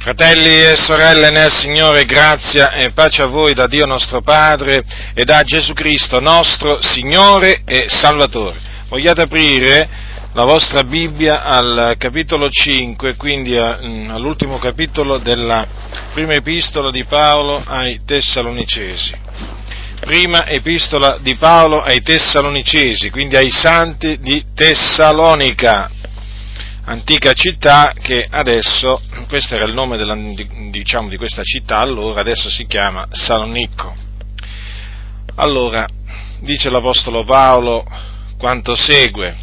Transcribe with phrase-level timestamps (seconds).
[0.00, 5.24] Fratelli e sorelle nel Signore, grazia e pace a voi da Dio nostro Padre e
[5.24, 8.56] da Gesù Cristo, nostro Signore e Salvatore.
[8.88, 9.88] Vogliate aprire
[10.34, 15.66] la vostra Bibbia al capitolo 5, quindi mm, all'ultimo capitolo della
[16.14, 19.16] prima epistola di Paolo ai Tessalonicesi.
[19.98, 25.90] Prima epistola di Paolo ai Tessalonicesi, quindi ai santi di Tessalonica
[26.88, 30.16] antica città che adesso, questo era il nome della,
[30.70, 33.94] diciamo, di questa città, allora adesso si chiama Salonicco.
[35.36, 35.86] Allora,
[36.40, 37.84] dice l'Apostolo Paolo
[38.38, 39.36] quanto segue.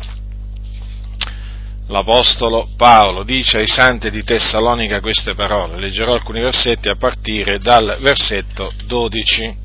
[1.87, 7.97] L'Apostolo Paolo dice ai santi di Tessalonica queste parole, leggerò alcuni versetti a partire dal
[8.01, 9.63] versetto 12.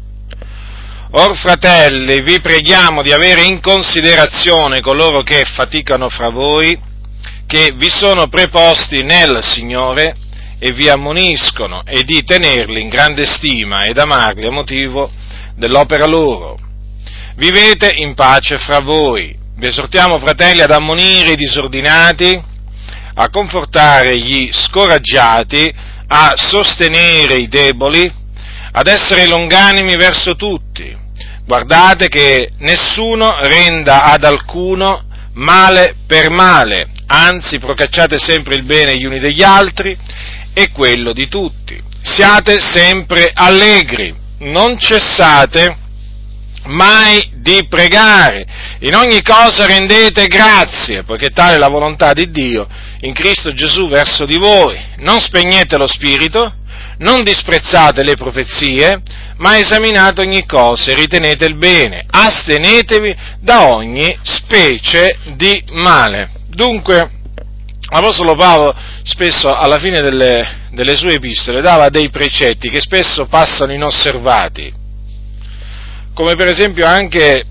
[1.12, 6.88] Or fratelli, vi preghiamo di avere in considerazione coloro che faticano fra voi,
[7.51, 10.15] che vi sono preposti nel Signore
[10.61, 15.11] e vi ammoniscono e di tenerli in grande stima ed amarli a motivo
[15.57, 16.57] dell'opera loro.
[17.35, 19.37] Vivete in pace fra voi.
[19.57, 22.41] Vi esortiamo, fratelli, ad ammonire i disordinati,
[23.15, 25.74] a confortare gli scoraggiati,
[26.07, 28.09] a sostenere i deboli,
[28.71, 30.96] ad essere longanimi verso tutti.
[31.45, 35.02] Guardate che nessuno renda ad alcuno
[35.33, 39.97] male per male, anzi procacciate sempre il bene gli uni degli altri
[40.55, 41.80] e quello di tutti.
[42.02, 45.77] Siate sempre allegri, non cessate
[46.67, 48.47] mai di pregare,
[48.80, 52.67] in ogni cosa rendete grazie, poiché tale è la volontà di Dio
[53.01, 54.79] in Cristo Gesù verso di voi.
[54.99, 56.55] Non spegnete lo spirito,
[56.99, 59.02] non disprezzate le profezie,
[59.39, 66.40] ma esaminate ogni cosa e ritenete il bene, astenetevi da ogni specie di male.
[66.50, 67.10] Dunque,
[67.91, 73.72] l'Apostolo Paolo spesso alla fine delle, delle sue epistole dava dei precetti che spesso passano
[73.72, 74.72] inosservati,
[76.15, 77.47] come per esempio anche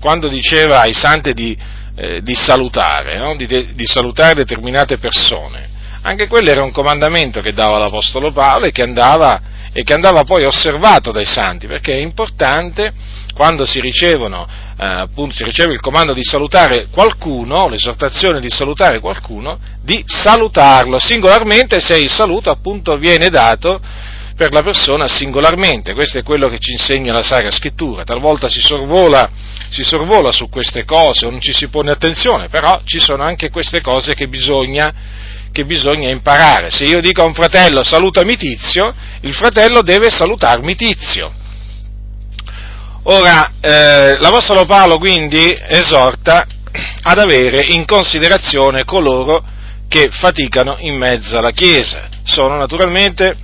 [0.00, 1.56] quando diceva ai santi di,
[1.96, 3.36] eh, di salutare, no?
[3.36, 5.68] di, di salutare determinate persone.
[6.02, 9.40] Anche quello era un comandamento che dava l'Apostolo Paolo e che andava
[9.72, 12.92] e che andava poi osservato dai santi, perché è importante
[13.40, 19.00] quando si ricevono, eh, appunto, si riceve il comando di salutare qualcuno, l'esortazione di salutare
[19.00, 23.80] qualcuno, di salutarlo singolarmente se il saluto appunto viene dato
[24.36, 25.94] per la persona singolarmente.
[25.94, 28.04] Questo è quello che ci insegna la Sacra Scrittura.
[28.04, 29.30] Talvolta si sorvola,
[29.70, 33.48] si sorvola su queste cose o non ci si pone attenzione, però ci sono anche
[33.48, 34.92] queste cose che bisogna
[35.50, 36.70] che bisogna imparare.
[36.70, 41.39] Se io dico a un fratello salutami Tizio, il fratello deve salutarmi Tizio.
[43.12, 46.46] Ora, eh, l'Apostolo Paolo quindi esorta
[47.02, 49.42] ad avere in considerazione coloro
[49.88, 52.08] che faticano in mezzo alla Chiesa.
[52.22, 53.36] Sono naturalmente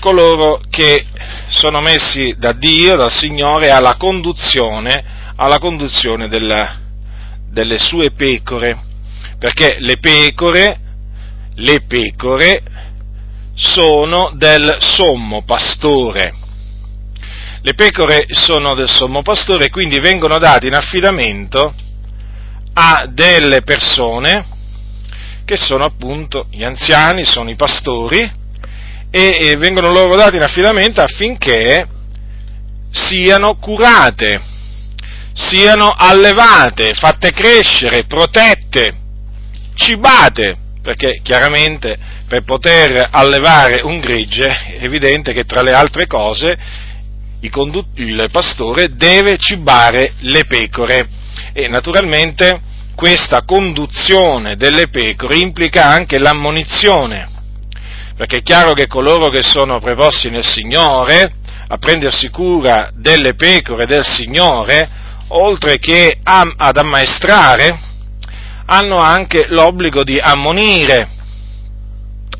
[0.00, 1.04] coloro che
[1.48, 5.04] sono messi da Dio, dal Signore, alla conduzione,
[5.36, 6.78] alla conduzione della,
[7.50, 8.80] delle sue pecore,
[9.38, 10.80] perché le pecore
[11.56, 12.62] le pecore
[13.54, 16.32] sono del sommo pastore.
[17.64, 21.72] Le pecore sono del sommo pastore quindi vengono date in affidamento
[22.74, 24.44] a delle persone
[25.44, 28.18] che sono appunto gli anziani, sono i pastori
[29.10, 31.86] e, vengono loro dati in affidamento affinché
[32.90, 34.40] siano curate,
[35.32, 38.92] siano allevate, fatte crescere, protette,
[39.74, 41.96] cibate perché chiaramente
[42.26, 46.58] per poter allevare un gregge è evidente che tra le altre cose
[47.42, 51.08] il pastore deve cibare le pecore.
[51.52, 52.60] E naturalmente
[52.94, 57.28] questa conduzione delle pecore implica anche l'ammonizione,
[58.16, 61.34] perché è chiaro che coloro che sono preposti nel Signore
[61.66, 64.88] a prendersi cura delle pecore del Signore,
[65.28, 67.80] oltre che ad ammaestrare,
[68.66, 71.08] hanno anche l'obbligo di ammonire,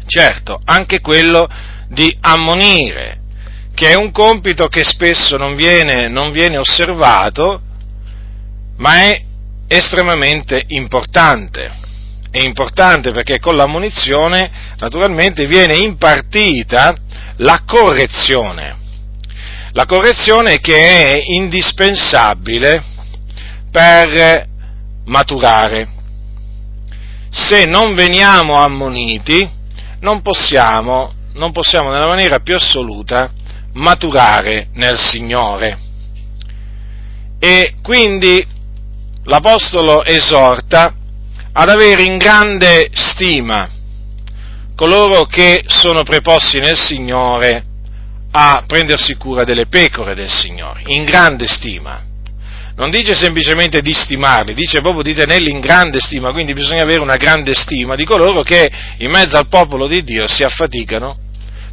[0.07, 1.49] certo, anche quello
[1.89, 3.22] di ammonire,
[3.75, 7.61] che è un compito che spesso non viene, non viene osservato,
[8.77, 9.23] ma è
[9.67, 11.81] estremamente importante.
[12.31, 16.95] È importante perché con l'ammonizione naturalmente viene impartita
[17.37, 18.77] la correzione,
[19.73, 22.83] la correzione che è indispensabile
[23.71, 24.47] per
[25.05, 26.01] maturare
[27.35, 29.49] se non veniamo ammoniti,
[30.01, 33.31] non possiamo, non possiamo nella maniera più assoluta
[33.75, 35.79] maturare nel Signore.
[37.39, 38.45] E quindi
[39.25, 40.95] l'Apostolo esorta
[41.53, 43.69] ad avere in grande stima
[44.75, 47.65] coloro che sono preposti nel Signore
[48.33, 52.03] a prendersi cura delle pecore del Signore, in grande stima.
[52.75, 57.01] Non dice semplicemente di stimarli, dice proprio di tenerli in grande stima, quindi bisogna avere
[57.01, 61.15] una grande stima di coloro che in mezzo al popolo di Dio si affaticano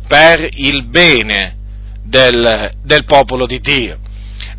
[0.08, 1.56] per il bene
[2.10, 3.98] del, del popolo di Dio.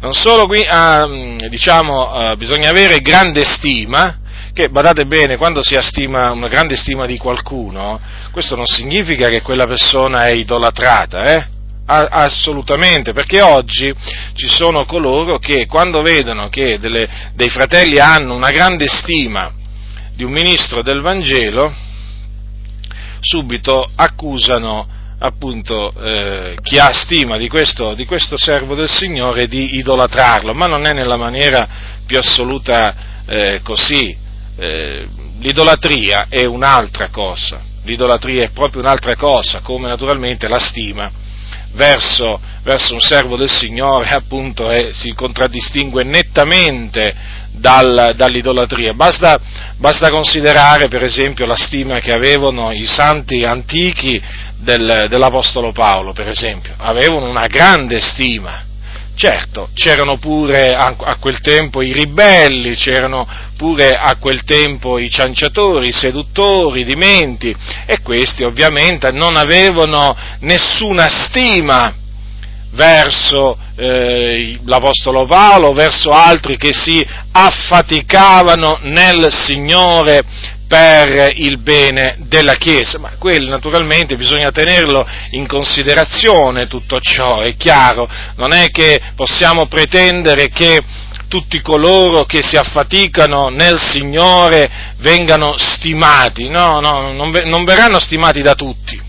[0.00, 1.06] Non solo qui, ah,
[1.49, 4.19] diciamo, ah, bisogna avere grande stima,
[4.52, 8.00] che badate bene, quando si ha stima, una grande stima di qualcuno,
[8.31, 11.47] questo non significa che quella persona è idolatrata, eh?
[11.87, 13.93] assolutamente, perché oggi
[14.35, 19.52] ci sono coloro che quando vedono che delle, dei fratelli hanno una grande stima
[20.14, 21.75] di un ministro del Vangelo,
[23.20, 24.87] subito accusano
[25.23, 30.67] appunto eh, chi ha stima di questo, di questo, servo del Signore di idolatrarlo, ma
[30.67, 31.69] non è nella maniera
[32.07, 34.17] più assoluta eh, così.
[34.57, 35.07] Eh,
[35.41, 41.11] l'idolatria è un'altra cosa, l'idolatria è proprio un'altra cosa, come naturalmente la stima
[41.73, 47.15] verso, verso un servo del Signore appunto si contraddistingue nettamente
[47.53, 48.95] dal, dall'idolatria.
[48.95, 49.39] Basta,
[49.77, 54.21] basta, considerare per esempio la stima che avevano i santi antichi
[54.61, 58.69] del, dell'Apostolo Paolo, per esempio, avevano una grande stima.
[59.15, 65.11] Certo, c'erano pure a, a quel tempo i ribelli, c'erano pure a quel tempo i
[65.11, 67.55] cianciatori, i seduttori, i dimenti,
[67.85, 71.95] e questi ovviamente non avevano nessuna stima
[72.71, 80.23] verso eh, l'Apostolo Paolo, verso altri che si affaticavano nel Signore
[80.71, 87.57] per il bene della Chiesa, ma quello naturalmente bisogna tenerlo in considerazione tutto ciò, è
[87.57, 90.79] chiaro, non è che possiamo pretendere che
[91.27, 98.41] tutti coloro che si affaticano nel Signore vengano stimati, no, no, non, non verranno stimati
[98.41, 99.01] da tutti,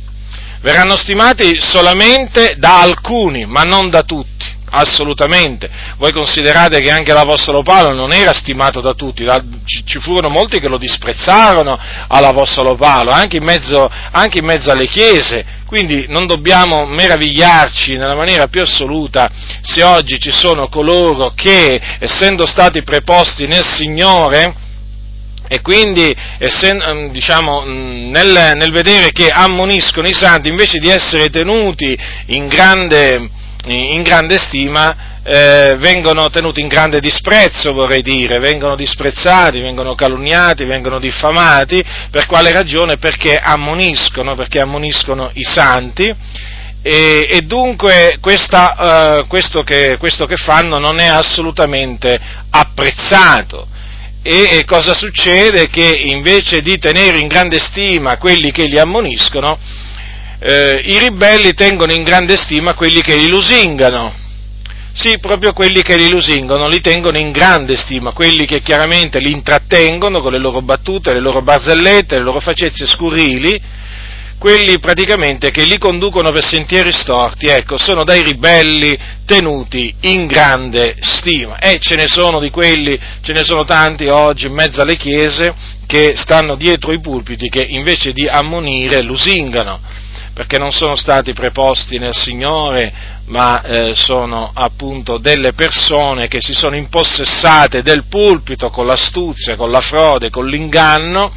[0.62, 5.70] verranno stimati solamente da alcuni, ma non da tutti assolutamente.
[5.98, 9.26] Voi considerate che anche l'Apostolo Paolo non era stimato da tutti,
[9.86, 11.78] ci furono molti che lo disprezzarono
[12.08, 18.16] all'Apostolo Paolo, anche in mezzo, anche in mezzo alle chiese, quindi non dobbiamo meravigliarci nella
[18.16, 19.30] maniera più assoluta
[19.62, 24.56] se oggi ci sono coloro che, essendo stati preposti nel Signore,
[25.48, 31.98] e quindi essendo, diciamo, nel, nel, vedere che ammoniscono i santi, invece di essere tenuti
[32.28, 33.30] in grande,
[33.68, 40.66] in grande stima, eh, vengono tenuti in grande disprezzo, vorrei dire, vengono disprezzati, vengono calunniati,
[40.66, 42.98] vengono diffamati, per quale ragione?
[42.98, 46.16] Perché ammoniscono, perché ammoniscono i santi
[46.84, 52.20] e, e dunque questa, uh, questo, che, questo, che, fanno non è assolutamente
[52.50, 53.68] apprezzato.
[54.24, 55.68] E cosa succede?
[55.68, 59.58] Che invece di tenere in grande stima quelli che li ammoniscono,
[60.44, 64.12] eh, i ribelli tengono in grande stima quelli che li lusingano.
[64.94, 69.32] Sì, proprio quelli che li lusingano li tengono in grande stima, quelli che chiaramente li
[69.32, 73.62] intrattengono con le loro battute, le loro barzellette, le loro facezie scurrili,
[74.38, 80.98] quelli praticamente che li conducono per sentieri storti, ecco, sono dai ribelli tenuti in grande
[81.02, 81.60] stima.
[81.60, 85.54] E ce ne sono di quelli, ce ne sono tanti oggi in mezzo alle chiese
[85.86, 90.02] che stanno dietro i pulpiti che invece di ammonire lusingano
[90.34, 96.54] perché non sono stati preposti nel Signore, ma eh, sono appunto delle persone che si
[96.54, 101.32] sono impossessate del pulpito con l'astuzia, con la frode, con l'inganno,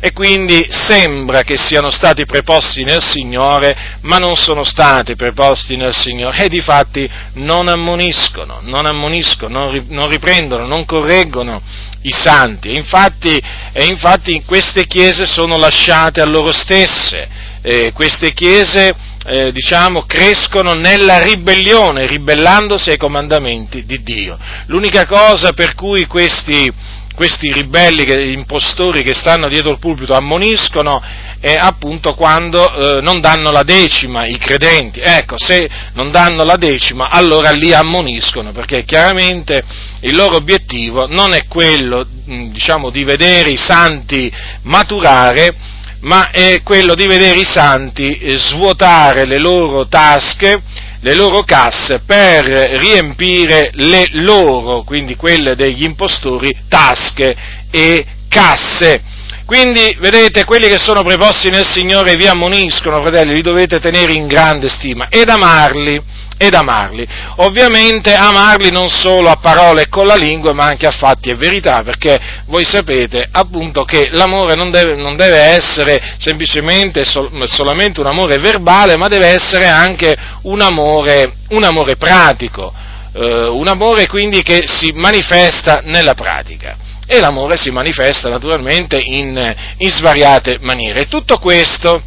[0.00, 5.94] e quindi sembra che siano stati preposti nel Signore, ma non sono stati preposti nel
[5.94, 11.62] Signore e di fatti non ammoniscono, non ammoniscono, non riprendono, non correggono
[12.02, 12.74] i santi.
[12.74, 18.94] Infatti, e infatti queste chiese sono lasciate a loro stesse eh, queste chiese
[19.26, 24.38] eh, diciamo, crescono nella ribellione, ribellandosi ai comandamenti di Dio.
[24.66, 26.70] L'unica cosa per cui questi,
[27.14, 31.02] questi ribelli, che, impostori che stanno dietro il pulpito ammoniscono
[31.40, 35.00] è appunto quando eh, non danno la decima i credenti.
[35.02, 39.62] Ecco, se non danno la decima allora li ammoniscono, perché chiaramente
[40.00, 44.30] il loro obiettivo non è quello diciamo, di vedere i santi
[44.62, 45.72] maturare,
[46.04, 50.62] ma è quello di vedere i santi eh, svuotare le loro tasche,
[51.00, 57.34] le loro casse per riempire le loro, quindi quelle degli impostori, tasche
[57.70, 59.02] e casse.
[59.46, 64.26] Quindi, vedete, quelli che sono preposti nel Signore vi ammoniscono, fratelli, li dovete tenere in
[64.26, 66.00] grande stima ed amarli,
[66.36, 67.06] ed amarli.
[67.36, 71.34] Ovviamente amarli non solo a parole e con la lingua, ma anche a fatti e
[71.34, 78.00] verità, perché voi sapete appunto che l'amore non deve, non deve essere semplicemente sol, solamente
[78.00, 82.72] un amore verbale, ma deve essere anche un amore, un amore pratico,
[83.12, 86.76] eh, un amore quindi che si manifesta nella pratica.
[87.06, 91.06] E l'amore si manifesta naturalmente in, in svariate maniere.
[91.06, 92.02] Tutto questo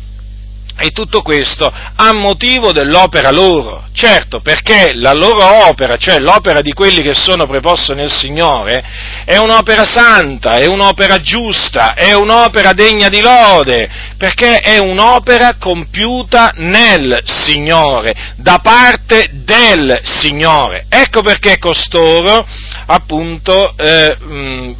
[0.77, 3.85] e tutto questo a motivo dell'opera loro.
[3.93, 8.83] Certo, perché la loro opera, cioè l'opera di quelli che sono preposti nel Signore,
[9.25, 16.53] è un'opera santa, è un'opera giusta, è un'opera degna di lode, perché è un'opera compiuta
[16.57, 20.85] nel Signore, da parte del Signore.
[20.89, 22.45] Ecco perché costoro,
[22.85, 24.15] appunto, eh,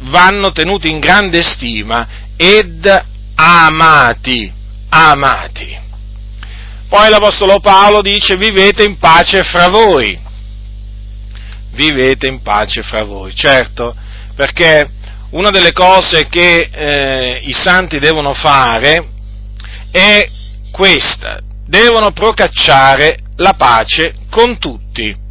[0.00, 2.86] vanno tenuti in grande stima ed
[3.34, 4.52] amati,
[4.90, 5.86] amati.
[6.88, 10.18] Poi l'Apostolo Paolo dice vivete in pace fra voi.
[11.72, 13.94] Vivete in pace fra voi, certo,
[14.34, 14.90] perché
[15.30, 19.06] una delle cose che eh, i santi devono fare
[19.90, 20.30] è
[20.70, 25.26] questa, devono procacciare la pace con tutti.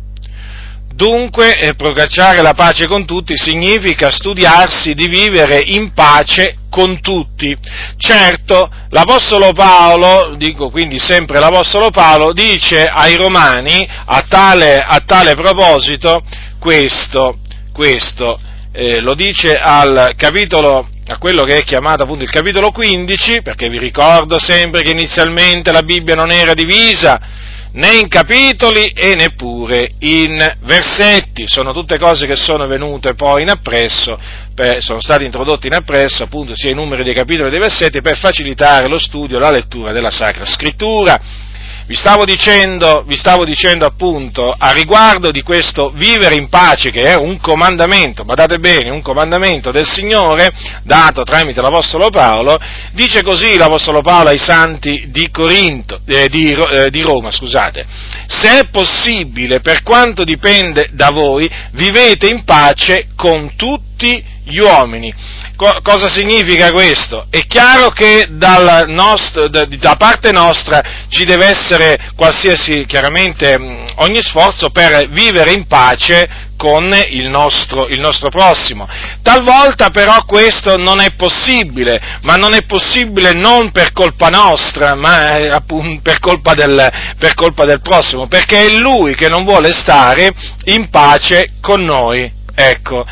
[0.98, 7.56] Dunque, eh, procacciare la pace con tutti significa studiarsi di vivere in pace con tutti.
[7.98, 15.36] Certo, l'Apostolo Paolo, dico quindi sempre l'Apostolo Paolo, dice ai Romani a tale, a tale
[15.36, 16.24] proposito
[16.58, 17.38] questo,
[17.72, 18.39] questo
[18.72, 23.70] eh, lo dice al capitolo a quello che è chiamato appunto il capitolo 15, perché
[23.70, 27.46] vi ricordo sempre che inizialmente la Bibbia non era divisa
[27.77, 33.50] né in capitoli e neppure in versetti, sono tutte cose che sono venute poi in
[33.50, 34.19] appresso,
[34.53, 38.01] per, sono state introdotte in appresso appunto sia i numeri dei capitoli che dei versetti
[38.01, 41.46] per facilitare lo studio la lettura della Sacra Scrittura.
[41.88, 47.03] Vi stavo, dicendo, vi stavo dicendo appunto a riguardo di questo vivere in pace che
[47.03, 50.51] è un comandamento, badate bene, un comandamento del Signore
[50.84, 52.58] dato tramite l'Apostolo Paolo,
[52.91, 57.86] dice così l'Apostolo Paolo ai santi di, Corinto, eh, di, eh, di Roma, scusate,
[58.27, 65.13] se è possibile per quanto dipende da voi, vivete in pace con tutti gli uomini
[65.57, 67.25] Co- cosa significa questo?
[67.31, 73.57] È chiaro che nostro, da, parte nostra ci deve essere qualsiasi, chiaramente,
[73.95, 78.87] ogni sforzo per vivere in pace con il nostro, il nostro, prossimo.
[79.23, 85.37] Talvolta però questo non è possibile, ma non è possibile non per colpa nostra, ma
[85.49, 90.29] appunto per colpa, del, per colpa del prossimo, perché è lui che non vuole stare
[90.65, 92.31] in pace con noi.
[92.53, 93.05] Ecco.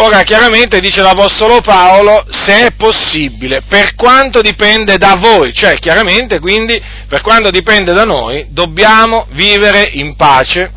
[0.00, 6.38] Ora, chiaramente dice l'Apostolo Paolo, se è possibile, per quanto dipende da voi, cioè chiaramente
[6.38, 10.70] quindi per quanto dipende da noi, dobbiamo vivere in pace,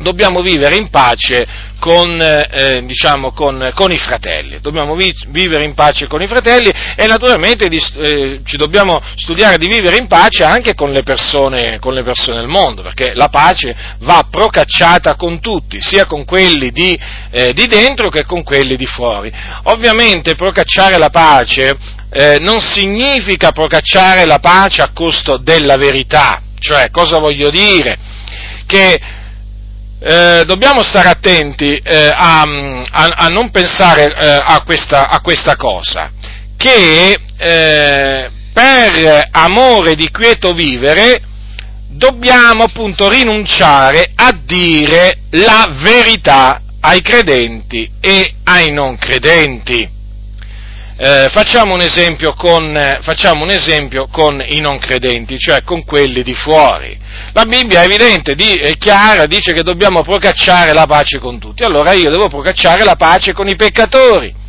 [0.00, 1.46] dobbiamo vivere in pace
[1.78, 6.70] con, eh, diciamo, con, con, i fratelli, dobbiamo vi- vivere in pace con i fratelli
[6.96, 11.78] e naturalmente di, eh, ci dobbiamo studiare di vivere in pace anche con le, persone,
[11.80, 16.70] con le persone del mondo, perché la pace va procacciata con tutti, sia con quelli
[16.70, 16.98] di,
[17.30, 19.30] eh, di dentro che con quelli di fuori.
[19.64, 21.76] Ovviamente procacciare la pace
[22.10, 27.98] eh, non significa procacciare la pace a costo della verità, cioè cosa voglio dire?
[28.66, 28.98] Che
[30.06, 35.56] eh, dobbiamo stare attenti eh, a, a, a, non pensare eh, a, questa, a, questa,
[35.56, 36.10] cosa,
[36.58, 41.22] che eh, per amore di quieto vivere
[41.88, 49.88] dobbiamo appunto rinunciare a dire la verità ai credenti e ai non credenti.
[50.96, 51.84] Eh, facciamo, un
[52.36, 56.96] con, eh, facciamo, un esempio con, i non credenti, cioè con quelli di fuori.
[57.32, 61.64] La Bibbia è evidente, di, è chiara, dice che dobbiamo procacciare la pace con tutti.
[61.64, 64.42] Allora io devo procacciare la pace con i peccatori.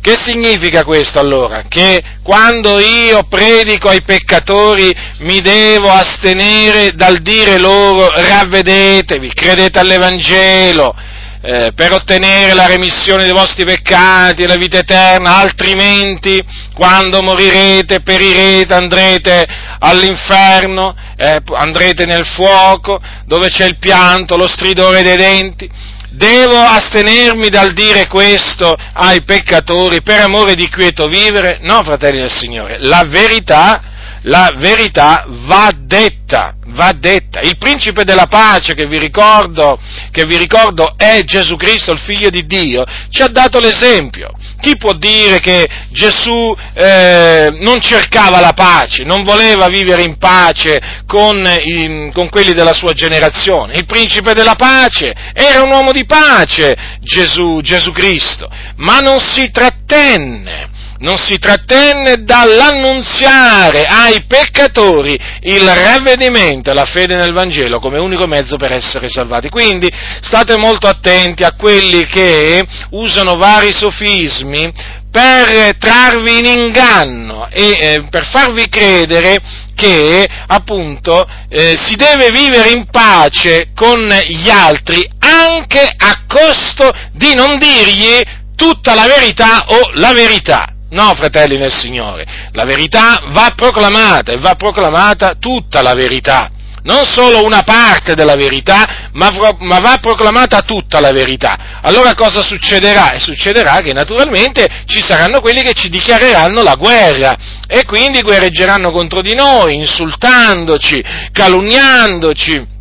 [0.00, 1.64] Che significa questo allora?
[1.68, 10.94] Che quando io predico ai peccatori mi devo astenere dal dire loro ravvedetevi, credete all'Evangelo,
[11.40, 16.42] eh, per ottenere la remissione dei vostri peccati e la vita eterna, altrimenti
[16.74, 19.46] quando morirete, perirete, andrete
[19.78, 25.70] all'inferno, eh, andrete nel fuoco dove c'è il pianto, lo stridore dei denti.
[26.10, 31.58] Devo astenermi dal dire questo ai peccatori per amore di quieto vivere?
[31.62, 33.82] No, fratelli del Signore, la verità
[34.22, 36.17] la verità va detta,
[36.66, 37.40] va detta.
[37.40, 39.78] Il principe della pace che vi ricordo,
[40.10, 44.30] che vi ricordo è Gesù Cristo, il figlio di Dio, ci ha dato l'esempio.
[44.60, 51.02] Chi può dire che Gesù eh, non cercava la pace, non voleva vivere in pace
[51.06, 53.76] con, in, con quelli della sua generazione?
[53.76, 59.50] Il principe della pace era un uomo di pace, Gesù, Gesù Cristo, ma non si
[59.50, 67.98] trattenne non si trattenne dall'annunziare ai peccatori il ravvedimento e la fede nel Vangelo come
[67.98, 69.48] unico mezzo per essere salvati.
[69.48, 69.88] Quindi
[70.20, 74.72] state molto attenti a quelli che usano vari sofismi
[75.10, 79.38] per trarvi in inganno e eh, per farvi credere
[79.74, 87.34] che appunto eh, si deve vivere in pace con gli altri anche a costo di
[87.34, 88.20] non dirgli
[88.56, 90.72] tutta la verità o la verità.
[90.90, 96.50] No, fratelli nel Signore, la verità va proclamata e va proclamata tutta la verità,
[96.84, 99.28] non solo una parte della verità, ma,
[99.58, 101.80] ma, va proclamata tutta la verità.
[101.82, 103.10] Allora cosa succederà?
[103.10, 108.90] E succederà che naturalmente ci saranno quelli che ci dichiareranno la guerra e quindi guerreggeranno
[108.90, 112.76] contro di noi, insultandoci, calunniandoci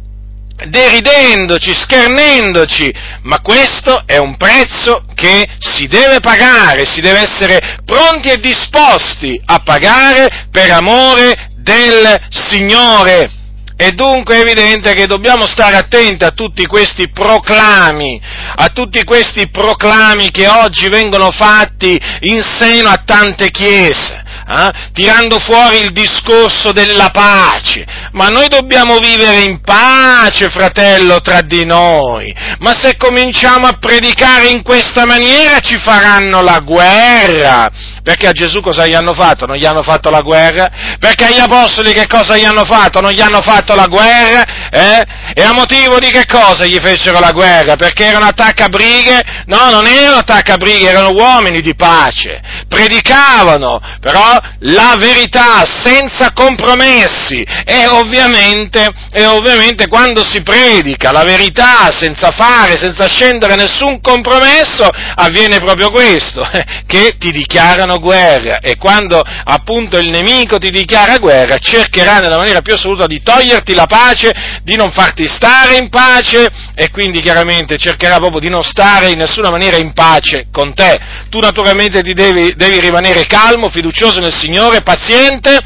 [0.65, 2.91] deridendoci, schernendoci,
[3.23, 9.39] ma questo è un prezzo che si deve pagare, si deve essere pronti e disposti
[9.45, 13.31] a pagare per amore del Signore.
[13.79, 18.19] E dunque è evidente che dobbiamo stare attenti a tutti questi proclami,
[18.55, 24.71] a tutti questi proclami che oggi vengono fatti in seno a tante chiese eh?
[24.93, 27.85] tirando fuori il discorso della pace.
[28.11, 32.33] Ma noi dobbiamo vivere in pace, fratello, tra di noi.
[32.59, 37.69] Ma se cominciamo a predicare in questa maniera ci faranno la guerra.
[38.01, 39.45] Perché a Gesù cosa gli hanno fatto?
[39.45, 40.69] Non gli hanno fatto la guerra?
[40.97, 43.01] Perché agli apostoli che cosa gli hanno fatto?
[43.01, 44.69] Non gli hanno fatto la guerra?
[44.69, 45.05] Eh?
[45.33, 47.75] E a motivo di che cosa gli fecero la guerra?
[47.75, 49.43] Perché erano attaccabrighe?
[49.47, 52.41] No, non erano attaccabrighe, erano uomini di pace.
[52.69, 57.45] Predicavano, però la verità senza compromessi.
[57.65, 64.87] E ovviamente, e ovviamente quando si predica la verità senza fare, senza scendere nessun compromesso,
[65.15, 66.47] avviene proprio questo,
[66.85, 72.61] che ti dichiarano guerra e quando appunto il nemico ti dichiara guerra cercherà nella maniera
[72.61, 77.77] più assoluta di toglierti la pace, di non farti stare in pace e quindi chiaramente
[77.77, 80.99] cercherà proprio di non stare in nessuna maniera in pace con te.
[81.29, 85.57] Tu naturalmente ti devi, devi rimanere calmo, fiducioso nel Signore, paziente,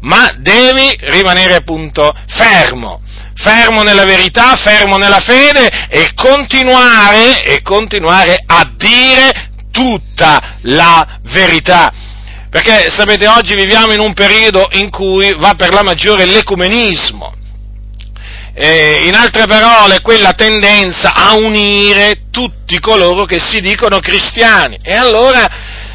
[0.00, 3.02] ma devi rimanere appunto fermo
[3.40, 11.92] fermo nella verità, fermo nella fede e continuare, e continuare a dire tutta la verità.
[12.50, 17.34] Perché sapete, oggi viviamo in un periodo in cui va per la maggiore l'ecumenismo.
[18.52, 24.78] In altre parole, quella tendenza a unire tutti coloro che si dicono cristiani.
[24.82, 25.48] E allora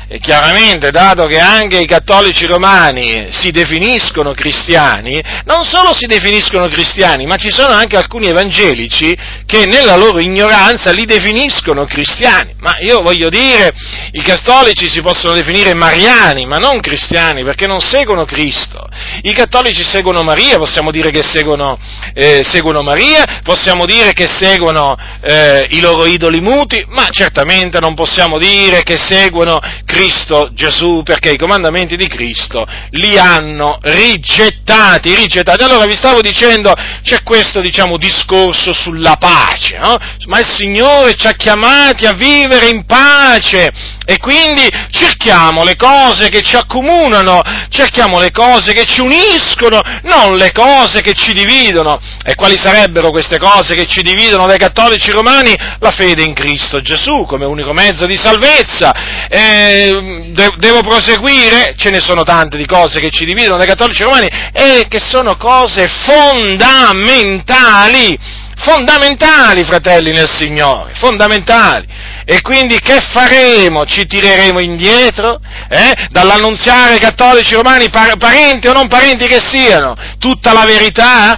[0.08, 6.68] e chiaramente, dato che anche i cattolici romani si definiscono cristiani, non solo si definiscono
[6.68, 12.54] cristiani, ma ci sono anche alcuni evangelici che nella loro ignoranza li definiscono cristiani.
[12.60, 13.74] Ma io voglio dire,
[14.12, 18.88] i cattolici si possono definire mariani, ma non cristiani, perché non seguono Cristo.
[19.24, 21.80] I cattolici seguono Maria, possiamo dire che seguono,
[22.13, 27.96] eh, seguono Maria, possiamo dire che seguono eh, i loro idoli muti, ma certamente non
[27.96, 35.15] possiamo dire che seguono Cristo Cristo Gesù, perché i comandamenti di Cristo li hanno rigettati,
[35.15, 35.63] rigettati.
[35.63, 39.95] Allora vi stavo dicendo, c'è questo, diciamo, discorso sulla pace, no?
[40.25, 43.71] ma il Signore ci ha chiamati a vivere in pace
[44.05, 50.36] e quindi cerchiamo le cose che ci accomunano, cerchiamo le cose che ci uniscono, non
[50.36, 52.01] le cose che ci dividono.
[52.25, 55.55] E quali sarebbero queste cose che ci dividono dai cattolici romani?
[55.79, 58.91] La fede in Cristo Gesù come unico mezzo di salvezza.
[59.86, 61.76] Eh, devo proseguire?
[61.78, 65.38] Ce ne sono tante di cose che ci dividono dai cattolici romani e che sono
[65.38, 68.17] cose fondamentali,
[68.56, 71.86] fondamentali, fratelli nel Signore, fondamentali.
[72.26, 73.86] E quindi che faremo?
[73.86, 76.08] Ci tireremo indietro eh?
[76.10, 81.38] dall'annunziare ai cattolici romani, parenti o non parenti che siano, tutta la verità?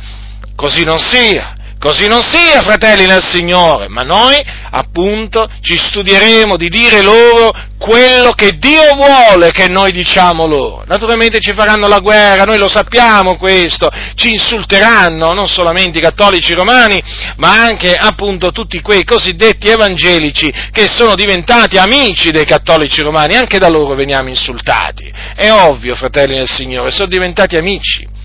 [0.56, 1.57] Così non sia.
[1.80, 4.36] Così non sia, fratelli nel Signore, ma noi
[4.72, 10.84] appunto ci studieremo di dire loro quello che Dio vuole che noi diciamo loro.
[10.88, 16.54] Naturalmente ci faranno la guerra, noi lo sappiamo questo, ci insulteranno non solamente i cattolici
[16.54, 17.02] romani,
[17.36, 23.60] ma anche appunto tutti quei cosiddetti evangelici che sono diventati amici dei cattolici romani, anche
[23.60, 25.14] da loro veniamo insultati.
[25.36, 28.16] È ovvio, fratelli del Signore, sono diventati amici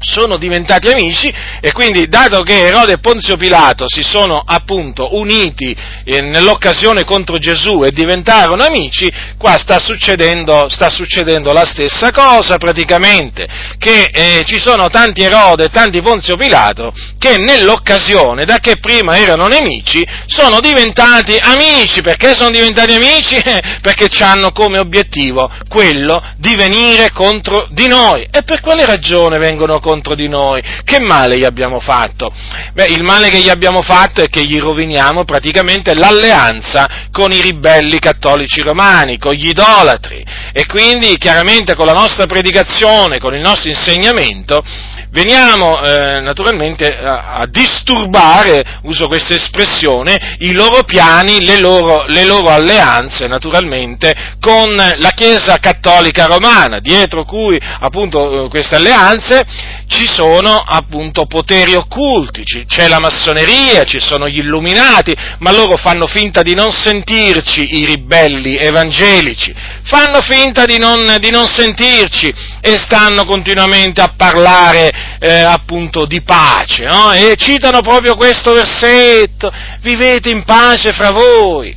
[0.00, 5.76] sono diventati amici e quindi dato che Erode e Ponzio Pilato si sono appunto uniti
[6.04, 12.56] eh, nell'occasione contro Gesù e diventarono amici, qua sta succedendo, sta succedendo la stessa cosa
[12.56, 13.46] praticamente,
[13.78, 19.18] che eh, ci sono tanti Erode e tanti Ponzio Pilato che nell'occasione, da che prima
[19.18, 23.38] erano nemici, sono diventati amici, perché sono diventati amici?
[23.82, 29.74] perché hanno come obiettivo quello di venire contro di noi e per quale ragione vengono
[29.74, 30.62] contro contro di noi.
[30.84, 32.32] Che male gli abbiamo fatto?
[32.72, 37.40] Beh, il male che gli abbiamo fatto è che gli roviniamo praticamente l'alleanza con i
[37.40, 40.24] ribelli cattolici romani, con gli idolatri.
[40.52, 44.62] E quindi chiaramente con la nostra predicazione, con il nostro insegnamento,
[45.10, 52.24] veniamo eh, naturalmente a, a, disturbare, uso questa espressione, i loro piani, le loro, le
[52.24, 59.44] loro, alleanze naturalmente con la Chiesa cattolica romana, dietro cui appunto eh, queste alleanze
[59.88, 66.06] ci sono appunto poteri occulti, c'è la massoneria, ci sono gli illuminati, ma loro fanno
[66.06, 72.78] finta di non sentirci i ribelli evangelici, fanno finta di non, di non sentirci e
[72.78, 77.12] stanno continuamente a parlare eh, appunto di pace, no?
[77.12, 81.76] e citano proprio questo versetto, vivete in pace fra voi.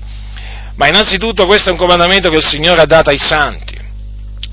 [0.75, 3.72] Ma innanzitutto questo è un comandamento che il Signore ha dato ai santi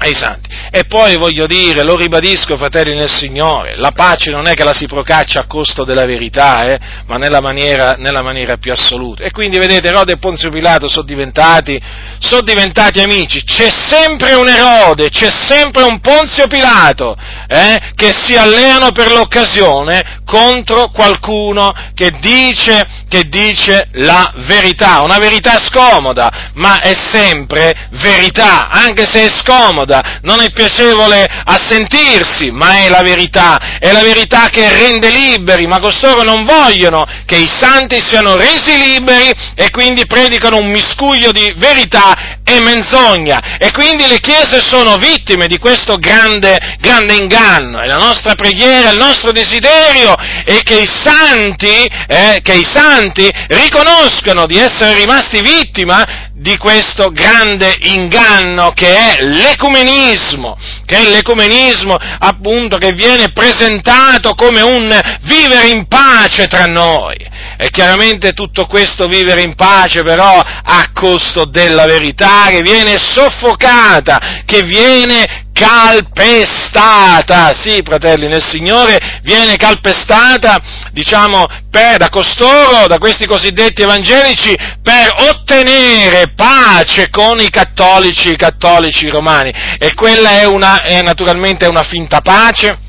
[0.00, 0.48] ai santi.
[0.70, 4.72] E poi voglio dire, lo ribadisco, fratelli nel Signore, la pace non è che la
[4.72, 9.24] si procaccia a costo della verità, eh, ma nella maniera, nella maniera, più assoluta.
[9.24, 11.78] E quindi vedete, Erode e Ponzio Pilato sono diventati,
[12.18, 13.44] sono diventati amici.
[13.44, 17.14] C'è sempre un Erode, c'è sempre un Ponzio Pilato,
[17.46, 25.18] eh, che si alleano per l'occasione contro qualcuno che dice, che dice la verità, una
[25.18, 31.58] verità scomoda, ma è sempre verità, anche se è scomoda comoda, non è piacevole a
[31.58, 37.04] sentirsi, ma è la verità, è la verità che rende liberi, ma costoro non vogliono
[37.26, 43.58] che i santi siano resi liberi e quindi predicano un miscuglio di verità e menzogna
[43.58, 48.90] e quindi le chiese sono vittime di questo grande, grande inganno e la nostra preghiera,
[48.90, 55.40] il nostro desiderio è che i santi, eh, che i santi riconoscano di essere rimasti
[55.40, 64.34] vittima di questo grande inganno che è l'ecumenismo, che è l'ecumenismo appunto che viene presentato
[64.34, 67.29] come un vivere in pace tra noi.
[67.62, 74.42] E chiaramente tutto questo vivere in pace però a costo della verità che viene soffocata,
[74.46, 80.58] che viene calpestata, sì, fratelli nel Signore, viene calpestata,
[80.90, 88.36] diciamo, per, da costoro, da questi cosiddetti evangelici, per ottenere pace con i cattolici, i
[88.36, 89.52] cattolici romani.
[89.78, 92.88] E quella è, una, è naturalmente una finta pace,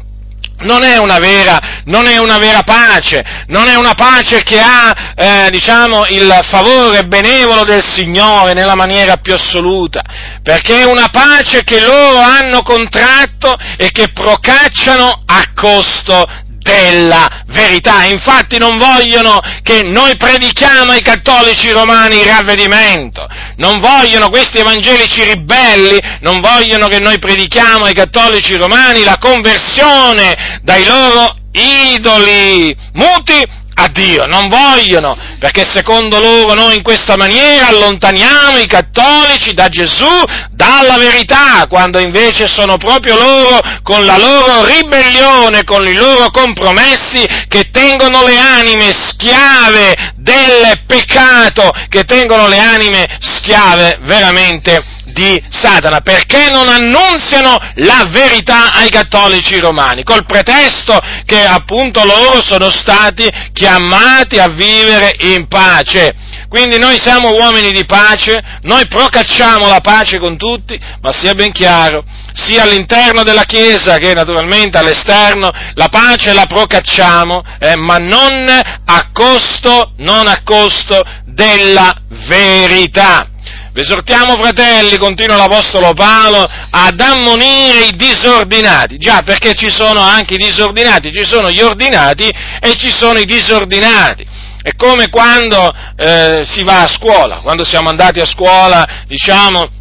[0.61, 5.13] non è una vera, non è una vera pace, non è una pace che ha,
[5.15, 10.01] eh, diciamo, il favore benevolo del Signore nella maniera più assoluta,
[10.41, 18.05] perché è una pace che loro hanno contratto e che procacciano a costo della verità.
[18.05, 25.23] Infatti non vogliono che noi predichiamo ai cattolici romani il ravvedimento, non vogliono questi evangelici
[25.23, 33.59] ribelli, non vogliono che noi predichiamo ai cattolici romani la conversione dai loro idoli muti
[33.73, 39.67] a Dio, non vogliono, perché secondo loro noi in questa maniera allontaniamo i cattolici da
[39.69, 46.29] Gesù, dalla verità, quando invece sono proprio loro, con la loro ribellione, con i loro
[46.29, 55.43] compromessi, che tengono le anime schiave del peccato, che tengono le anime schiave veramente di
[55.49, 62.69] Satana, perché non annunziano la verità ai cattolici romani, col pretesto che appunto loro sono
[62.69, 66.13] stati chiamati a vivere in pace.
[66.47, 71.51] Quindi noi siamo uomini di pace, noi procacciamo la pace con tutti, ma sia ben
[71.51, 72.03] chiaro,
[72.33, 79.09] sia all'interno della Chiesa che naturalmente all'esterno, la pace la procacciamo, eh, ma non a
[79.11, 81.93] costo, non a costo della
[82.27, 83.27] verità.
[83.73, 88.97] Vi esortiamo, fratelli, continua l'Apostolo Paolo, ad ammonire i disordinati.
[88.97, 93.25] Già, perché ci sono anche i disordinati, ci sono gli ordinati e ci sono i
[93.25, 94.27] disordinati.
[94.61, 99.80] è come quando eh, si va a scuola, quando siamo andati a scuola, diciamo,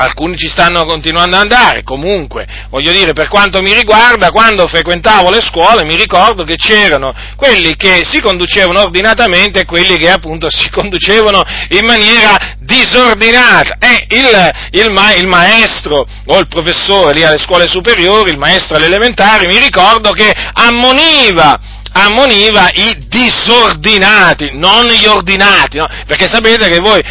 [0.00, 5.30] alcuni ci stanno continuando ad andare, comunque, voglio dire, per quanto mi riguarda, quando frequentavo
[5.30, 10.48] le scuole mi ricordo che c'erano quelli che si conducevano ordinatamente e quelli che appunto
[10.50, 13.76] si conducevano in maniera disordinata.
[13.78, 18.76] E il, il, ma, il maestro o il professore lì alle scuole superiori, il maestro
[18.76, 25.86] alle elementari, mi ricordo che ammoniva ammoniva i disordinati, non gli ordinati, no?
[26.06, 27.02] perché sapete che voi,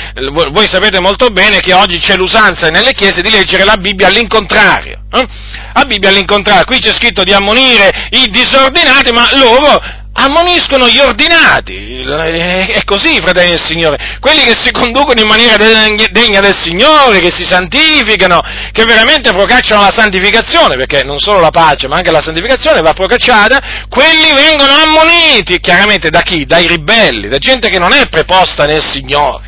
[0.52, 5.02] voi, sapete molto bene che oggi c'è l'usanza nelle chiese di leggere la Bibbia all'incontrario.
[5.12, 5.28] Eh?
[5.74, 9.82] La Bibbia all'incontrario, qui c'è scritto di ammonire i disordinati, ma loro
[10.20, 12.00] ammoniscono gli ordinati.
[12.00, 14.18] È così, fratelli del Signore.
[14.20, 19.82] Quelli che si conducono in maniera degna del Signore, che si santificano, che veramente procacciano
[19.82, 24.74] la santificazione, perché non solo la pace, ma anche la santificazione va procacciata, quelli vengono
[24.74, 26.46] ammoniti, chiaramente da chi?
[26.46, 29.48] Dai ribelli, da gente che non è preposta nel Signore.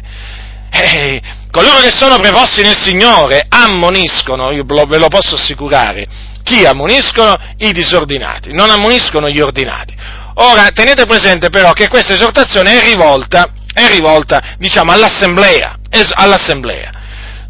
[0.73, 6.05] Eh, coloro che sono preposti nel Signore ammoniscono, io ve lo posso assicurare,
[6.43, 7.35] chi ammoniscono?
[7.57, 10.19] I disordinati, non ammoniscono gli ordinati.
[10.35, 15.77] Ora, tenete presente però che questa esortazione è rivolta, è rivolta diciamo, all'assemblea,
[16.15, 16.91] all'assemblea.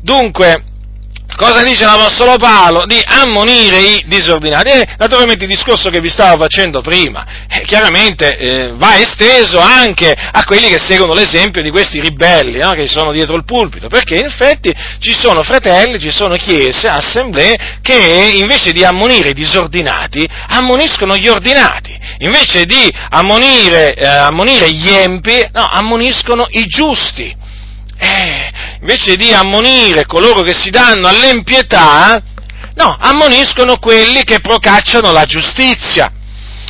[0.02, 0.64] Dunque,
[1.36, 2.86] Cosa dice l'Apostolo Paolo?
[2.86, 4.70] Di ammonire i disordinati.
[4.70, 10.12] E naturalmente il discorso che vi stavo facendo prima, eh, chiaramente eh, va esteso anche
[10.12, 12.72] a quelli che seguono l'esempio di questi ribelli no?
[12.72, 17.80] che sono dietro il pulpito, perché in effetti ci sono fratelli, ci sono chiese, assemblee
[17.82, 21.98] che invece di ammonire i disordinati, ammoniscono gli ordinati.
[22.20, 27.36] Invece di ammonire, eh, ammonire gli empi, no, ammoniscono i giusti.
[28.04, 32.20] Eh, invece di ammonire coloro che si danno all'empietà,
[32.74, 36.12] no, ammoniscono quelli che procacciano la giustizia.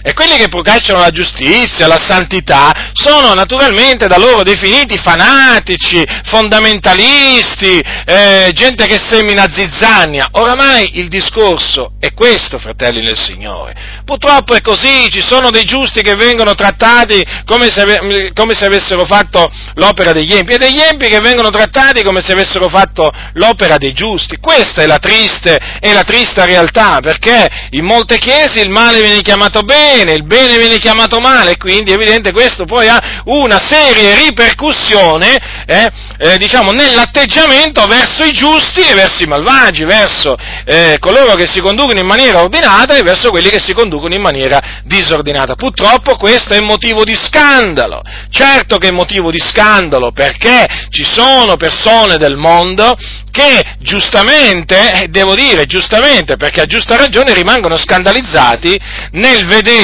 [0.03, 7.79] E quelli che procacciano la giustizia, la santità, sono naturalmente da loro definiti fanatici, fondamentalisti,
[8.05, 10.29] eh, gente che semina zizzania.
[10.31, 14.01] Oramai il discorso è questo, fratelli del Signore.
[14.05, 19.05] Purtroppo è così, ci sono dei giusti che vengono trattati come se, come se avessero
[19.05, 23.77] fatto l'opera degli empi e degli empi che vengono trattati come se avessero fatto l'opera
[23.77, 24.37] dei giusti.
[24.37, 29.21] Questa è la triste, è la triste realtà, perché in molte chiese il male viene
[29.21, 33.59] chiamato bene, bene, il bene viene chiamato male, quindi è evidente questo poi ha una
[33.59, 40.97] seria ripercussione, eh, eh, diciamo, nell'atteggiamento verso i giusti e verso i malvagi, verso eh,
[40.99, 44.81] coloro che si conducono in maniera ordinata e verso quelli che si conducono in maniera
[44.83, 45.55] disordinata.
[45.55, 51.57] Purtroppo questo è motivo di scandalo, certo che è motivo di scandalo perché ci sono
[51.57, 52.95] persone del mondo
[53.31, 58.79] che giustamente, eh, devo dire giustamente, perché a giusta ragione rimangono scandalizzati
[59.11, 59.80] nel vedere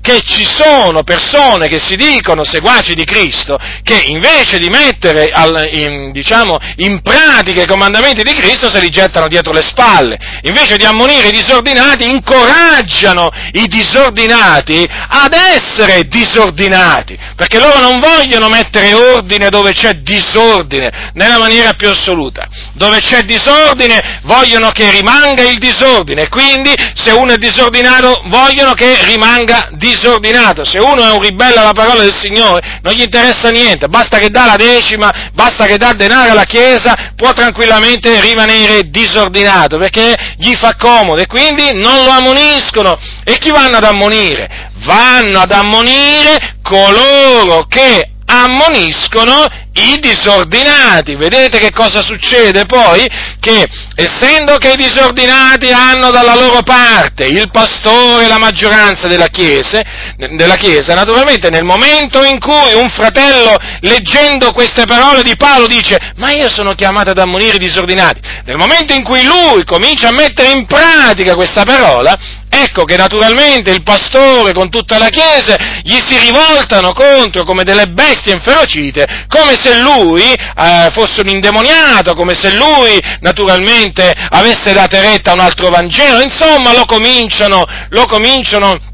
[0.00, 5.68] che ci sono persone che si dicono seguaci di Cristo, che invece di mettere al,
[5.72, 10.76] in, diciamo, in pratica i comandamenti di Cristo se li gettano dietro le spalle, invece
[10.76, 18.94] di ammonire i disordinati incoraggiano i disordinati ad essere disordinati, perché loro non vogliono mettere
[18.94, 22.46] ordine dove c'è disordine, nella maniera più assoluta.
[22.74, 29.04] Dove c'è disordine vogliono che rimanga il disordine, quindi se uno è disordinato vogliono che
[29.04, 29.31] rimanga
[29.72, 34.18] disordinato, se uno è un ribelle alla parola del Signore non gli interessa niente, basta
[34.18, 40.14] che dà la decima, basta che dà denaro alla Chiesa, può tranquillamente rimanere disordinato perché
[40.38, 42.98] gli fa comodo e quindi non lo ammoniscono.
[43.24, 44.70] E chi vanno ad ammonire?
[44.84, 51.14] Vanno ad ammonire coloro che ammoniscono i disordinati.
[51.16, 53.06] Vedete che cosa succede poi?
[53.38, 59.28] Che essendo che i disordinati hanno dalla loro parte il pastore e la maggioranza della
[59.28, 59.82] chiesa,
[60.16, 66.12] della chiesa, naturalmente nel momento in cui un fratello leggendo queste parole di Paolo dice
[66.16, 70.12] ma io sono chiamato ad ammonire i disordinati, nel momento in cui lui comincia a
[70.12, 72.16] mettere in pratica questa parola,
[72.62, 77.88] ecco che naturalmente il pastore con tutta la chiesa gli si rivoltano contro come delle
[77.88, 85.00] bestie inferocite, come se lui eh, fosse un indemoniato, come se lui naturalmente avesse dato
[85.00, 88.90] retta a un altro Vangelo, insomma lo cominciano, lo cominciano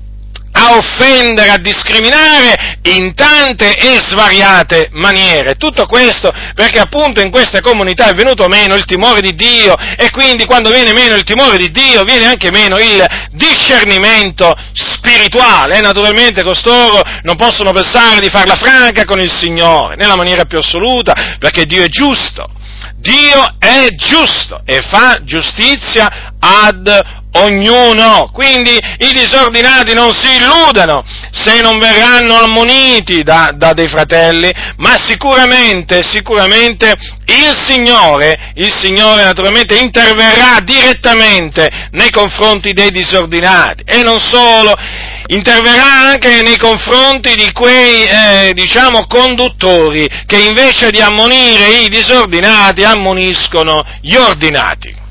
[0.59, 5.55] a offendere, a discriminare in tante e svariate maniere.
[5.55, 10.11] Tutto questo perché appunto in queste comunità è venuto meno il timore di Dio e
[10.11, 15.81] quindi quando viene meno il timore di Dio viene anche meno il discernimento spirituale e
[15.81, 21.37] naturalmente costoro non possono pensare di farla franca con il Signore nella maniera più assoluta
[21.39, 22.47] perché Dio è giusto.
[22.97, 28.31] Dio è giusto e fa giustizia ad ognuno.
[28.33, 34.97] Quindi i disordinati non si illudano se non verranno ammoniti da, da dei fratelli, ma
[34.97, 36.95] sicuramente, sicuramente
[37.27, 44.75] il Signore, il Signore naturalmente interverrà direttamente nei confronti dei disordinati e non solo,
[45.27, 52.83] interverrà anche nei confronti di quei, eh, diciamo, conduttori che invece di ammonire i disordinati
[52.85, 55.07] ammoniscono gli ordinati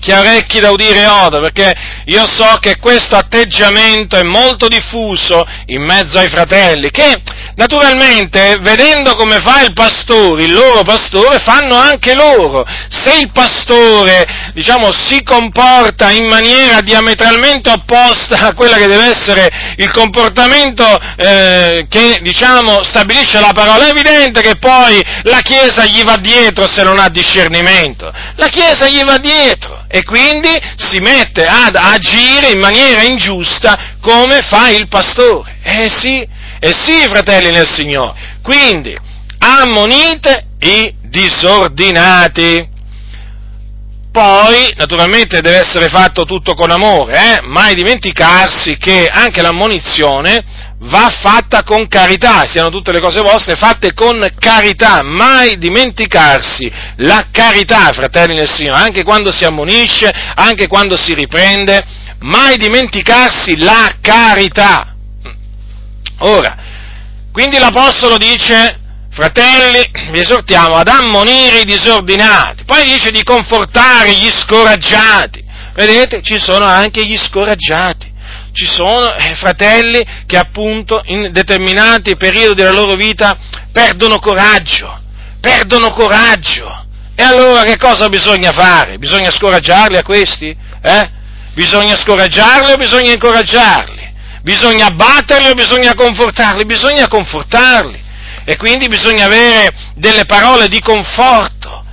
[0.00, 1.74] chi ha orecchi da udire oda, perché
[2.06, 7.20] io so che questo atteggiamento è molto diffuso in mezzo ai fratelli, che
[7.56, 12.64] naturalmente, vedendo come fa il pastore, il loro pastore, fanno anche loro.
[12.88, 19.74] Se il pastore, diciamo, si comporta in maniera diametralmente opposta a quella che deve essere
[19.76, 26.02] il comportamento eh, che, diciamo, stabilisce la parola, è evidente che poi la Chiesa gli
[26.04, 28.12] va dietro se non ha discernimento.
[28.36, 34.40] La Chiesa gli va dietro e quindi si mette ad agire in maniera ingiusta come
[34.42, 35.56] fa il pastore.
[35.62, 36.26] Eh sì,
[36.60, 38.36] eh sì, fratelli nel Signore.
[38.42, 38.96] Quindi,
[39.38, 42.76] ammonite i disordinati.
[44.10, 47.40] Poi, naturalmente, deve essere fatto tutto con amore, eh?
[47.42, 50.44] mai dimenticarsi che anche l'ammonizione
[50.80, 57.26] va fatta con carità, siano tutte le cose vostre fatte con carità, mai dimenticarsi la
[57.30, 61.84] carità, fratelli nel Signore, anche quando si ammonisce, anche quando si riprende,
[62.20, 64.94] mai dimenticarsi la carità.
[66.20, 66.56] Ora,
[67.30, 68.78] quindi l'Apostolo dice,
[69.18, 75.44] fratelli, vi esortiamo ad ammonire i disordinati, poi dice di confortare gli scoraggiati.
[75.74, 78.14] Vedete, ci sono anche gli scoraggiati.
[78.52, 83.36] Ci sono eh, fratelli che appunto in determinati periodi della loro vita
[83.72, 85.00] perdono coraggio,
[85.40, 86.86] perdono coraggio.
[87.16, 88.98] E allora che cosa bisogna fare?
[88.98, 90.56] Bisogna scoraggiarli a questi?
[90.80, 91.10] Eh?
[91.54, 94.14] Bisogna scoraggiarli o bisogna incoraggiarli?
[94.42, 96.64] Bisogna abbatterli o bisogna confortarli?
[96.64, 98.06] Bisogna confortarli.
[98.48, 101.84] E quindi bisogna avere delle parole di conforto.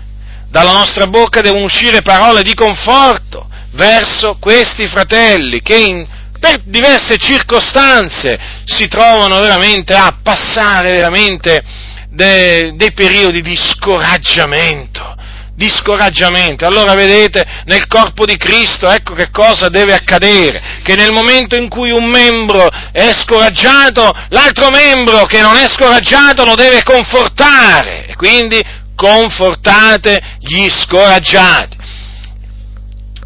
[0.49, 6.07] Dalla nostra bocca devono uscire parole di conforto verso questi fratelli che in,
[6.39, 11.61] per diverse circostanze si trovano veramente a passare veramente
[12.11, 15.14] de, dei periodi di scoraggiamento
[15.55, 16.65] di scoraggiamento.
[16.65, 21.69] Allora vedete, nel corpo di Cristo, ecco che cosa deve accadere, che nel momento in
[21.69, 28.15] cui un membro è scoraggiato, l'altro membro che non è scoraggiato lo deve confortare, e
[28.15, 28.61] quindi
[28.95, 31.74] confortate gli scoraggiati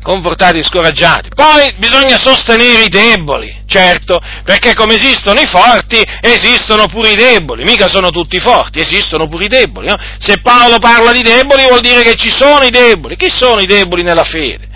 [0.10, 1.30] confortati e scoraggiati.
[1.36, 7.64] Poi bisogna sostenere i deboli, certo, perché come esistono i forti, esistono pure i deboli,
[7.64, 9.88] mica sono tutti forti, esistono pure i deboli.
[9.88, 9.96] No?
[10.18, 13.16] Se Paolo parla di deboli vuol dire che ci sono i deboli.
[13.18, 14.69] Chi sono i deboli nella fede?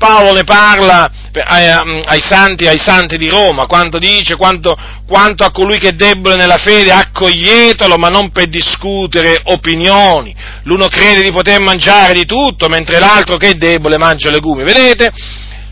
[0.00, 1.10] Paolo ne parla
[1.44, 1.68] ai,
[2.06, 4.74] ai, santi, ai santi di Roma, quando dice quanto,
[5.06, 10.34] quanto a colui che è debole nella fede, accoglietelo, ma non per discutere opinioni.
[10.62, 14.64] L'uno crede di poter mangiare di tutto, mentre l'altro che è debole mangia legumi.
[14.64, 15.10] Vedete?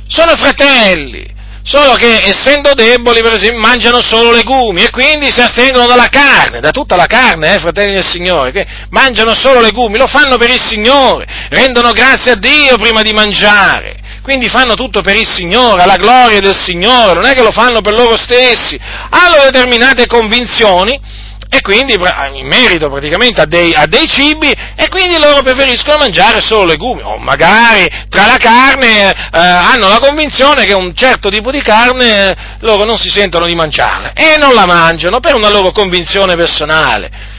[0.07, 1.27] Sono fratelli,
[1.63, 6.61] solo che essendo deboli, per esempio, mangiano solo legumi e quindi si astengono dalla carne,
[6.61, 10.51] da tutta la carne, eh, fratelli del Signore, che mangiano solo legumi, lo fanno per
[10.51, 15.85] il Signore, rendono grazie a Dio prima di mangiare quindi fanno tutto per il Signore,
[15.85, 21.01] alla gloria del Signore, non è che lo fanno per loro stessi, hanno determinate convinzioni
[21.49, 26.43] e quindi in merito praticamente a dei, a dei, cibi e quindi loro preferiscono mangiare
[26.43, 31.51] solo legumi o magari tra la carne eh, hanno la convinzione che un certo tipo
[31.51, 35.49] di carne eh, loro non si sentono di mangiarla e non la mangiano per una
[35.49, 37.38] loro convinzione personale.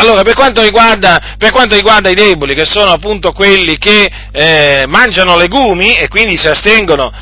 [0.00, 4.84] Allora, per quanto, riguarda, per quanto riguarda, i deboli, che sono appunto quelli che eh,
[4.88, 7.12] mangiano legumi e quindi si astengono,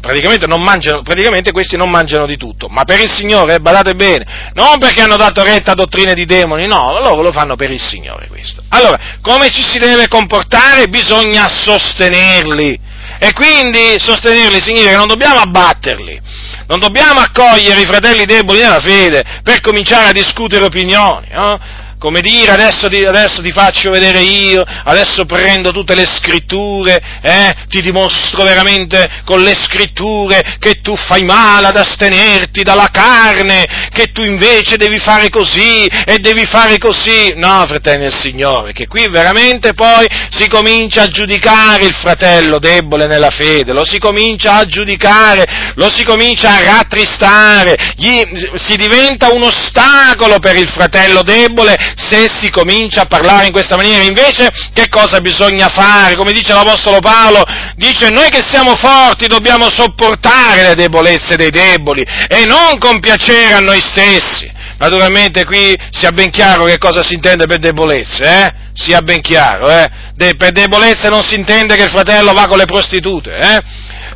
[0.00, 4.78] praticamente, mangiano, praticamente, questi non mangiano di tutto, ma per il Signore, badate bene, non
[4.78, 8.28] perché hanno dato retta a dottrine di demoni, no, loro lo fanno per il Signore
[8.28, 8.62] questo.
[8.68, 10.86] Allora, come ci si deve comportare?
[10.86, 12.90] Bisogna sostenerli.
[13.18, 16.20] E quindi sostenerli significa che non dobbiamo abbatterli,
[16.66, 21.28] non dobbiamo accogliere i fratelli deboli nella fede per cominciare a discutere opinioni.
[21.30, 21.81] No?
[22.02, 27.54] Come dire adesso ti, adesso ti, faccio vedere io, adesso prendo tutte le scritture, eh,
[27.68, 34.10] ti dimostro veramente con le scritture che tu fai male ad astenerti dalla carne, che
[34.10, 37.34] tu invece devi fare così e devi fare così.
[37.36, 43.06] No, fratelli del Signore, che qui veramente poi si comincia a giudicare il fratello debole
[43.06, 48.20] nella fede, lo si comincia a giudicare, lo si comincia a rattristare, gli,
[48.56, 53.76] si diventa un ostacolo per il fratello debole se si comincia a parlare in questa
[53.76, 54.02] maniera.
[54.02, 56.16] Invece che cosa bisogna fare?
[56.16, 57.42] Come dice l'Apostolo Paolo,
[57.76, 63.60] dice noi che siamo forti dobbiamo sopportare le debolezze dei deboli e non compiacere a
[63.60, 64.50] noi stessi.
[64.78, 68.52] Naturalmente qui sia ben chiaro che cosa si intende per debolezze, eh?
[68.74, 69.88] Sia ben chiaro, eh?
[70.16, 73.60] De- per debolezze non si intende che il fratello va con le prostitute, eh?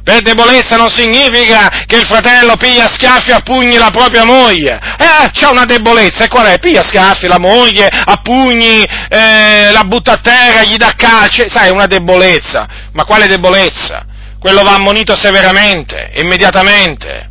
[0.06, 4.78] Per debolezza non significa che il fratello piglia schiaffi a pugni la propria moglie.
[4.98, 6.60] Eh, c'è una debolezza, e qual è?
[6.60, 11.70] Piglia schiaffi la moglie, a pugni, eh, la butta a terra, gli dà calce, sai,
[11.70, 12.68] è una debolezza.
[12.92, 14.06] Ma quale debolezza?
[14.38, 17.28] Quello va ammonito severamente, immediatamente.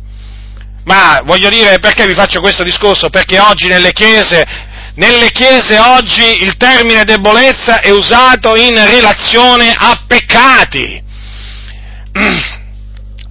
[0.84, 3.08] Ma voglio dire, perché vi faccio questo discorso?
[3.08, 4.44] Perché oggi nelle chiese
[4.96, 11.02] nelle chiese oggi il termine debolezza è usato in relazione a peccati.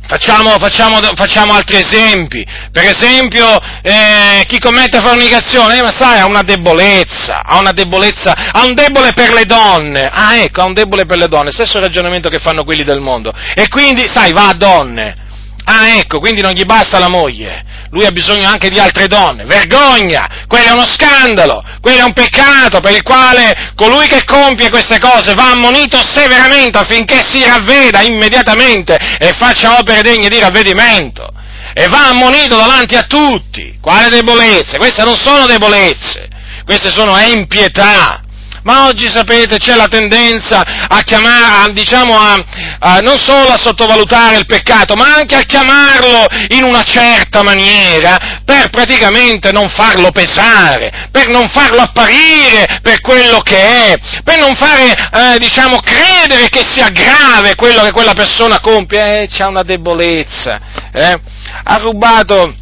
[0.07, 2.45] Facciamo, facciamo, facciamo, altri esempi.
[2.71, 3.45] Per esempio,
[3.81, 8.75] eh, chi commette fornicazione, eh, ma sai, ha una debolezza, ha una debolezza, ha un
[8.75, 10.07] debole per le donne.
[10.11, 13.33] Ah, ecco, ha un debole per le donne, stesso ragionamento che fanno quelli del mondo.
[13.55, 15.23] E quindi, sai, va a donne.
[15.67, 19.45] Ah, ecco, quindi non gli basta la moglie, lui ha bisogno anche di altre donne.
[19.45, 20.43] Vergogna!
[20.47, 24.99] Quello è uno scandalo, quello è un peccato per il quale colui che compie queste
[24.99, 31.29] cose va ammonito severamente affinché si ravveda immediatamente e faccia opere degne di ravvedimento.
[31.73, 33.77] E va ammonito davanti a tutti.
[33.81, 34.77] Quale debolezze?
[34.77, 36.29] Queste non sono debolezze,
[36.63, 38.21] queste sono empietà
[38.65, 42.43] ma oggi sapete c'è la tendenza a chiamare, a, diciamo, a,
[42.79, 48.41] a, non solo a sottovalutare il peccato, ma anche a chiamarlo in una certa maniera
[48.43, 54.55] per praticamente non farlo pesare, per non farlo apparire per quello che è, per non
[54.55, 59.63] fare, eh, diciamo, credere che sia grave quello che quella persona compie, eh, c'ha una
[59.63, 60.59] debolezza,
[60.91, 61.19] eh?
[61.63, 62.55] ha rubato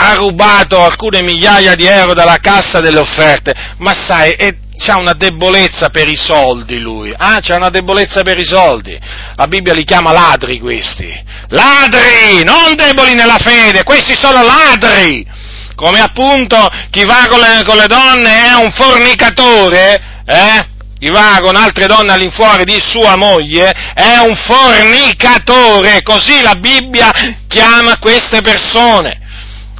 [0.00, 5.12] ha rubato alcune migliaia di euro dalla cassa delle offerte, ma sai, è, c'ha una
[5.12, 8.98] debolezza per i soldi lui, ah, c'ha una debolezza per i soldi.
[9.34, 11.12] La Bibbia li chiama ladri questi.
[11.48, 15.26] Ladri, non deboli nella fede, questi sono ladri.
[15.74, 20.66] Come appunto chi va con le, con le donne è un fornicatore, eh?
[20.98, 27.12] Chi va con altre donne all'infuori di sua moglie è un fornicatore, così la Bibbia
[27.46, 29.26] chiama queste persone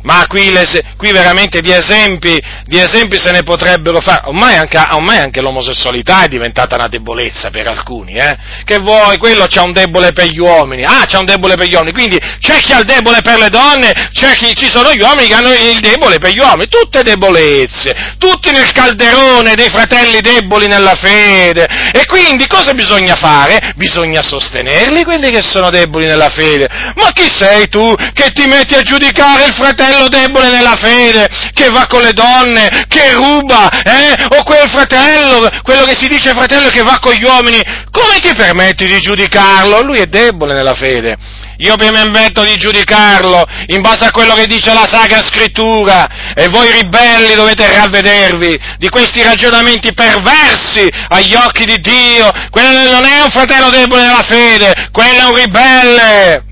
[0.03, 0.53] ma qui,
[0.97, 4.23] qui veramente di esempi, di esempi, se ne potrebbero fare.
[4.25, 8.37] Ormai anche, ormai anche, l'omosessualità è diventata una debolezza per alcuni, eh?
[8.65, 11.75] Che vuoi, quello c'ha un debole per gli uomini, ah, c'ha un debole per gli
[11.75, 15.01] uomini, quindi c'è chi ha il debole per le donne, c'è chi, ci sono gli
[15.01, 20.21] uomini che hanno il debole per gli uomini, tutte debolezze, tutti nel calderone dei fratelli
[20.21, 21.67] deboli nella fede.
[21.93, 23.73] E quindi cosa bisogna fare?
[23.77, 26.69] Bisogna sostenerli quelli che sono deboli nella fede.
[26.95, 29.88] Ma chi sei tu che ti metti a giudicare il fratello?
[29.89, 34.27] Fratello debole nella fede, che va con le donne, che ruba, eh?
[34.37, 37.61] O quel fratello, quello che si dice fratello che va con gli uomini,
[37.91, 39.81] come ti permetti di giudicarlo?
[39.81, 41.17] Lui è debole nella fede.
[41.61, 46.47] Io mi permetto di giudicarlo in base a quello che dice la Sacra Scrittura e
[46.47, 52.31] voi ribelli dovete ravvedervi di questi ragionamenti perversi agli occhi di Dio.
[52.51, 56.48] Quello non è un fratello debole nella fede, quello è un ribelle.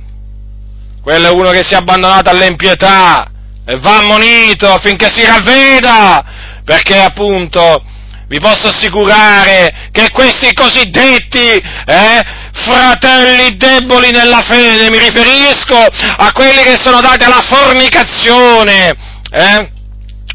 [1.06, 3.30] Quello è uno che si è abbandonato all'empietà
[3.64, 6.24] e va ammonito affinché si ravveda,
[6.64, 7.80] perché appunto
[8.26, 12.22] vi posso assicurare che questi cosiddetti eh,
[12.54, 18.88] fratelli deboli nella fede, mi riferisco a quelli che sono dati alla fornicazione,
[19.30, 19.70] eh,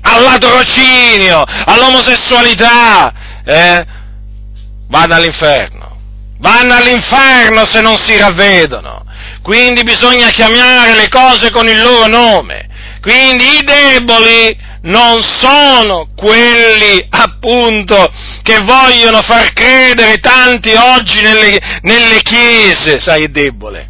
[0.04, 3.12] al ladrocinio, all'omosessualità,
[3.44, 3.86] eh,
[4.88, 5.98] vanno all'inferno,
[6.40, 9.10] vanno all'inferno se non si ravvedono.
[9.42, 12.68] Quindi bisogna chiamare le cose con il loro nome.
[13.02, 18.12] Quindi i deboli non sono quelli appunto
[18.44, 23.90] che vogliono far credere tanti oggi nelle, nelle chiese, sai, è debole.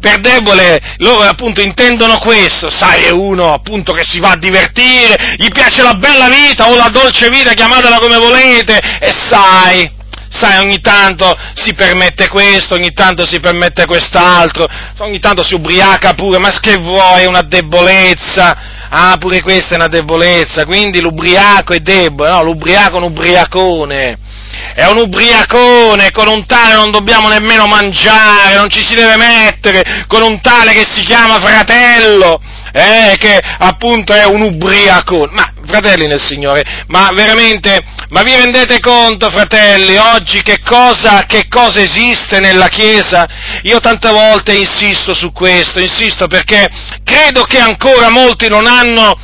[0.00, 5.34] Per debole loro appunto intendono questo, sai, è uno appunto che si va a divertire,
[5.36, 9.90] gli piace la bella vita o la dolce vita, chiamatela come volete, e sai,
[10.28, 14.66] sai, ogni tanto si permette questo, ogni tanto si permette quest'altro,
[14.98, 18.56] ogni tanto si ubriaca pure, ma che vuoi, una debolezza,
[18.88, 24.18] ah, pure questa è una debolezza, quindi l'ubriaco è debole, no, l'ubriaco è un ubriacone,
[24.74, 30.04] è un ubriacone, con un tale non dobbiamo nemmeno mangiare, non ci si deve mettere,
[30.06, 32.40] con un tale che si chiama fratello,
[32.72, 38.80] eh, che appunto è un ubriacone, ma fratelli nel Signore, ma veramente, ma vi rendete
[38.80, 43.26] conto, fratelli, oggi che cosa, che cosa esiste nella Chiesa?
[43.62, 46.68] Io tante volte insisto su questo, insisto perché
[47.04, 49.16] credo che ancora molti non hanno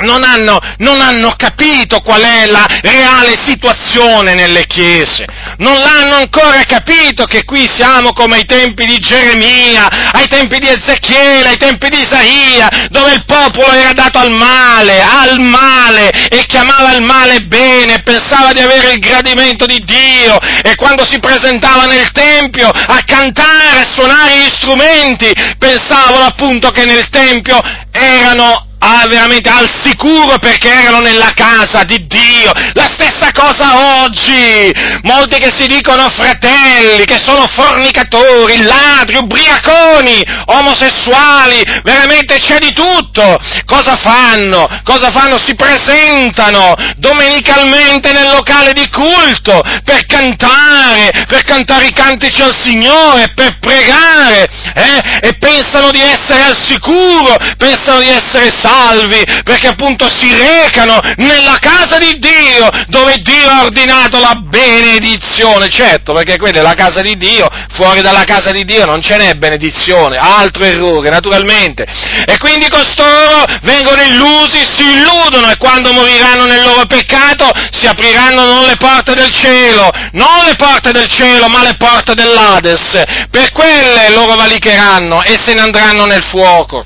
[0.00, 5.24] non hanno, non hanno, capito qual è la reale situazione nelle chiese,
[5.58, 10.68] non l'hanno ancora capito che qui siamo come ai tempi di Geremia, ai tempi di
[10.68, 16.44] Ezechiele, ai tempi di Isaia, dove il popolo era dato al male, al male, e
[16.46, 21.86] chiamava il male bene, pensava di avere il gradimento di Dio, e quando si presentava
[21.86, 29.06] nel Tempio a cantare, a suonare gli strumenti, pensavano appunto che nel Tempio erano ah,
[29.08, 32.50] veramente al sicuro perché erano nella casa di Dio.
[32.72, 34.72] La stessa cosa oggi.
[35.02, 43.36] Molti che si dicono fratelli, che sono fornicatori, ladri, ubriaconi, omosessuali, veramente c'è di tutto.
[43.66, 44.68] Cosa fanno?
[44.84, 45.38] Cosa fanno?
[45.38, 53.32] Si presentano domenicalmente nel locale di culto per cantare, per cantare i cantici al Signore,
[53.34, 55.28] per pregare, eh?
[55.28, 60.98] e pensano di essere al sicuro, pensano di essere salvi salvi, perché appunto si recano
[61.16, 66.74] nella casa di Dio, dove Dio ha ordinato la benedizione, certo, perché quella è la
[66.74, 71.84] casa di Dio, fuori dalla casa di Dio non ce n'è benedizione, altro errore, naturalmente.
[72.24, 78.44] E quindi costoro vengono illusi, si illudono e quando moriranno nel loro peccato si apriranno
[78.44, 83.02] non le porte del cielo, non le porte del cielo, ma le porte dell'Ades.
[83.30, 86.84] Per quelle loro valicheranno e se ne andranno nel fuoco.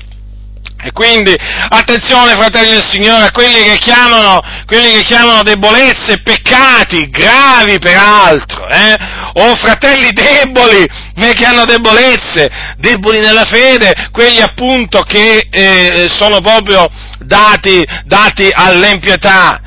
[0.85, 1.33] E quindi
[1.69, 8.69] attenzione, fratelli del Signore, a quelli che chiamano, quelli che chiamano debolezze, peccati, gravi peraltro,
[8.69, 8.95] eh?
[9.33, 16.39] o fratelli deboli, eh, che hanno debolezze, deboli nella fede, quelli appunto che eh, sono
[16.39, 19.59] proprio dati, dati all'empietà.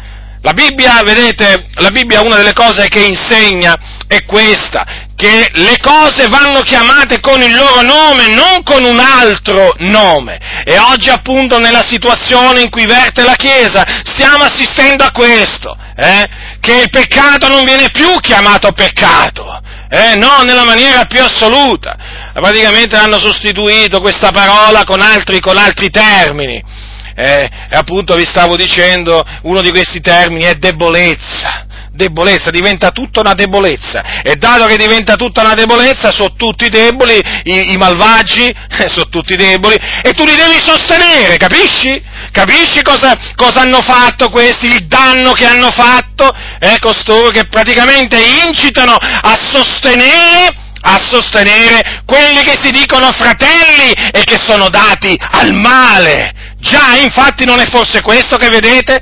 [0.49, 6.27] La Bibbia, vedete, la Bibbia una delle cose che insegna è questa, che le cose
[6.29, 10.41] vanno chiamate con il loro nome, non con un altro nome.
[10.65, 16.27] E oggi appunto nella situazione in cui verte la Chiesa stiamo assistendo a questo, eh?
[16.61, 20.17] che il peccato non viene più chiamato peccato, eh?
[20.17, 21.95] no, nella maniera più assoluta.
[22.33, 26.88] Praticamente hanno sostituito questa parola con altri, con altri termini.
[27.21, 31.67] Eh, appunto vi stavo dicendo, uno di questi termini è debolezza
[31.99, 34.23] debolezza, diventa tutta una debolezza.
[34.23, 38.55] E dato che diventa tutta una debolezza, sono tutti deboli, i, i malvagi
[38.87, 42.01] sono tutti deboli, e tu li devi sostenere, capisci?
[42.31, 46.33] Capisci cosa, cosa hanno fatto questi, il danno che hanno fatto?
[46.61, 48.17] Eh, costoro che praticamente
[48.47, 55.53] incitano a sostenere a sostenere quelli che si dicono fratelli e che sono dati al
[55.53, 56.33] male.
[56.61, 59.01] Già, infatti non è forse questo che vedete?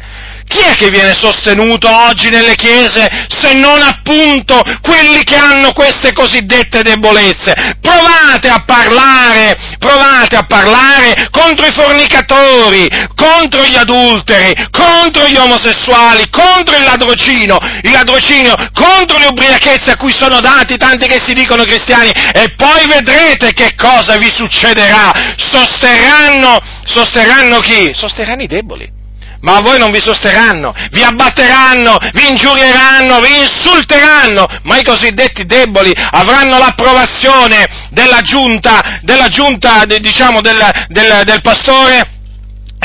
[0.48, 6.12] Chi è che viene sostenuto oggi nelle chiese se non appunto quelli che hanno queste
[6.12, 7.52] cosiddette debolezze?
[7.80, 16.28] Provate a parlare, provate a parlare contro i fornicatori, contro gli adulteri, contro gli omosessuali,
[16.30, 21.34] contro il ladrocino, il ladrocinio, contro le ubriachezze a cui sono dati tanti che si
[21.34, 25.34] dicono cristiani e poi vedrete che cosa vi succederà.
[25.36, 27.90] Sosterranno, sosterranno chi?
[27.92, 28.95] Sosterranno i deboli
[29.46, 35.46] ma a voi non vi sosterranno, vi abbatteranno, vi ingiurieranno, vi insulteranno, ma i cosiddetti
[35.46, 42.15] deboli avranno l'approvazione della giunta, della giunta diciamo, del, del, del pastore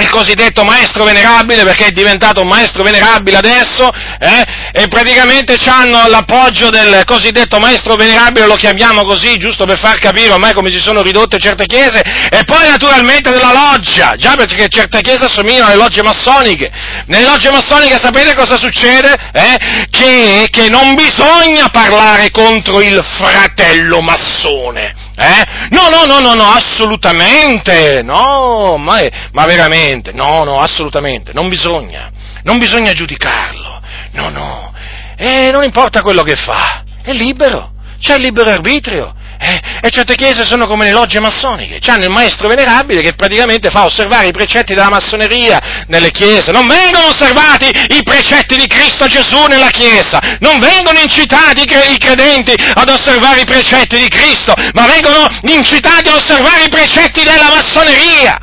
[0.01, 3.89] il cosiddetto maestro venerabile, perché è diventato un maestro venerabile adesso,
[4.19, 9.99] eh, e praticamente hanno l'appoggio del cosiddetto maestro venerabile, lo chiamiamo così, giusto per far
[9.99, 14.67] capire ormai come si sono ridotte certe chiese, e poi naturalmente della loggia, già perché
[14.67, 16.71] certe chiese assomigliano alle logge massoniche.
[17.05, 19.15] Nelle logge massoniche sapete cosa succede?
[19.33, 19.57] Eh?
[19.89, 25.67] Che, che non bisogna parlare contro il fratello massone, eh?
[25.69, 28.99] No, no, no, no, no, assolutamente, no, ma,
[29.31, 32.11] ma, veramente, no, no, assolutamente, non bisogna,
[32.43, 33.81] non bisogna giudicarlo,
[34.13, 34.73] no, no,
[35.17, 40.13] e non importa quello che fa, è libero, c'è il libero arbitrio, eh, e certe
[40.13, 44.31] chiese sono come le logge massoniche, hanno il maestro venerabile che praticamente fa osservare i
[44.31, 46.51] precetti della massoneria nelle chiese.
[46.51, 52.53] Non vengono osservati i precetti di Cristo Gesù nella chiesa, non vengono incitati i credenti
[52.73, 58.39] ad osservare i precetti di Cristo, ma vengono incitati a osservare i precetti della massoneria.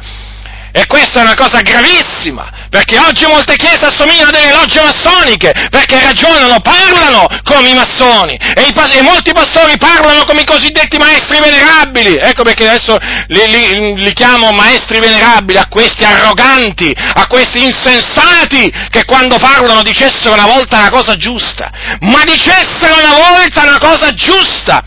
[0.79, 5.53] E questa è una cosa gravissima, perché oggi molte chiese assomigliano a delle logge massoniche,
[5.71, 10.97] perché ragionano, parlano come i massoni, e, i, e molti pastori parlano come i cosiddetti
[10.97, 17.27] maestri venerabili, ecco perché adesso li, li, li chiamo maestri venerabili, a questi arroganti, a
[17.27, 21.73] questi insensati, che quando parlano dicessero una volta una cosa giusta,
[22.03, 24.85] ma dicessero una volta una cosa giusta,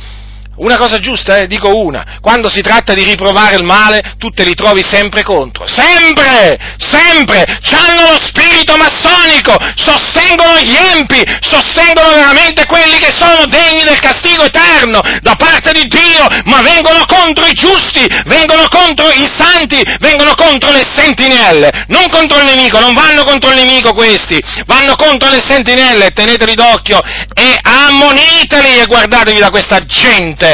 [0.61, 1.47] Una cosa giusta, eh?
[1.47, 2.19] dico una.
[2.21, 5.65] Quando si tratta di riprovare il male, tu te li trovi sempre contro.
[5.67, 6.55] Sempre!
[6.77, 7.43] Sempre!
[7.63, 9.55] C'hanno lo spirito massonico!
[9.75, 11.19] Sostengono gli empi!
[11.41, 17.05] Sostengono veramente quelli che sono degni del castigo eterno da parte di Dio, ma vengono
[17.07, 22.79] contro i giusti, vengono contro i santi, vengono contro le sentinelle, non contro il nemico,
[22.79, 27.01] non vanno contro il nemico questi, vanno contro le sentinelle, teneteli d'occhio
[27.33, 30.50] e ammoniteli e guardatevi da questa gente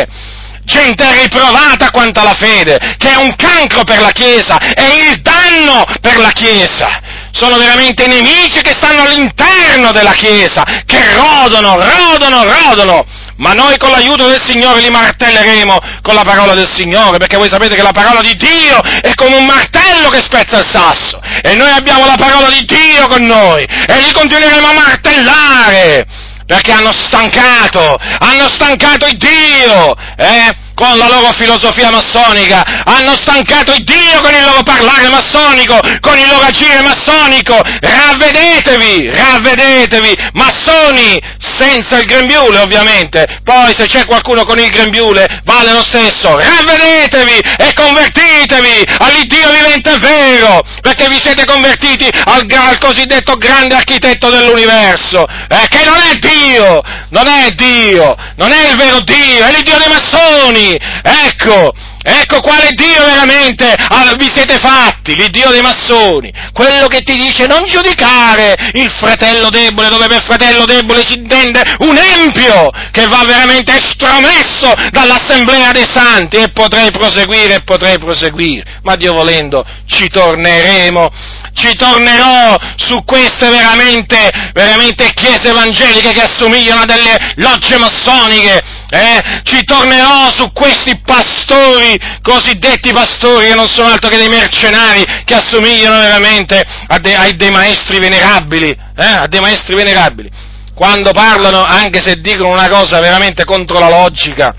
[0.67, 5.85] gente riprovata quanto alla fede, che è un cancro per la Chiesa, è il danno
[6.01, 7.01] per la Chiesa.
[7.31, 13.05] Sono veramente nemici che stanno all'interno della Chiesa, che rodono, rodono, rodono.
[13.37, 17.49] Ma noi con l'aiuto del Signore li martelleremo con la parola del Signore, perché voi
[17.49, 21.21] sapete che la parola di Dio è come un martello che spezza il sasso.
[21.43, 26.71] E noi abbiamo la parola di Dio con noi e li continueremo a martellare perché
[26.71, 30.55] hanno stancato, hanno stancato il Dio, eh?
[30.77, 36.15] Con la loro filosofia massonica, hanno stancato il Dio con il loro parlare massonico, con
[36.19, 44.45] il loro agire massonico, ravvedetevi, ravvedetevi, massoni, senza il grembiule ovviamente, poi se c'è qualcuno
[44.45, 51.43] con il grembiule vale lo stesso, ravvedetevi e convertitevi all'Iddio vivente vero, perché vi siete
[51.45, 58.15] convertiti al, al cosiddetto grande architetto dell'universo, eh, che non è Dio, non è Dio,
[58.35, 61.73] non è il vero Dio, è l'Iddio dei massoni, ecco,
[62.07, 63.75] ecco quale Dio veramente
[64.17, 69.89] vi siete fatti, l'Iddio dei massoni, quello che ti dice non giudicare il fratello debole,
[69.89, 76.37] dove per fratello debole si intende un empio che va veramente estromesso dall'assemblea dei santi
[76.37, 81.11] e potrei proseguire e potrei proseguire, ma Dio volendo ci torneremo
[81.57, 89.41] ci tornerò su queste veramente, veramente chiese evangeliche che assomigliano a delle logge massoniche, eh?
[89.43, 95.35] ci tornerò su questi pastori, cosiddetti pastori che non sono altro che dei mercenari, che
[95.35, 99.05] assomigliano veramente a, de, a dei maestri venerabili, eh?
[99.05, 100.29] a dei maestri venerabili.
[100.73, 104.55] Quando parlano, anche se dicono una cosa veramente contro la logica,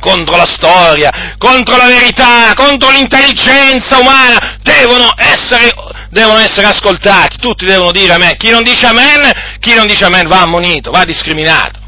[0.00, 5.72] contro la storia, contro la verità, contro l'intelligenza umana, devono essere
[6.14, 8.36] devono essere ascoltati, tutti devono dire amen.
[8.36, 11.80] Chi non dice amen, chi non dice amen va ammonito, va discriminato.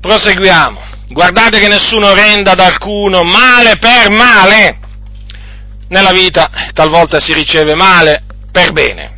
[0.00, 0.85] Proseguiamo.
[1.08, 4.78] Guardate che nessuno renda ad alcuno male per male.
[5.88, 9.14] Nella vita talvolta si riceve male per bene.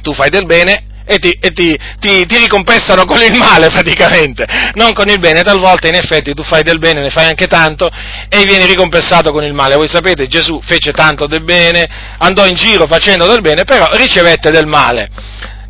[0.00, 4.46] Tu fai del bene e, ti, e ti, ti, ti, ricompensano con il male praticamente,
[4.74, 5.42] non con il bene.
[5.42, 7.90] Talvolta in effetti tu fai del bene, ne fai anche tanto
[8.28, 9.76] e vieni ricompensato con il male.
[9.76, 11.86] Voi sapete, Gesù fece tanto del bene,
[12.18, 15.10] andò in giro facendo del bene, però ricevette del male.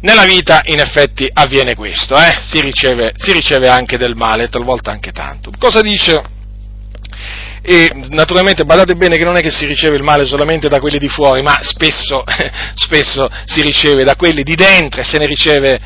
[0.05, 2.39] Nella vita in effetti avviene questo, eh?
[2.43, 5.51] si, riceve, si riceve anche del male, talvolta anche tanto.
[5.59, 6.23] Cosa dice
[7.63, 10.99] e naturalmente badate bene che non è che si riceve il male solamente da quelli
[10.99, 12.23] di fuori, ma spesso,
[12.77, 15.81] spesso si riceve da quelli di dentro e se ne riceve,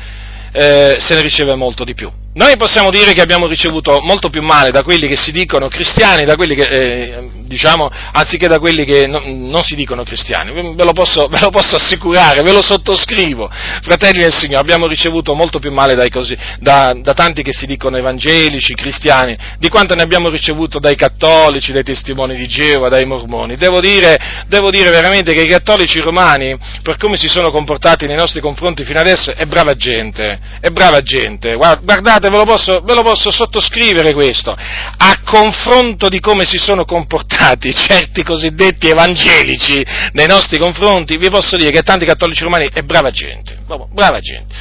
[0.51, 2.11] eh, se ne riceve molto di più.
[2.39, 6.23] Noi possiamo dire che abbiamo ricevuto molto più male da quelli che si dicono cristiani,
[6.23, 10.53] da quelli che, eh, diciamo, anziché da quelli che no, non si dicono cristiani.
[10.73, 13.49] Ve lo, posso, ve lo, posso, assicurare, ve lo sottoscrivo.
[13.81, 17.97] Fratelli del Signore, abbiamo ricevuto molto più male così, da, da, tanti che si dicono
[17.97, 23.57] evangelici, cristiani, di quanto ne abbiamo ricevuto dai cattolici, dai testimoni di Geova, dai mormoni.
[23.57, 28.15] Devo dire, devo dire veramente che i cattolici romani, per come si sono comportati nei
[28.15, 31.55] nostri confronti fino adesso, è brava gente, è brava gente.
[31.55, 36.85] Guardate, ve lo, posso, ve lo posso sottoscrivere questo, a confronto di come si sono
[36.85, 42.81] comportati certi cosiddetti evangelici nei nostri confronti, vi posso dire che tanti cattolici romani è
[42.81, 43.57] brava gente,
[43.93, 44.55] brava gente.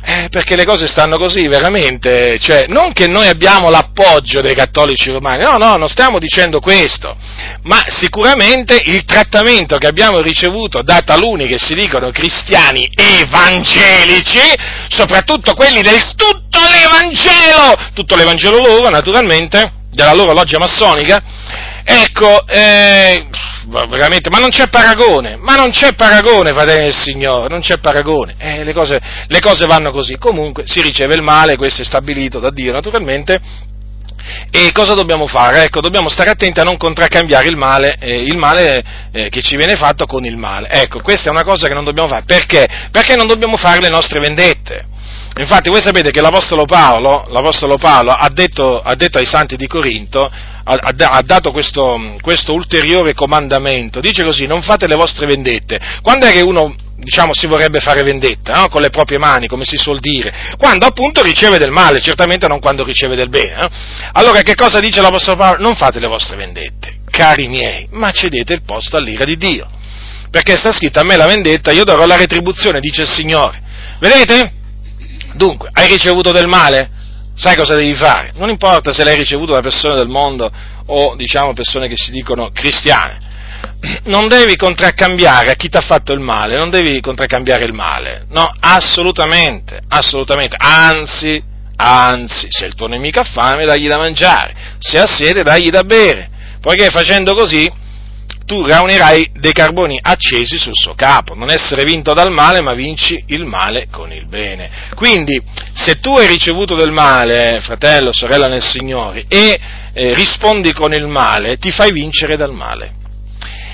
[0.00, 5.10] Eh, perché le cose stanno così, veramente, cioè, non che noi abbiamo l'appoggio dei cattolici
[5.10, 7.16] romani, no, no, non stiamo dicendo questo,
[7.62, 14.40] ma sicuramente il trattamento che abbiamo ricevuto da taluni che si dicono cristiani evangelici,
[14.88, 21.20] soprattutto quelli del tutto l'Evangelo, tutto l'Evangelo loro, naturalmente, della loro loggia massonica,
[21.84, 23.26] ecco, eh,
[23.68, 28.34] veramente, ma non c'è paragone, ma non c'è paragone, fratelli del Signore, non c'è paragone,
[28.38, 32.38] eh, le, cose, le cose vanno così, comunque si riceve il male, questo è stabilito
[32.38, 33.40] da Dio naturalmente,
[34.50, 35.64] e cosa dobbiamo fare?
[35.64, 39.56] Ecco, dobbiamo stare attenti a non contraccambiare il male, eh, il male eh, che ci
[39.56, 40.68] viene fatto con il male.
[40.68, 42.24] Ecco, questa è una cosa che non dobbiamo fare.
[42.26, 42.66] Perché?
[42.90, 44.86] Perché non dobbiamo fare le nostre vendette.
[45.38, 49.68] Infatti voi sapete che l'Apostolo Paolo, l'Apostolo Paolo ha, detto, ha, detto, ai santi di
[49.68, 55.78] Corinto, ha, ha dato questo, questo, ulteriore comandamento, dice così, non fate le vostre vendette.
[56.02, 58.68] Quando è che uno diciamo, si vorrebbe fare vendetta, no?
[58.68, 62.58] con le proprie mani, come si suol dire, quando appunto riceve del male, certamente non
[62.58, 63.54] quando riceve del bene.
[63.54, 63.68] No?
[64.14, 65.62] Allora che cosa dice l'Apostolo Paolo?
[65.62, 69.68] Non fate le vostre vendette, cari miei, ma cedete il posto all'ira di Dio.
[70.30, 73.62] Perché sta scritto a me la vendetta, io darò la retribuzione, dice il Signore.
[74.00, 74.56] Vedete?
[75.38, 76.90] Dunque, hai ricevuto del male?
[77.36, 78.32] Sai cosa devi fare?
[78.34, 80.50] Non importa se l'hai ricevuto da persone del mondo
[80.86, 83.26] o diciamo persone che si dicono cristiane.
[84.06, 88.26] Non devi contraccambiare a chi ti ha fatto il male, non devi contraccambiare il male,
[88.30, 91.40] no, assolutamente, assolutamente, anzi,
[91.76, 95.84] anzi, se il tuo nemico ha fame, dagli da mangiare, se ha sede, dagli da
[95.84, 96.28] bere,
[96.60, 97.70] poiché facendo così
[98.48, 103.22] tu raunirai dei carboni accesi sul suo capo, non essere vinto dal male, ma vinci
[103.26, 104.70] il male con il bene.
[104.94, 105.38] Quindi,
[105.74, 109.60] se tu hai ricevuto del male, fratello, sorella nel Signore, e
[109.92, 112.94] eh, rispondi con il male, ti fai vincere dal male.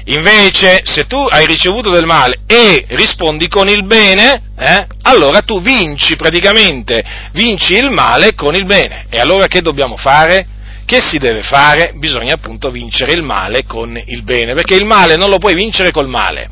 [0.07, 5.63] Invece, se tu hai ricevuto del male e rispondi con il bene, eh, allora tu
[5.63, 7.01] vinci praticamente,
[7.33, 9.07] vinci il male con il bene.
[9.09, 10.49] E allora che dobbiamo fare?
[10.87, 11.93] Che si deve fare?
[11.95, 15.91] Bisogna appunto vincere il male con il bene, perché il male non lo puoi vincere
[15.91, 16.49] col male.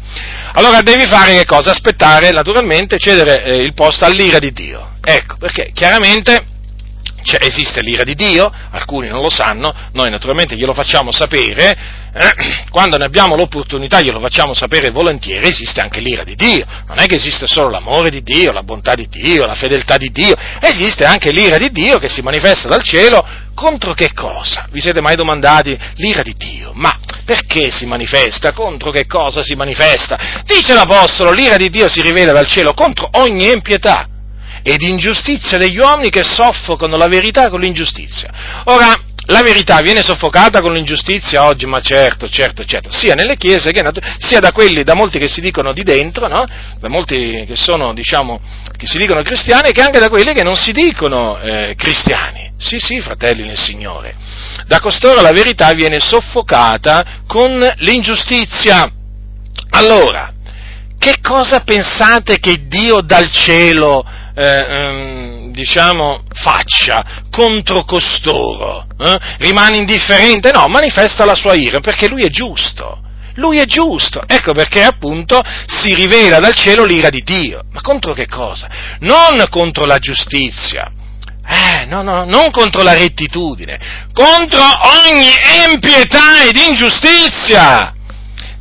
[0.55, 1.71] Allora devi fare che cosa?
[1.71, 4.95] Aspettare, naturalmente, cedere eh, il posto all'ira di Dio.
[5.03, 6.45] Ecco, perché chiaramente
[7.23, 11.77] cioè, esiste l'ira di Dio, alcuni non lo sanno, noi naturalmente glielo facciamo sapere,
[12.15, 16.99] eh, quando ne abbiamo l'opportunità glielo facciamo sapere volentieri, esiste anche l'ira di Dio, non
[16.99, 20.35] è che esiste solo l'amore di Dio, la bontà di Dio, la fedeltà di Dio,
[20.61, 24.67] esiste anche l'ira di Dio che si manifesta dal cielo contro che cosa?
[24.71, 26.73] Vi siete mai domandati l'ira di Dio?
[26.75, 28.53] Ma perché si manifesta?
[28.53, 30.43] Contro che cosa si manifesta?
[30.45, 34.07] Dice l'Apostolo, l'ira di Dio si rivela dal cielo contro ogni impietà
[34.63, 38.63] ed ingiustizia degli uomini che soffocano la verità con l'ingiustizia.
[38.65, 38.95] Ora,
[39.27, 43.83] la verità viene soffocata con l'ingiustizia oggi, ma certo, certo, certo, sia nelle chiese che
[44.19, 46.45] sia da quelli, da molti che si dicono di dentro, no?
[46.79, 48.41] da molti che sono, diciamo,
[48.77, 52.51] che si dicono cristiani, che anche da quelli che non si dicono eh, cristiani.
[52.59, 54.15] Sì, sì, fratelli nel Signore.
[54.67, 58.91] Da costoro la verità viene soffocata con l'ingiustizia.
[59.71, 60.33] Allora,
[60.99, 64.05] che cosa pensate che Dio dal cielo
[64.35, 68.87] eh, ehm, diciamo, faccia contro costoro?
[68.99, 69.19] Eh?
[69.39, 70.51] Rimane indifferente?
[70.53, 73.01] No, manifesta la sua ira perché lui è giusto.
[73.37, 77.63] Lui è giusto, ecco perché appunto si rivela dal cielo l'ira di Dio.
[77.73, 78.69] Ma contro che cosa?
[79.01, 80.91] Non contro la giustizia,
[81.45, 83.79] eh, no, no, non contro la rettitudine,
[84.13, 84.63] contro
[85.07, 85.31] ogni
[85.71, 87.95] impietà ed ingiustizia.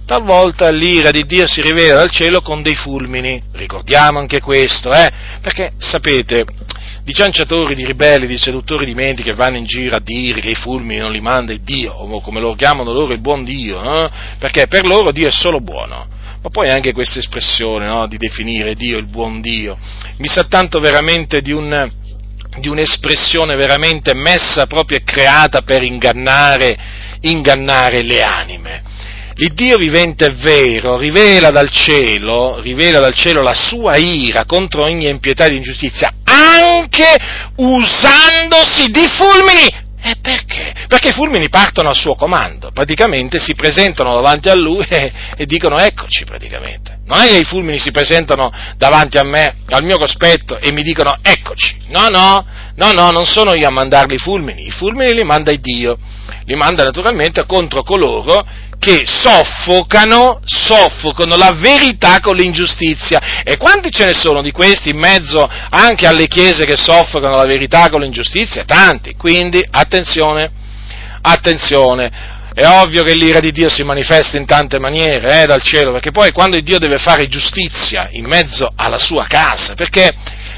[0.05, 5.09] Talvolta l'ira di Dio si rivela dal cielo con dei fulmini, ricordiamo anche questo, eh?
[5.41, 6.45] Perché sapete,
[7.03, 10.49] di cianciatori, di ribelli, di seduttori di menti che vanno in giro a dire che
[10.49, 13.81] i fulmini non li manda il Dio, o come lo chiamano loro il buon Dio,
[13.81, 14.09] eh?
[14.37, 16.07] perché per loro Dio è solo buono.
[16.43, 18.07] Ma poi anche questa espressione no?
[18.07, 19.77] di definire Dio il buon Dio,
[20.17, 21.89] mi sa tanto veramente di un,
[22.57, 26.77] di un'espressione veramente messa proprio e creata per ingannare,
[27.21, 28.83] ingannare le anime
[29.41, 35.09] l'Iddio vivente e vero rivela dal cielo, rivela dal cielo la sua ira contro ogni
[35.09, 37.17] impietà ed ingiustizia, anche
[37.55, 39.89] usandosi di fulmini.
[40.03, 40.73] E perché?
[40.87, 45.45] Perché i fulmini partono al suo comando, praticamente si presentano davanti a lui e, e,
[45.47, 46.99] dicono eccoci praticamente.
[47.05, 50.83] Non è che i fulmini si presentano davanti a me, al mio cospetto e mi
[50.83, 51.77] dicono eccoci.
[51.89, 55.51] No, no, no, no, non sono io a mandarli i fulmini, i fulmini li manda
[55.53, 55.97] Dio,
[56.45, 63.43] li manda naturalmente contro coloro che soffocano, soffocano la verità con l'ingiustizia.
[63.43, 67.45] E quanti ce ne sono di questi in mezzo anche alle chiese che soffocano la
[67.45, 68.63] verità con l'ingiustizia?
[68.65, 69.13] Tanti.
[69.15, 70.51] Quindi attenzione,
[71.21, 72.39] attenzione.
[72.55, 76.09] È ovvio che l'ira di Dio si manifesta in tante maniere eh, dal cielo, perché
[76.09, 80.11] poi quando Dio deve fare giustizia in mezzo alla sua casa, perché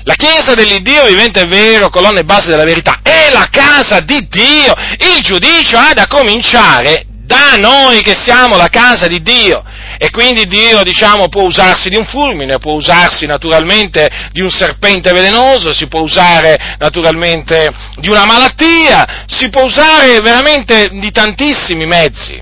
[0.04, 4.26] la Chiesa dell'Iddio vivente è vero, colonna e base della verità, è la casa di
[4.30, 4.74] Dio.
[5.16, 9.64] Il giudicio ha da cominciare da noi che siamo la casa di Dio.
[9.98, 15.12] E quindi Dio, diciamo, può usarsi di un fulmine, può usarsi naturalmente di un serpente
[15.12, 22.40] velenoso, si può usare naturalmente di una malattia, si può usare veramente di tantissimi mezzi,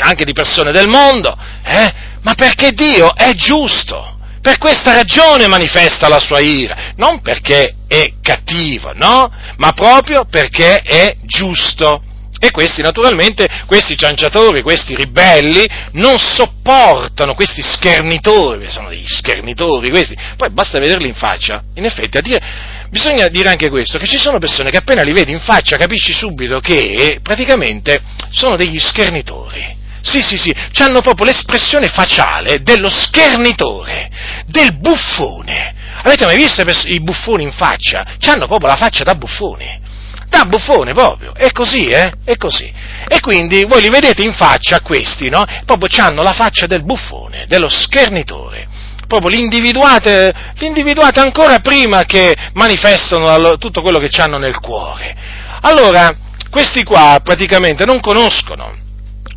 [0.00, 1.92] anche di persone del mondo, eh?
[2.22, 4.10] ma perché Dio è giusto.
[4.42, 9.32] Per questa ragione manifesta la sua ira, non perché è cattivo, no?
[9.56, 12.02] Ma proprio perché è giusto.
[12.44, 20.14] E questi naturalmente, questi cianciatori, questi ribelli, non sopportano questi schernitori, sono degli schernitori questi,
[20.36, 22.42] poi basta vederli in faccia, in effetti a dire,
[22.90, 26.12] bisogna dire anche questo, che ci sono persone che appena li vedi in faccia capisci
[26.12, 29.74] subito che praticamente sono degli schernitori.
[30.02, 34.10] Sì, sì, sì, hanno proprio l'espressione facciale dello schernitore.
[34.48, 35.74] del buffone.
[36.02, 38.04] Avete mai visto i buffoni in faccia?
[38.26, 39.80] Hanno proprio la faccia da buffoni.
[40.28, 41.34] Da buffone proprio.
[41.34, 42.12] È così, eh?
[42.24, 42.72] È così.
[43.08, 45.44] E quindi voi li vedete in faccia questi, no?
[45.64, 48.68] Proprio hanno la faccia del buffone, dello schernitore
[49.06, 55.14] proprio li individuate, li individuate, ancora prima che manifestano tutto quello che hanno nel cuore.
[55.60, 56.12] Allora,
[56.50, 58.83] questi qua praticamente non conoscono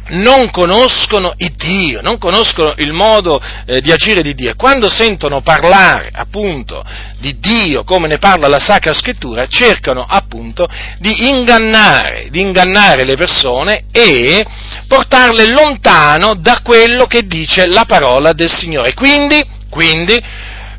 [0.10, 4.54] non conoscono il Dio, non conoscono il modo eh, di agire di Dio.
[4.56, 6.84] Quando sentono parlare appunto
[7.20, 10.68] di Dio come ne parla la Sacra Scrittura, cercano appunto
[11.00, 14.46] di ingannare, di ingannare le persone e
[14.88, 18.94] portarle lontano da quello che dice la parola del Signore.
[18.94, 20.22] Quindi, quindi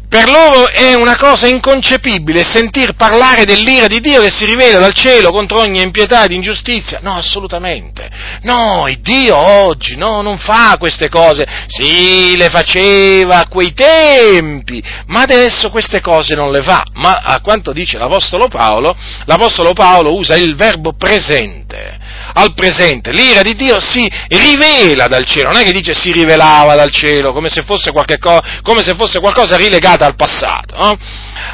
[0.09, 4.95] per loro è una cosa inconcepibile sentir parlare dell'ira di Dio che si rivela dal
[4.95, 7.01] cielo contro ogni impietà ed ingiustizia.
[7.03, 8.09] No, assolutamente.
[8.43, 11.47] No, Dio oggi no, non fa queste cose.
[11.67, 16.85] Sì, le faceva a quei tempi, ma adesso queste cose non le fa.
[16.95, 18.97] Ma a quanto dice l'Apostolo Paolo,
[19.27, 21.99] l'Apostolo Paolo usa il verbo presente
[22.35, 23.13] al presente.
[23.13, 27.33] L'ira di Dio si rivela dal cielo, non è che dice si rivelava dal cielo
[27.33, 29.57] come se fosse, co- come se fosse qualcosa
[29.99, 30.97] rilegata al passato, no?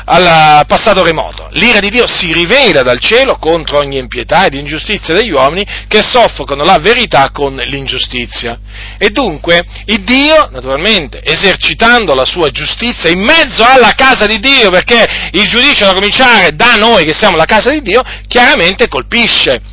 [0.05, 1.49] al passato remoto.
[1.53, 6.03] L'ira di Dio si rivela dal cielo contro ogni impietà ed ingiustizia degli uomini che
[6.03, 8.59] soffocano la verità con l'ingiustizia.
[8.99, 14.71] E dunque il Dio, naturalmente, esercitando la sua giustizia in mezzo alla casa di Dio,
[14.71, 19.73] perché il giudizio da cominciare da noi che siamo la casa di Dio, chiaramente colpisce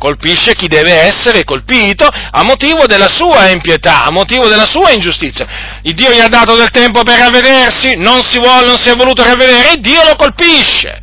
[0.00, 5.78] colpisce chi deve essere colpito a motivo della sua impietà, a motivo della sua ingiustizia.
[5.82, 8.94] Il Dio gli ha dato del tempo per ravvedersi, non si vuole, non si è
[8.94, 11.02] voluto ravvedere, il Dio lo colpisce.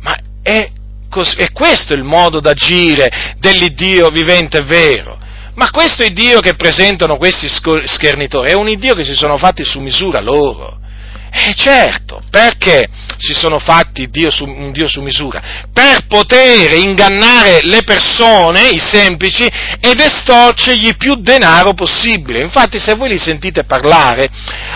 [0.00, 0.70] Ma è,
[1.10, 5.18] cos- è questo il modo d'agire dell'Iddio vivente e vero.
[5.54, 9.36] Ma questo è il Dio che presentano questi schernitori, è un Dio che si sono
[9.38, 10.82] fatti su misura loro.
[11.36, 15.66] Eh certo, perché si sono fatti Dio su, un Dio su misura?
[15.72, 19.44] Per poter ingannare le persone, i semplici,
[19.80, 22.38] ed estorcergli più denaro possibile.
[22.38, 24.28] Infatti se voi li sentite parlare,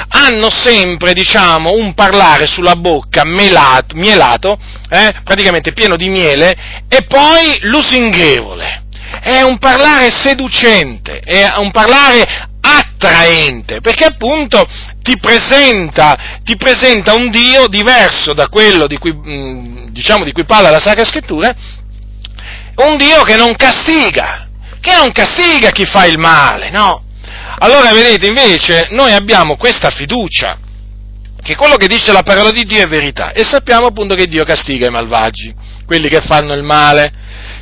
[0.09, 4.59] hanno sempre, diciamo, un parlare sulla bocca melato, mielato,
[4.91, 6.57] eh, praticamente pieno di miele,
[6.89, 8.83] e poi lusinghevole.
[9.23, 14.67] È un parlare seducente, è un parlare attraente, perché appunto
[15.03, 20.45] ti presenta, ti presenta un Dio diverso da quello di cui, mm, diciamo, di cui
[20.45, 21.55] parla la Sacra Scrittura,
[22.77, 24.49] un Dio che non castiga,
[24.81, 27.03] che non castiga chi fa il male, no?
[27.61, 30.59] Allora vedete, invece, noi abbiamo questa fiducia,
[31.43, 34.45] che quello che dice la parola di Dio è verità, e sappiamo appunto che Dio
[34.45, 35.55] castiga i malvagi,
[35.87, 37.13] quelli che fanno il male,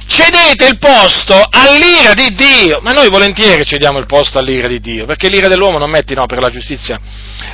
[0.07, 5.05] cedete il posto all'ira di Dio, ma noi volentieri cediamo il posto all'ira di Dio,
[5.05, 6.99] perché l'ira dell'uomo non mette in opera la giustizia,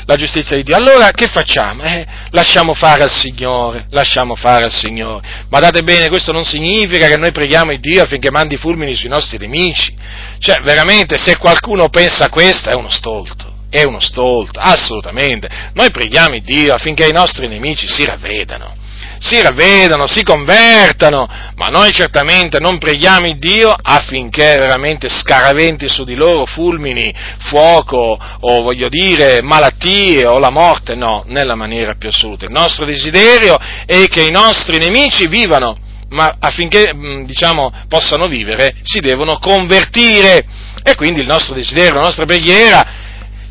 [0.05, 0.77] la giustizia di Dio.
[0.77, 1.83] Allora che facciamo?
[1.83, 5.27] Eh, lasciamo fare al Signore, lasciamo fare al Signore.
[5.49, 9.09] Ma date bene, questo non significa che noi preghiamo il Dio affinché mandi fulmini sui
[9.09, 9.95] nostri nemici.
[10.39, 15.49] Cioè, veramente, se qualcuno pensa questo è uno stolto è uno stolto, assolutamente.
[15.73, 18.75] Noi preghiamo Dio affinché i nostri nemici si ravvedano
[19.23, 26.03] si ravvedano, si convertano, ma noi certamente non preghiamo il Dio affinché veramente scaraventi su
[26.03, 32.09] di loro fulmini, fuoco o voglio dire malattie o la morte, no, nella maniera più
[32.09, 32.47] assoluta.
[32.47, 33.57] Il nostro desiderio
[33.87, 40.45] è che i nostri nemici vivano, ma affinché mm, diciamo, possano vivere si devono convertire.
[40.83, 43.02] E quindi il nostro desiderio, la nostra preghiera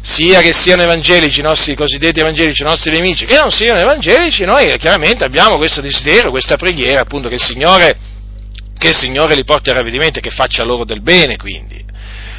[0.01, 4.43] sia che siano evangelici i nostri cosiddetti evangelici, i nostri nemici, che non siano evangelici,
[4.43, 7.97] noi chiaramente abbiamo questo desiderio, questa preghiera, appunto, che il Signore,
[8.77, 11.85] che il Signore li porti a ravvedimento e che faccia loro del bene, quindi.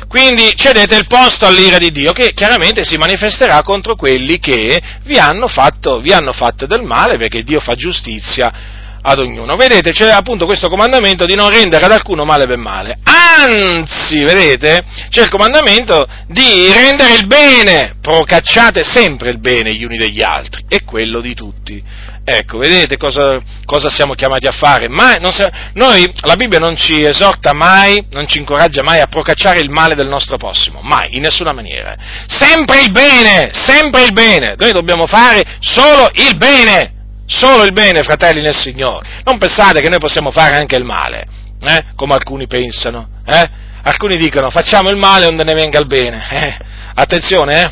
[0.08, 5.16] Quindi cedete il posto all'ira di Dio, che chiaramente si manifesterà contro quelli che vi
[5.18, 9.56] hanno fatto, vi hanno fatto del male, perché Dio fa giustizia ad ognuno.
[9.56, 12.98] Vedete, c'è appunto questo comandamento di non rendere ad alcuno male per male.
[13.04, 17.96] Anzi, vedete, c'è il comandamento di rendere il bene.
[18.00, 21.82] Procacciate sempre il bene gli uni degli altri, e quello di tutti.
[22.24, 24.88] Ecco, vedete cosa, cosa siamo chiamati a fare?
[24.88, 25.42] Ma si,
[25.74, 29.96] noi, la Bibbia non ci esorta mai, non ci incoraggia mai a procacciare il male
[29.96, 31.96] del nostro prossimo, mai, in nessuna maniera.
[32.28, 34.54] Sempre il bene, sempre il bene.
[34.56, 37.00] Noi dobbiamo fare solo il bene
[37.34, 39.22] Solo il bene, fratelli nel Signore.
[39.24, 41.26] Non pensate che noi possiamo fare anche il male,
[41.60, 41.84] eh?
[41.96, 43.08] come alcuni pensano.
[43.24, 43.50] Eh?
[43.84, 46.28] Alcuni dicono facciamo il male onde ne venga il bene.
[46.30, 46.56] Eh?
[46.94, 47.70] Attenzione, eh?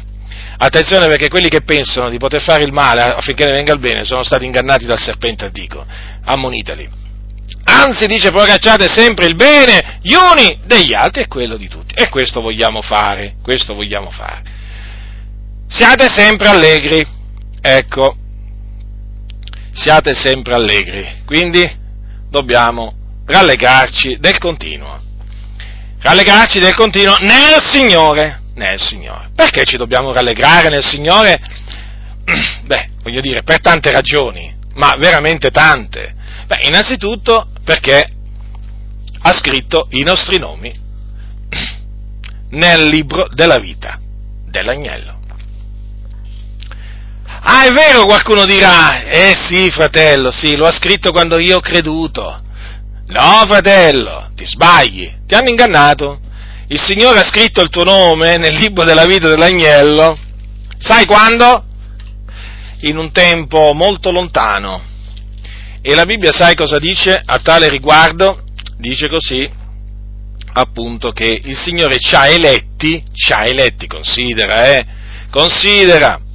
[0.56, 4.04] Attenzione perché quelli che pensano di poter fare il male affinché ne venga il bene
[4.04, 5.84] sono stati ingannati dal serpente antico.
[6.24, 6.88] Ammoniteli.
[7.64, 11.94] Anzi, dice, procacciate sempre il bene gli uni degli altri e quello di tutti.
[11.94, 14.42] E questo vogliamo fare, questo vogliamo fare.
[15.68, 17.06] siate sempre allegri.
[17.62, 18.16] Ecco,
[19.72, 21.22] siate sempre allegri.
[21.24, 21.68] Quindi
[22.28, 22.94] dobbiamo
[23.26, 25.00] rallegrarci del continuo.
[26.00, 29.30] Rallegrarci del continuo nel Signore, nel Signore.
[29.34, 31.38] Perché ci dobbiamo rallegrare nel Signore?
[32.64, 36.14] Beh, voglio dire, per tante ragioni, ma veramente tante.
[36.46, 38.06] Beh, innanzitutto perché
[39.22, 40.72] ha scritto i nostri nomi
[42.50, 43.98] nel libro della vita
[44.46, 45.19] dell'agnello.
[47.52, 51.60] Ah, è vero, qualcuno dirà, eh sì, fratello, sì, lo ha scritto quando io ho
[51.60, 52.40] creduto.
[53.08, 56.20] No, fratello, ti sbagli, ti hanno ingannato.
[56.68, 60.16] Il Signore ha scritto il tuo nome nel libro della vita dell'agnello.
[60.78, 61.64] Sai quando?
[62.82, 64.80] In un tempo molto lontano.
[65.82, 68.44] E la Bibbia sai cosa dice a tale riguardo?
[68.76, 69.50] Dice così,
[70.52, 74.86] appunto, che il Signore ci ha eletti, ci ha eletti, considera, eh,
[75.32, 76.28] considera,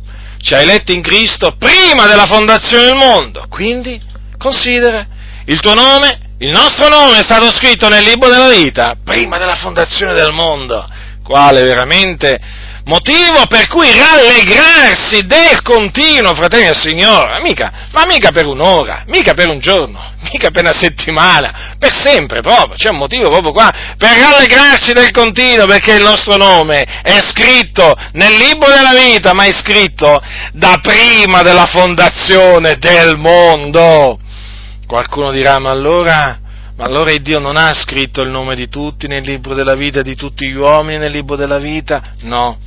[0.45, 3.45] ci ha eletti in Cristo prima della fondazione del mondo.
[3.49, 3.99] Quindi,
[4.37, 5.07] considera,
[5.45, 9.55] il tuo nome il nostro nome è stato scritto nel libro della vita prima della
[9.55, 10.85] fondazione del mondo.
[11.23, 12.39] Quale veramente
[12.85, 19.33] motivo per cui rallegrarsi del continuo, fratelli del Signore, mica, ma mica per un'ora, mica
[19.33, 19.99] per un giorno,
[20.31, 25.11] mica per una settimana, per sempre proprio, c'è un motivo proprio qua, per rallegrarci del
[25.11, 30.21] continuo, perché il nostro nome è scritto nel libro della vita, ma è scritto
[30.53, 34.19] da prima della fondazione del mondo.
[34.85, 36.39] Qualcuno dirà, ma allora,
[36.77, 40.15] ma allora Dio non ha scritto il nome di tutti nel libro della vita, di
[40.15, 42.13] tutti gli uomini nel libro della vita?
[42.21, 42.59] No,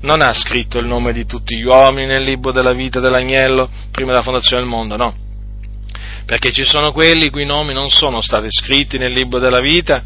[0.00, 4.10] non ha scritto il nome di tutti gli uomini nel libro della vita dell'agnello prima
[4.10, 5.16] della fondazione del mondo, no.
[6.24, 10.02] Perché ci sono quelli i cui nomi non sono stati scritti nel libro della vita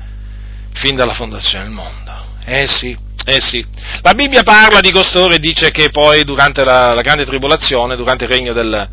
[0.72, 2.12] fin dalla fondazione del mondo.
[2.44, 3.64] Eh sì, eh sì.
[4.02, 8.24] La Bibbia parla di costoro e dice che poi durante la, la grande tribolazione, durante
[8.24, 8.88] il regno del,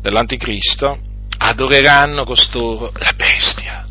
[0.00, 0.98] dell'anticristo,
[1.38, 3.86] adoreranno costoro la bestia.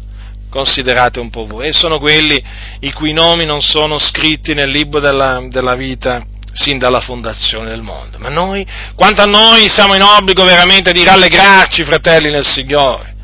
[0.50, 1.68] Considerate un po' voi.
[1.68, 2.44] E sono quelli
[2.80, 7.82] i cui nomi non sono scritti nel libro della, della vita sin dalla fondazione del
[7.82, 8.18] mondo.
[8.20, 13.16] Ma noi, quanto a noi, siamo in obbligo veramente di rallegrarci, fratelli nel Signore.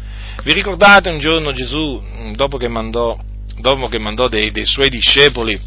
[0.43, 2.01] Vi ricordate un giorno Gesù,
[2.36, 3.17] dopo che mandò,
[3.57, 5.59] dopo che mandò dei, dei suoi discepoli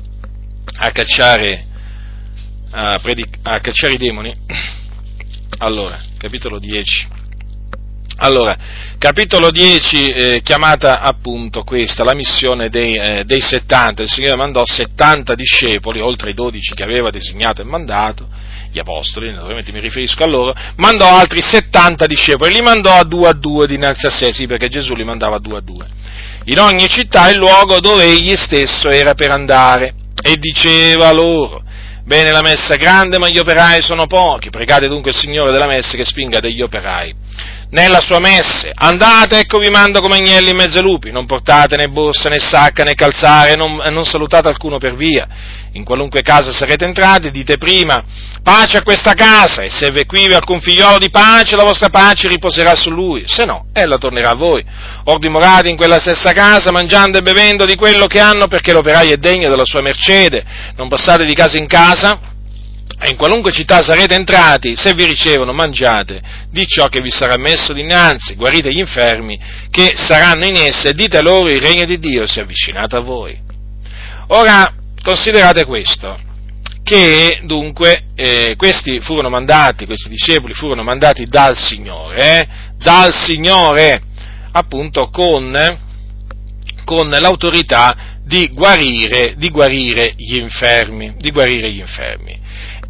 [0.76, 1.66] a cacciare,
[2.70, 4.34] a, predic- a cacciare i demoni?
[5.60, 7.17] Allora, capitolo 10
[8.20, 8.56] allora,
[8.98, 14.64] capitolo 10, eh, chiamata appunto questa, la missione dei, eh, dei 70, il Signore mandò
[14.64, 18.26] 70 discepoli, oltre ai 12 che aveva designato e mandato,
[18.72, 23.28] gli apostoli, naturalmente mi riferisco a loro, mandò altri 70 discepoli, li mandò a due
[23.28, 25.86] a due dinanzi a sé, sì, perché Gesù li mandava a due a due,
[26.46, 31.62] in ogni città il luogo dove egli stesso era per andare, e diceva loro,
[32.08, 35.94] bene la messa grande, ma gli operai sono pochi, pregate dunque il Signore della messa
[35.94, 37.14] che spinga degli operai
[37.70, 38.72] nella sua messe.
[38.74, 42.40] Andate, ecco vi mando come agnelli in mezzo ai lupi, non portate né borsa né
[42.40, 45.28] sacca né calzare, non, non salutate alcuno per via.
[45.72, 48.02] In qualunque casa sarete entrati, dite prima,
[48.42, 52.28] pace a questa casa, e se vi quivi alcun figliolo di pace, la vostra pace
[52.28, 54.64] riposerà su lui, se no, ella tornerà a voi.
[55.04, 59.12] Or dimorate in quella stessa casa, mangiando e bevendo di quello che hanno, perché l'operaio
[59.12, 60.44] è degno della sua mercede,
[60.76, 62.18] non passate di casa in casa,
[63.00, 67.36] e in qualunque città sarete entrati, se vi ricevono, mangiate di ciò che vi sarà
[67.36, 69.38] messo dinanzi, guarite gli infermi
[69.70, 73.00] che saranno in esse e dite loro il regno di Dio si è avvicinato a
[73.00, 73.38] voi.
[74.28, 74.72] Ora,
[75.08, 76.18] considerate questo,
[76.82, 84.02] che dunque eh, questi furono mandati, questi discepoli furono mandati dal Signore, eh, dal Signore,
[84.52, 85.78] appunto con,
[86.84, 92.38] con l'autorità di guarire, di guarire gli infermi, di guarire gli infermi.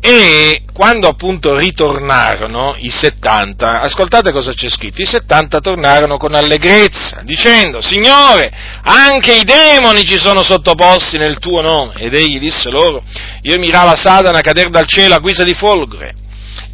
[0.00, 7.22] E quando appunto ritornarono i 70, ascoltate cosa c'è scritto, i 70 tornarono con allegrezza,
[7.24, 8.52] dicendo, Signore,
[8.84, 11.94] anche i demoni ci sono sottoposti nel tuo nome.
[11.96, 13.02] Ed egli disse loro,
[13.42, 16.14] io mirava Satana cadere dal cielo a guisa di folgore.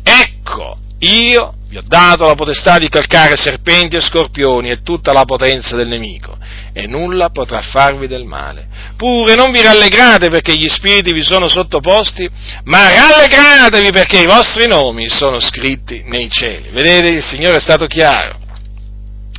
[0.02, 5.24] Ecco, io vi ho dato la potestà di calcare serpenti e scorpioni e tutta la
[5.24, 6.38] potenza del nemico,
[6.72, 8.68] e nulla potrà farvi del male.
[8.96, 12.28] Pure non vi rallegrate perché gli spiriti vi sono sottoposti,
[12.64, 16.70] ma rallegratevi perché i vostri nomi sono scritti nei cieli.
[16.70, 18.38] Vedete, il Signore è stato chiaro.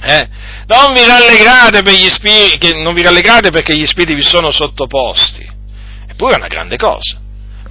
[0.01, 0.28] Eh?
[0.68, 5.53] Non, vi spiriti, non vi rallegrate perché gli spiriti vi sono sottoposti.
[6.08, 7.24] Eppure è una grande cosa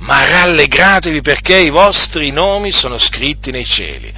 [0.05, 4.12] ma rallegratevi perché i vostri nomi sono scritti nei cieli.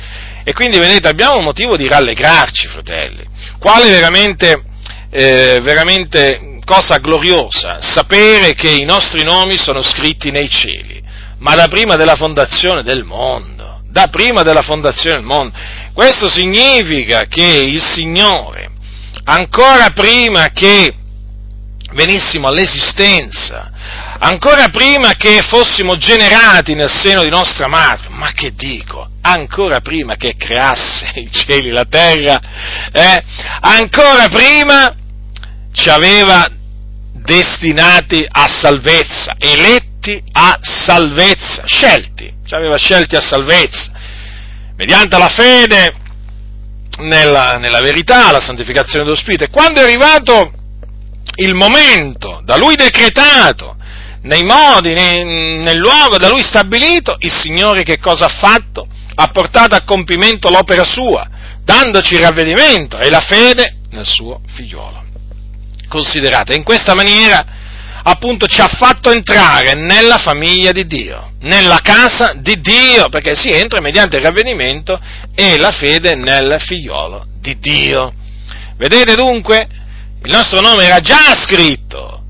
[0.45, 3.25] E quindi vedete, abbiamo motivo di rallegrarci, fratelli.
[3.59, 4.63] Quale veramente,
[5.11, 11.05] eh, veramente cosa gloriosa sapere che i nostri nomi sono scritti nei cieli.
[11.39, 15.53] ma da prima della fondazione del mondo, da prima della fondazione del mondo.
[15.93, 18.71] Questo significa che il Signore,
[19.25, 20.95] ancora prima che
[21.93, 23.71] venissimo all'esistenza,
[24.19, 30.17] ancora prima che fossimo generati nel seno di nostra madre, ma che dico, ancora prima
[30.17, 32.41] che creasse i cieli la terra,
[32.93, 33.25] eh,
[33.61, 34.95] ancora prima
[35.73, 36.49] ci aveva
[37.13, 43.91] destinati a salvezza, eletti a salvezza, scelti, ci aveva scelti a salvezza,
[44.77, 45.95] mediante la fede
[46.99, 49.45] nella, nella verità, la santificazione dello Spirito.
[49.45, 50.53] E quando è arrivato
[51.37, 53.76] il momento da lui decretato,
[54.27, 55.25] nei modi, nei,
[55.59, 58.87] nel luogo da lui stabilito, il Signore che cosa ha fatto?
[59.15, 61.27] Ha portato a compimento l'opera sua,
[61.63, 65.05] dandoci il ravvedimento e la fede nel suo figliolo.
[65.89, 67.45] Considerate, in questa maniera
[68.03, 73.51] appunto ci ha fatto entrare nella famiglia di Dio, nella casa di Dio, perché si
[73.51, 75.01] entra mediante il ravvedimento
[75.35, 78.13] e la fede nel figliolo di Dio.
[78.77, 79.69] Vedete dunque?
[80.25, 82.26] Il nostro nome era già scritto.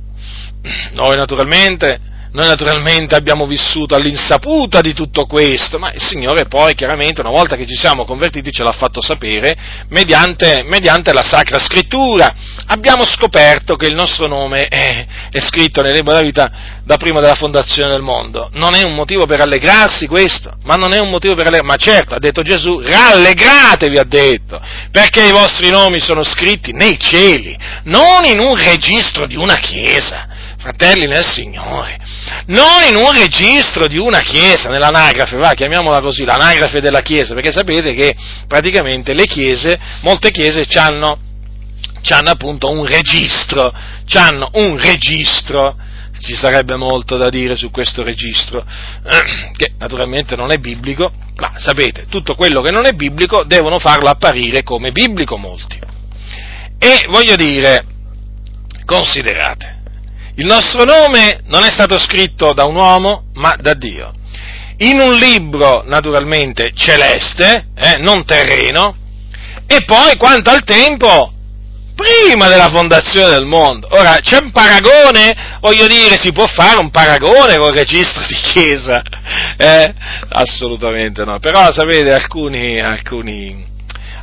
[0.93, 7.23] Noi naturalmente noi naturalmente abbiamo vissuto all'insaputa di tutto questo, ma il Signore poi chiaramente
[7.23, 9.57] una volta che ci siamo convertiti ce l'ha fatto sapere
[9.89, 12.35] mediante, mediante la Sacra Scrittura.
[12.67, 16.51] Abbiamo scoperto che il nostro nome è, è scritto nel libro della vita
[16.85, 18.51] da prima della fondazione del mondo.
[18.53, 21.71] Non è un motivo per allegrarsi questo, ma non è un motivo per allegrarsi.
[21.71, 24.61] Ma certo, ha detto Gesù, rallegratevi, ha detto,
[24.91, 30.36] perché i vostri nomi sono scritti nei cieli, non in un registro di una chiesa
[30.67, 31.97] fratelli nel Signore,
[32.47, 37.53] non in un registro di una chiesa, nell'anagrafe, va, chiamiamola così, l'anagrafe della chiesa, perché
[37.53, 38.17] sapete che
[38.49, 41.19] praticamente le chiese, molte chiese hanno,
[42.09, 43.73] hanno appunto un registro,
[44.15, 45.77] hanno un registro,
[46.19, 48.65] ci sarebbe molto da dire su questo registro,
[49.57, 54.09] che naturalmente non è biblico, ma sapete, tutto quello che non è biblico devono farlo
[54.09, 55.79] apparire come biblico molti.
[56.79, 57.85] E voglio dire,
[58.85, 59.76] considerate,
[60.37, 64.13] il nostro nome non è stato scritto da un uomo, ma da Dio.
[64.79, 68.95] In un libro, naturalmente, celeste, eh, non terreno,
[69.67, 71.33] e poi quanto al tempo,
[71.95, 73.89] prima della fondazione del mondo.
[73.91, 75.59] Ora, c'è un paragone?
[75.61, 79.03] Voglio dire, si può fare un paragone con il registro di chiesa?
[79.57, 79.95] Eh?
[80.29, 81.39] Assolutamente no.
[81.39, 83.75] Però, sapete, alcuni, alcuni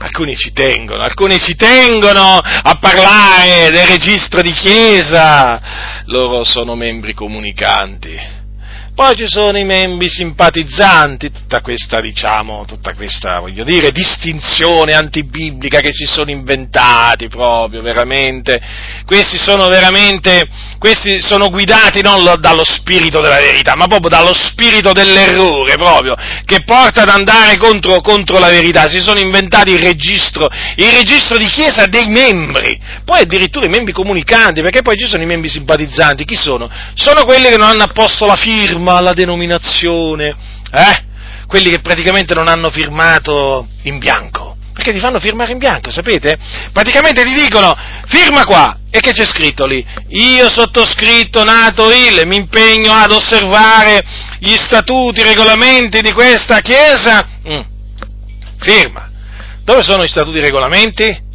[0.04, 5.62] alcuni ci tengono, alcuni ci tengono a parlare del registro di chiesa,
[6.08, 8.42] loro sono membri comunicanti.
[8.96, 15.80] Poi ci sono i membri simpatizzanti, tutta questa, diciamo, tutta questa, voglio dire, distinzione antibiblica
[15.80, 18.62] che si sono inventati proprio, veramente.
[19.04, 24.94] Questi sono veramente, questi sono guidati non dallo spirito della verità, ma proprio dallo spirito
[24.94, 26.16] dell'errore proprio,
[26.46, 28.88] che porta ad andare contro, contro la verità.
[28.88, 33.92] Si sono inventati il registro, il registro di chiesa dei membri, poi addirittura i membri
[33.92, 36.70] comunicanti, perché poi ci sono i membri simpatizzanti, chi sono?
[36.94, 40.36] Sono quelli che non hanno apposto la firma firma alla denominazione,
[40.72, 41.04] eh?
[41.48, 44.58] quelli che praticamente non hanno firmato in bianco.
[44.74, 46.38] Perché ti fanno firmare in bianco, sapete?
[46.74, 47.76] Praticamente ti dicono,
[48.08, 49.86] firma qua, e che c'è scritto lì?
[50.10, 54.04] Io sottoscritto, nato il, mi impegno ad osservare
[54.40, 57.28] gli statuti, i regolamenti di questa Chiesa.
[57.48, 57.62] Mm.
[58.60, 59.10] Firma.
[59.64, 61.32] Dove sono gli statuti e i regolamenti?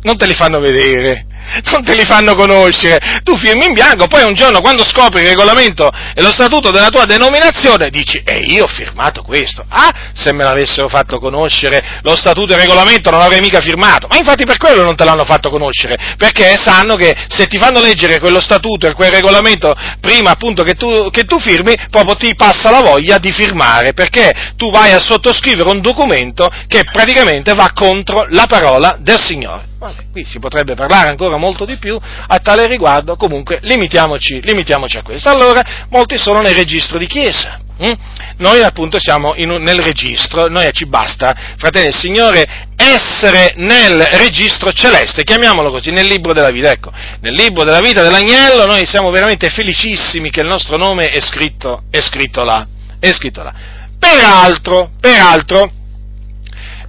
[0.00, 1.27] Non te li fanno vedere
[1.70, 5.28] non te li fanno conoscere, tu firmi in bianco, poi un giorno quando scopri il
[5.28, 10.32] regolamento e lo statuto della tua denominazione dici, e io ho firmato questo, ah, se
[10.32, 14.44] me l'avessero fatto conoscere lo statuto e il regolamento non avrei mica firmato, ma infatti
[14.44, 18.40] per quello non te l'hanno fatto conoscere, perché sanno che se ti fanno leggere quello
[18.40, 22.80] statuto e quel regolamento prima appunto che tu, che tu firmi, proprio ti passa la
[22.80, 28.46] voglia di firmare, perché tu vai a sottoscrivere un documento che praticamente va contro la
[28.46, 29.76] parola del Signore.
[29.78, 34.98] Vabbè, qui si potrebbe parlare ancora molto di più a tale riguardo, comunque limitiamoci, limitiamoci
[34.98, 35.30] a questo.
[35.30, 37.60] Allora, molti sono nel registro di chiesa.
[37.78, 37.92] Hm?
[38.38, 44.72] Noi appunto siamo in, nel registro, noi ci basta, fratelli del Signore, essere nel registro
[44.72, 46.72] celeste, chiamiamolo così, nel libro della vita.
[46.72, 51.20] Ecco, nel libro della vita dell'agnello noi siamo veramente felicissimi che il nostro nome è
[51.20, 52.66] scritto, è scritto là.
[52.98, 53.54] È scritto là.
[53.96, 55.70] Peraltro, peraltro,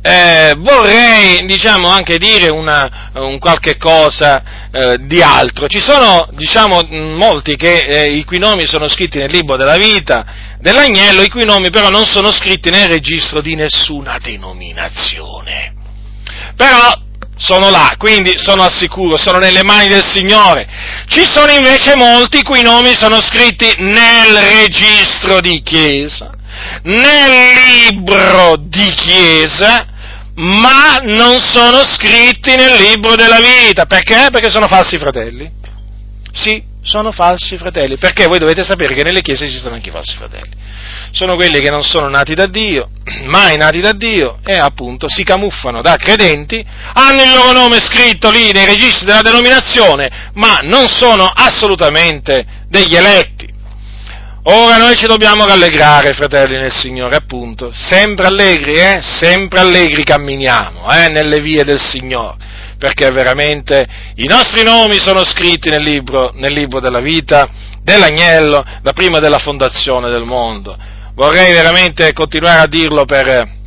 [0.02, 5.68] eh, vorrei diciamo, anche dire una, un qualche cosa eh, di altro.
[5.68, 10.26] Ci sono diciamo, molti che, eh, i cui nomi sono scritti nel libro della vita
[10.60, 15.74] dell'agnello, i cui nomi però non sono scritti nel registro di nessuna denominazione.
[16.56, 20.68] Però sono là, quindi sono al sicuro, sono nelle mani del Signore.
[21.08, 26.30] Ci sono invece molti cui nomi sono scritti nel registro di chiesa,
[26.84, 29.88] nel libro di chiesa,
[30.40, 33.86] ma non sono scritti nel libro della vita.
[33.86, 34.28] Perché?
[34.32, 35.52] Perché sono falsi fratelli.
[36.32, 40.16] Sì, sono falsi fratelli, perché voi dovete sapere che nelle chiese esistono anche i falsi
[40.16, 40.52] fratelli.
[41.12, 42.90] Sono quelli che non sono nati da Dio,
[43.26, 48.32] mai nati da Dio, e appunto si camuffano da credenti, hanno il loro nome scritto
[48.32, 53.39] lì nei registri della denominazione, ma non sono assolutamente degli eletti.
[54.52, 59.00] Ora noi ci dobbiamo rallegrare, fratelli nel Signore, appunto, sempre allegri, eh?
[59.00, 61.08] Sempre allegri camminiamo, eh?
[61.10, 62.48] Nelle vie del Signore
[62.80, 63.86] perché veramente
[64.16, 67.48] i nostri nomi sono scritti nel libro, nel libro della vita
[67.84, 70.76] dell'agnello da prima della fondazione del mondo.
[71.14, 73.59] Vorrei veramente continuare a dirlo per,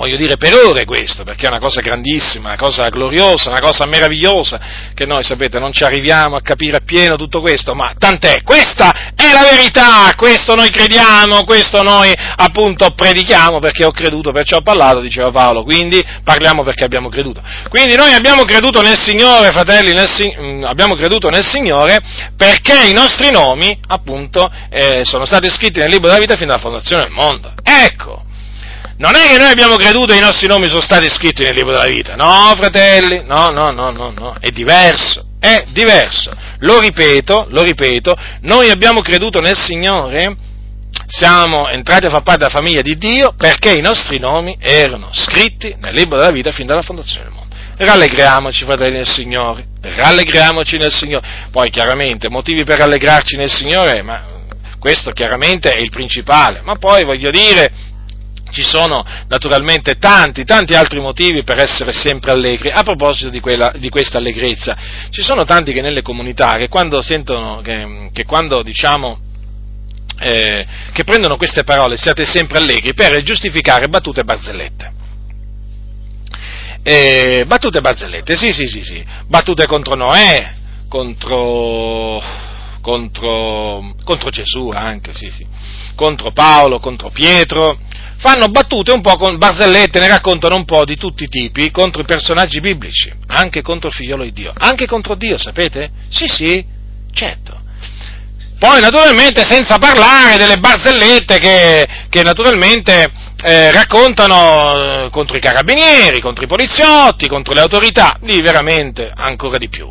[0.00, 3.84] voglio dire, per ore questo, perché è una cosa grandissima, una cosa gloriosa, una cosa
[3.84, 4.58] meravigliosa,
[4.94, 9.30] che noi, sapete, non ci arriviamo a capire appieno tutto questo, ma tant'è, questa è
[9.30, 15.00] la verità, questo noi crediamo, questo noi appunto predichiamo perché ho creduto, perciò ho parlato,
[15.00, 17.42] diceva Paolo, quindi parliamo perché abbiamo creduto.
[17.68, 20.08] Quindi noi abbiamo creduto nel Signore, fratelli, nel,
[20.40, 21.98] mm, abbiamo creduto nel Signore
[22.34, 26.62] perché i nostri nomi, appunto, eh, sono stati scritti nel libro della vita fino alla
[26.62, 27.52] fondazione del mondo.
[27.62, 28.28] Ecco!
[29.00, 31.72] Non è che noi abbiamo creduto e i nostri nomi sono stati scritti nel libro
[31.72, 32.16] della vita.
[32.16, 36.30] No, fratelli, no, no, no, no, no, è diverso, è diverso.
[36.58, 40.36] Lo ripeto, lo ripeto, noi abbiamo creduto nel Signore,
[41.06, 45.74] siamo entrati a far parte della famiglia di Dio perché i nostri nomi erano scritti
[45.80, 47.56] nel libro della vita fin dalla fondazione del mondo.
[47.78, 51.26] Rallegriamoci, fratelli nel Signore, rallegriamoci nel Signore.
[51.50, 54.24] Poi chiaramente motivi per rallegrarci nel Signore, ma
[54.78, 57.88] questo chiaramente è il principale, ma poi voglio dire,
[58.50, 62.70] ci sono naturalmente tanti, tanti altri motivi per essere sempre allegri.
[62.70, 64.76] A proposito di, quella, di questa allegrezza,
[65.10, 69.18] ci sono tanti che nelle comunità che quando sentono, che, che quando diciamo,
[70.20, 74.92] eh, che prendono queste parole, siate sempre allegri, per giustificare battute barzellette.
[76.82, 80.54] Eh, battute barzellette, sì, sì, sì, sì, battute contro Noè,
[80.88, 82.22] contro,
[82.80, 85.46] contro, contro Gesù anche, sì, sì,
[85.94, 87.78] contro Paolo, contro Pietro,
[88.20, 92.02] fanno battute un po' con barzellette, ne raccontano un po' di tutti i tipi contro
[92.02, 95.90] i personaggi biblici, anche contro il figliolo di Dio, anche contro Dio, sapete?
[96.10, 96.64] Sì, sì,
[97.12, 97.58] certo.
[98.58, 103.10] Poi naturalmente senza parlare delle barzellette che, che naturalmente
[103.42, 109.56] eh, raccontano eh, contro i carabinieri, contro i poliziotti, contro le autorità, lì veramente ancora
[109.56, 109.90] di più.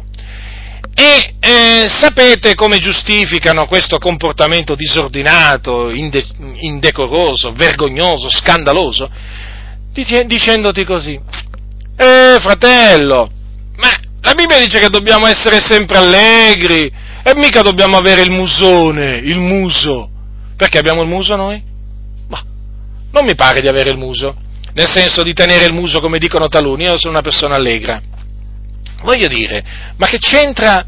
[1.01, 6.25] E eh, sapete come giustificano questo comportamento disordinato, inde-
[6.57, 9.09] indecoroso, vergognoso, scandaloso?
[9.93, 11.17] Dicendoti così,
[11.95, 13.29] eh fratello,
[13.77, 13.87] ma
[14.19, 16.91] la Bibbia dice che dobbiamo essere sempre allegri
[17.23, 20.09] e mica dobbiamo avere il musone, il muso.
[20.57, 21.63] Perché abbiamo il muso noi?
[22.27, 22.43] Ma
[23.11, 24.35] non mi pare di avere il muso,
[24.73, 28.01] nel senso di tenere il muso come dicono taluni, io sono una persona allegra.
[29.01, 29.63] Voglio dire,
[29.97, 30.85] ma che c'entra,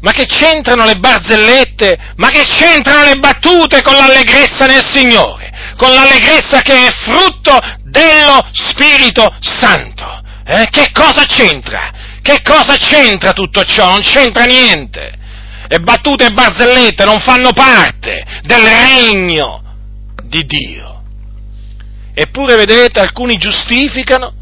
[0.00, 5.92] ma che c'entrano le barzellette, ma che c'entrano le battute con l'allegrezza nel Signore, con
[5.92, 10.22] l'allegrezza che è frutto dello Spirito Santo?
[10.44, 10.68] Eh?
[10.70, 11.90] Che cosa c'entra?
[12.22, 13.90] Che cosa c'entra tutto ciò?
[13.90, 15.14] Non c'entra niente.
[15.68, 19.62] E battute e barzellette non fanno parte del regno
[20.22, 21.02] di Dio.
[22.14, 24.32] Eppure, vedete, alcuni giustificano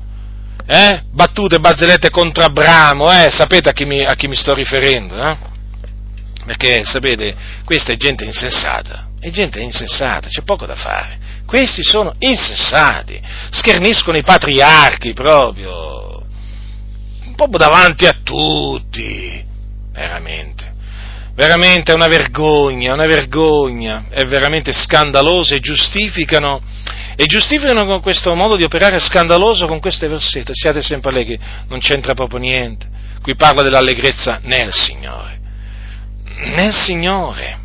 [0.66, 1.03] eh?
[1.11, 3.31] battute, barzellette contro Abramo, eh?
[3.31, 5.16] sapete a chi, mi, a chi, mi, sto riferendo?
[5.16, 5.36] Eh?
[6.47, 7.35] Perché sapete,
[7.65, 11.19] questa è gente insensata, è gente insensata, c'è poco da fare.
[11.47, 13.20] Questi sono insensati,
[13.51, 16.24] scherniscono i patriarchi proprio,
[17.36, 19.45] proprio davanti a tutti,
[19.93, 20.73] veramente.
[21.35, 26.62] Veramente è una vergogna, una vergogna, è veramente scandaloso e giustificano
[27.16, 31.39] e giustificano con questo modo di operare scandaloso con queste versette, siate sempre allegri,
[31.69, 32.89] non c'entra proprio niente.
[33.23, 35.41] Qui parla dell'allegrezza nel Signore.
[36.55, 37.61] Nel Signore.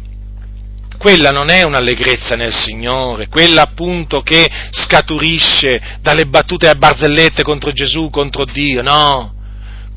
[0.97, 7.71] Quella non è un'allegrezza nel Signore, quella appunto che scaturisce dalle battute a barzellette contro
[7.71, 9.37] Gesù, contro Dio, no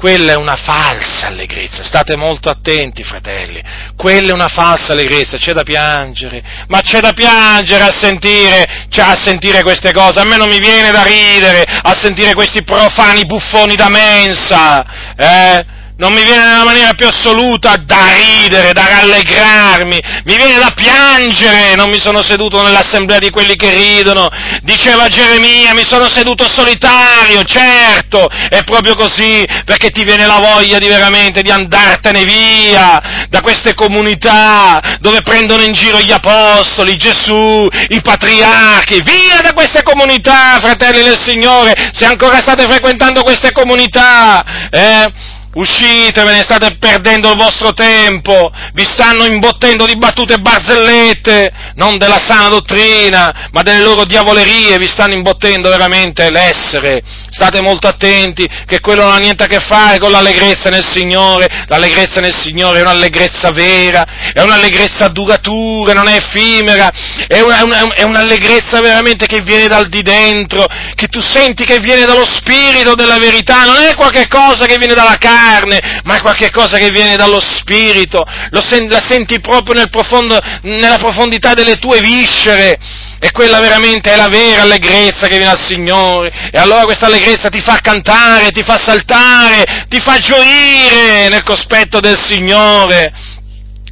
[0.02, 3.62] quella è una falsa allegrezza, state molto attenti fratelli,
[3.96, 9.04] quella è una falsa allegrezza, c'è da piangere, ma c'è da piangere a sentire, cioè
[9.04, 13.24] a sentire queste cose, a me non mi viene da ridere a sentire questi profani
[13.26, 15.66] buffoni da mensa, eh?
[15.96, 21.74] Non mi viene nella maniera più assoluta da ridere, da rallegrarmi, mi viene da piangere,
[21.74, 24.28] non mi sono seduto nell'assemblea di quelli che ridono,
[24.62, 30.78] diceva Geremia, mi sono seduto solitario, certo, è proprio così, perché ti viene la voglia
[30.78, 37.66] di veramente di andartene via da queste comunità dove prendono in giro gli apostoli, Gesù,
[37.88, 44.42] i patriarchi, via da queste comunità, fratelli del Signore, se ancora state frequentando queste comunità,
[44.70, 45.40] eh?
[45.54, 51.98] Uscite, ve ne state perdendo il vostro tempo, vi stanno imbottendo di battute barzellette, non
[51.98, 57.02] della sana dottrina, ma delle loro diavolerie, vi stanno imbottendo veramente l'essere.
[57.28, 61.66] State molto attenti che quello non ha niente a che fare con l'allegrezza nel Signore,
[61.66, 66.90] l'allegrezza nel Signore è un'allegrezza vera, è un'allegrezza duratura, non è effimera,
[67.28, 70.64] è, una, è un'allegrezza veramente che viene dal di dentro,
[70.94, 74.94] che tu senti che viene dallo spirito della verità, non è qualche cosa che viene
[74.94, 78.24] dalla carne carne, ma è qualcosa che viene dallo spirito,
[78.66, 82.78] sen- la senti proprio nel profondo, nella profondità delle tue viscere,
[83.18, 87.48] e quella veramente è la vera allegrezza che viene al Signore, e allora questa allegrezza
[87.48, 93.12] ti fa cantare, ti fa saltare, ti fa gioire nel cospetto del Signore,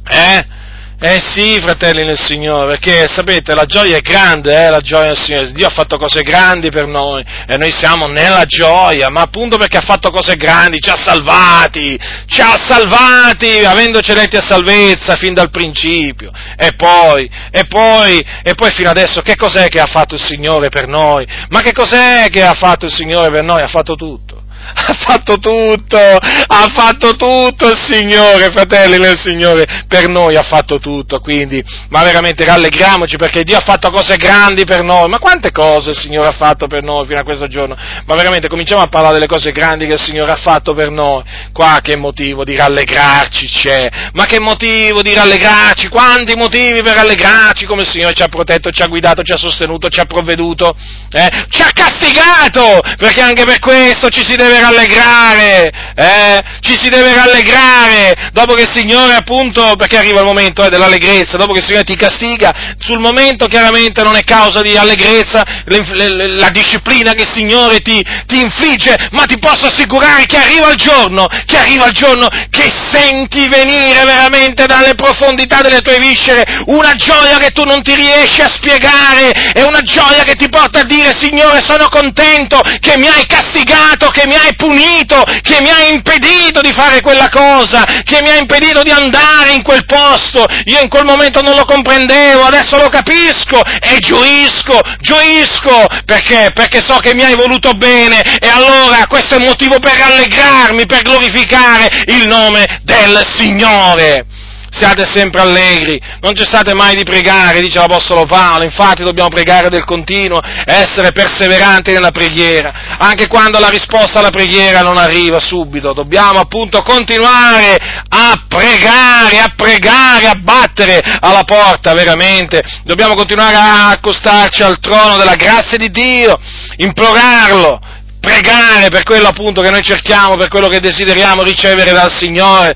[0.09, 0.59] eh?
[1.03, 5.17] Eh sì, fratelli nel Signore, perché sapete, la gioia è grande, eh, la gioia del
[5.17, 5.51] Signore.
[5.51, 9.77] Dio ha fatto cose grandi per noi e noi siamo nella gioia, ma appunto perché
[9.77, 15.33] ha fatto cose grandi, ci ha salvati, ci ha salvati, avendoci eletti a salvezza fin
[15.33, 16.31] dal principio.
[16.55, 20.69] E poi, e poi, e poi fino adesso che cos'è che ha fatto il Signore
[20.69, 21.25] per noi?
[21.49, 23.59] Ma che cos'è che ha fatto il Signore per noi?
[23.63, 24.30] Ha fatto tutto
[24.73, 30.79] ha fatto tutto, ha fatto tutto il Signore, fratelli nel Signore, per noi ha fatto
[30.79, 35.51] tutto, quindi, ma veramente rallegriamoci perché Dio ha fatto cose grandi per noi, ma quante
[35.51, 37.75] cose il Signore ha fatto per noi fino a questo giorno,
[38.05, 41.23] ma veramente cominciamo a parlare delle cose grandi che il Signore ha fatto per noi,
[41.51, 47.65] qua che motivo di rallegrarci c'è, ma che motivo di rallegrarci, quanti motivi per rallegrarci,
[47.65, 50.75] come il Signore ci ha protetto, ci ha guidato, ci ha sostenuto, ci ha provveduto,
[51.11, 51.45] eh?
[51.49, 56.41] ci ha castigato, perché anche per questo ci si deve rallegrare, eh?
[56.61, 61.37] ci si deve rallegrare, dopo che il Signore appunto, perché arriva il momento eh, dell'allegrezza,
[61.37, 66.49] dopo che il Signore ti castiga, sul momento chiaramente non è causa di allegrezza la
[66.49, 71.27] disciplina che il Signore ti, ti infligge, ma ti posso assicurare che arriva il giorno,
[71.45, 77.37] che arriva il giorno che senti venire veramente dalle profondità delle tue viscere una gioia
[77.37, 81.15] che tu non ti riesci a spiegare, è una gioia che ti porta a dire
[81.15, 85.93] Signore sono contento che mi hai castigato, che mi hai hai punito, che mi hai
[85.93, 90.45] impedito di fare quella cosa, che mi hai impedito di andare in quel posto.
[90.65, 96.51] Io in quel momento non lo comprendevo, adesso lo capisco e gioisco, gioisco, perché?
[96.53, 101.01] Perché so che mi hai voluto bene e allora questo è motivo per rallegrarmi, per
[101.03, 104.25] glorificare il nome del Signore
[104.71, 109.83] siate sempre allegri, non cessate mai di pregare, dice l'Apostolo Paolo, infatti dobbiamo pregare del
[109.83, 116.39] continuo, essere perseveranti nella preghiera, anche quando la risposta alla preghiera non arriva subito, dobbiamo
[116.39, 117.75] appunto continuare
[118.07, 125.17] a pregare, a pregare, a battere alla porta veramente, dobbiamo continuare a accostarci al trono
[125.17, 126.39] della grazia di Dio,
[126.77, 127.79] implorarlo,
[128.21, 132.73] pregare per quello appunto che noi cerchiamo, per quello che desideriamo ricevere dal Signore,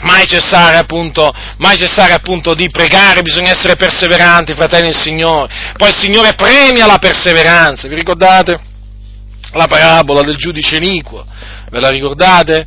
[0.00, 5.52] mai cessare appunto, mai cessare appunto di pregare, bisogna essere perseveranti, fratelli del Signore.
[5.76, 8.60] Poi il Signore premia la perseveranza, vi ricordate?
[9.52, 11.24] La parabola del giudice iniquo,
[11.70, 12.66] ve la ricordate?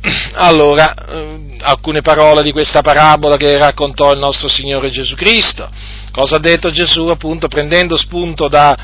[0.32, 5.68] Allora, eh, alcune parole di questa parabola che raccontò il nostro Signore Gesù Cristo.
[6.10, 8.76] Cosa ha detto Gesù appunto prendendo spunto da,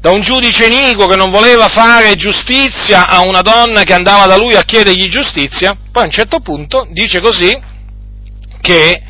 [0.00, 4.36] da un giudice iniquo che non voleva fare giustizia a una donna che andava da
[4.36, 7.58] lui a chiedergli giustizia, poi a un certo punto dice così
[8.62, 9.02] che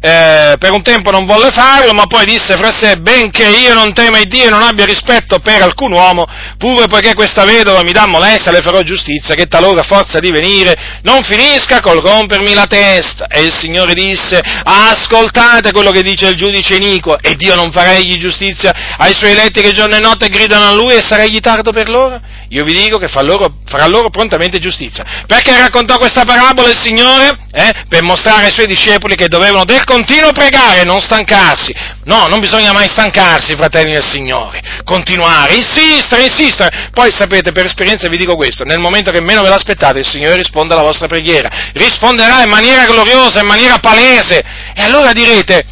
[0.00, 3.92] eh, per un tempo non volle farlo, ma poi disse fra sé, benché io non
[3.92, 6.26] tema Dio e non abbia rispetto per alcun uomo,
[6.58, 11.00] pure poiché questa vedova mi dà molestia, le farò giustizia, che talora forza di venire
[11.02, 13.26] non finisca col rompermi la testa.
[13.26, 18.18] E il Signore disse, ascoltate quello che dice il giudice iniquo, ed io non farei
[18.18, 21.88] giustizia ai suoi eletti che giorno e notte gridano a lui e sarei tardo per
[21.88, 22.20] loro?
[22.50, 25.04] Io vi dico che farà loro, farà loro prontamente giustizia.
[25.26, 27.38] Perché raccontò questa parabola il Signore?
[27.50, 27.72] Eh?
[27.88, 31.72] Per mostrare ai suoi discepoli che dovevano del continuo pregare, non stancarsi.
[32.04, 34.60] No, non bisogna mai stancarsi, fratelli del Signore.
[34.84, 36.90] Continuare, insistere, insistere.
[36.92, 40.36] Poi sapete, per esperienza vi dico questo, nel momento che meno ve l'aspettate, il Signore
[40.36, 41.48] risponde alla vostra preghiera.
[41.72, 44.42] Risponderà in maniera gloriosa, in maniera palese.
[44.74, 45.64] E allora direte,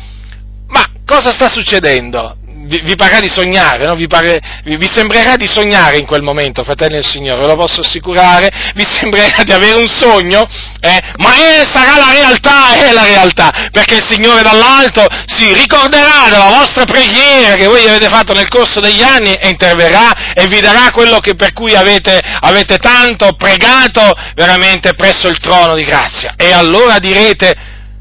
[0.69, 2.37] ma cosa sta succedendo?
[2.65, 3.95] Vi, vi parrà di sognare, no?
[3.95, 7.57] vi, pare, vi, vi, sembrerà di sognare in quel momento, fratelli del Signore, ve lo
[7.57, 10.49] posso assicurare, vi sembrerà di avere un sogno,
[10.81, 11.01] eh?
[11.17, 16.51] ma è, sarà la realtà, è la realtà, perché il Signore dall'alto si ricorderà della
[16.59, 20.91] vostra preghiera che voi avete fatto nel corso degli anni e interverrà e vi darà
[20.93, 26.35] quello che, per cui avete, avete tanto pregato veramente presso il trono di grazia.
[26.37, 27.55] E allora direte,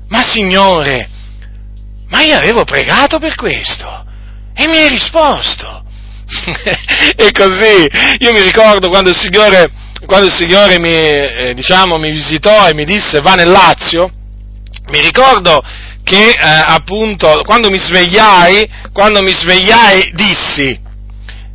[0.08, 1.10] ma Signore,
[2.10, 4.03] ma io avevo pregato per questo
[4.54, 5.84] e mi hai risposto.
[7.16, 7.88] e così,
[8.20, 9.70] io mi ricordo quando il Signore,
[10.06, 14.10] quando il Signore mi, eh, diciamo, mi visitò e mi disse va nel Lazio,
[14.90, 15.62] mi ricordo
[16.04, 20.80] che eh, appunto quando mi svegliai, quando mi svegliai dissi,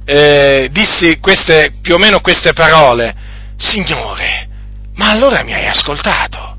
[0.04, 3.14] eh, dissi queste, più o meno queste parole,
[3.56, 4.48] Signore,
[4.94, 6.56] ma allora mi hai ascoltato?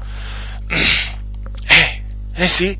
[1.72, 2.02] Eh,
[2.34, 2.76] eh sì,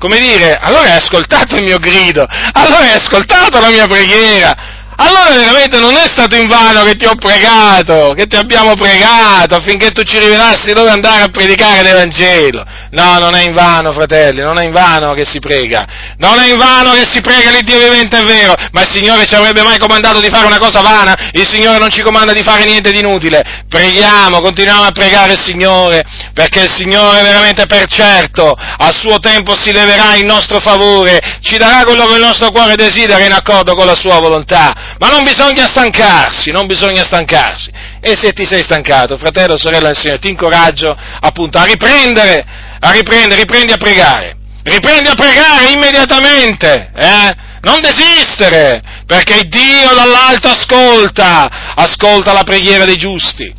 [0.00, 4.69] come dire, allora hai ascoltato il mio grido, allora hai ascoltato la mia preghiera,
[5.02, 9.54] allora veramente non è stato in vano che ti ho pregato, che ti abbiamo pregato
[9.54, 12.62] affinché tu ci rivelassi dove andare a predicare l'Evangelo.
[12.90, 15.86] No, non è in vano, fratelli, non è in vano che si prega.
[16.18, 19.34] Non è in vano che si prega l'Iddio vivente, è vero, ma il Signore ci
[19.34, 21.30] avrebbe mai comandato di fare una cosa vana?
[21.32, 23.64] Il Signore non ci comanda di fare niente di inutile.
[23.70, 26.04] Preghiamo, continuiamo a pregare il Signore,
[26.34, 31.56] perché il Signore veramente per certo a suo tempo si leverà in nostro favore, ci
[31.56, 35.22] darà quello che il nostro cuore desidera in accordo con la sua volontà ma non
[35.24, 37.70] bisogna stancarsi, non bisogna stancarsi.
[38.00, 42.44] E se ti sei stancato, fratello, sorella del Signore, ti incoraggio appunto a riprendere,
[42.78, 47.48] a riprendere, riprendi a pregare, riprendi a pregare immediatamente, eh?
[47.62, 53.54] Non desistere, perché Dio dall'alto ascolta, ascolta la preghiera dei giusti.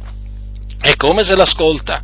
[0.81, 2.01] E come se l'ascolta?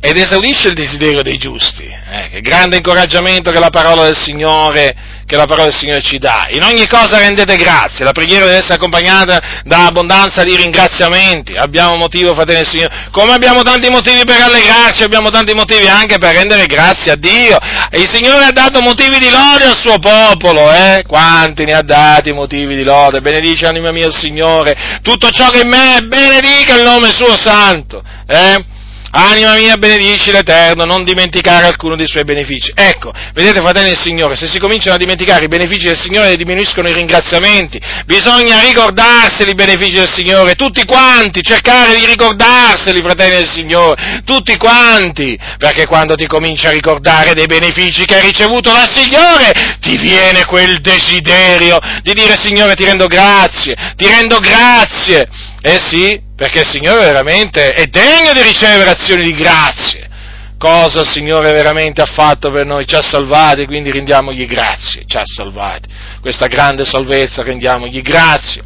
[0.00, 1.84] Ed esaudisce il desiderio dei giusti.
[1.84, 2.28] Eh?
[2.30, 4.94] Che grande incoraggiamento che la parola del Signore
[5.28, 6.46] che la parola del Signore ci dà.
[6.48, 11.54] In ogni cosa rendete grazie, la preghiera deve essere accompagnata da abbondanza di ringraziamenti.
[11.54, 16.16] Abbiamo motivo, fratelli del Signore, come abbiamo tanti motivi per allegrarci, abbiamo tanti motivi anche
[16.16, 17.58] per rendere grazie a Dio.
[17.90, 21.04] Il Signore ha dato motivi di lode al suo popolo, eh?
[21.06, 23.20] Quanti ne ha dati motivi di lode?
[23.20, 27.36] Benedice anima mia il Signore, tutto ciò che in me è benedica il nome suo
[27.36, 28.76] santo, eh?
[29.10, 32.72] Anima mia, benedici l'Eterno, non dimenticare alcuno dei suoi benefici.
[32.74, 36.88] Ecco, vedete fratelli del Signore, se si cominciano a dimenticare i benefici del Signore diminuiscono
[36.88, 43.48] i ringraziamenti, bisogna ricordarseli i benefici del Signore, tutti quanti, cercare di ricordarseli, fratelli del
[43.48, 48.92] Signore, tutti quanti, perché quando ti cominci a ricordare dei benefici che hai ricevuto dal
[48.92, 55.26] Signore, ti viene quel desiderio di dire Signore ti rendo grazie, ti rendo grazie.
[55.60, 60.08] Eh sì, perché il Signore veramente è degno di ricevere azioni di grazie.
[60.56, 62.86] Cosa il Signore veramente ha fatto per noi?
[62.86, 65.88] Ci ha salvati, quindi rendiamogli grazie, ci ha salvati.
[66.20, 68.62] Questa grande salvezza rendiamogli grazie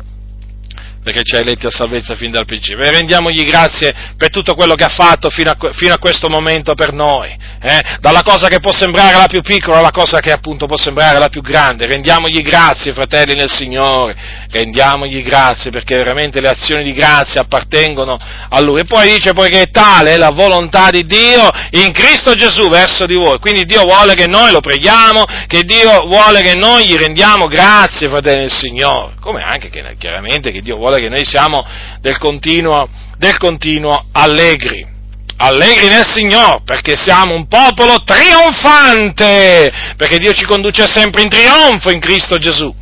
[1.03, 2.85] perché ci ha eletti a salvezza fin dal principio.
[2.85, 6.75] E rendiamogli grazie per tutto quello che ha fatto fino a, fino a questo momento
[6.75, 7.81] per noi, eh?
[8.01, 11.29] dalla cosa che può sembrare la più piccola alla cosa che appunto può sembrare la
[11.29, 11.87] più grande.
[11.87, 14.17] Rendiamogli grazie, fratelli nel Signore,
[14.51, 18.17] rendiamogli grazie perché veramente le azioni di grazia appartengono
[18.49, 18.81] a Lui.
[18.81, 23.15] E poi dice poiché tale è la volontà di Dio in Cristo Gesù verso di
[23.15, 23.39] voi.
[23.39, 28.09] Quindi Dio vuole che noi lo preghiamo, che Dio vuole che noi gli rendiamo grazie,
[28.09, 31.65] fratelli nel Signore, come anche che, chiaramente che Dio vuole che noi siamo
[32.01, 32.89] del continuo,
[33.19, 34.91] del continuo allegri.
[35.37, 41.91] Allegri nel Signore, perché siamo un popolo trionfante, perché Dio ci conduce sempre in trionfo
[41.91, 42.73] in Cristo Gesù.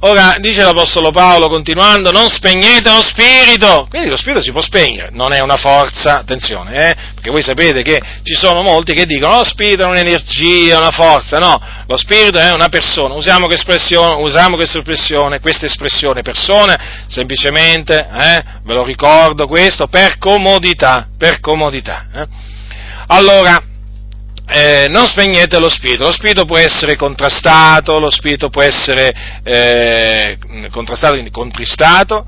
[0.00, 5.08] Ora, dice l'Apostolo Paolo continuando, non spegnete lo spirito, quindi lo spirito si può spegnere,
[5.12, 6.94] non è una forza, attenzione, eh?
[7.14, 11.38] perché voi sapete che ci sono molti che dicono lo spirito è un'energia, una forza,
[11.38, 18.44] no, lo spirito è una persona, usiamo, usiamo questa espressione, questa espressione persona, semplicemente, eh?
[18.64, 22.06] ve lo ricordo questo, per comodità, per comodità.
[22.12, 22.26] Eh?
[23.08, 23.62] Allora,
[24.48, 30.38] eh, non spegnete lo spirito, lo spirito può essere contrastato, lo spirito può essere eh,
[30.70, 32.24] contrastato, quindi contristato,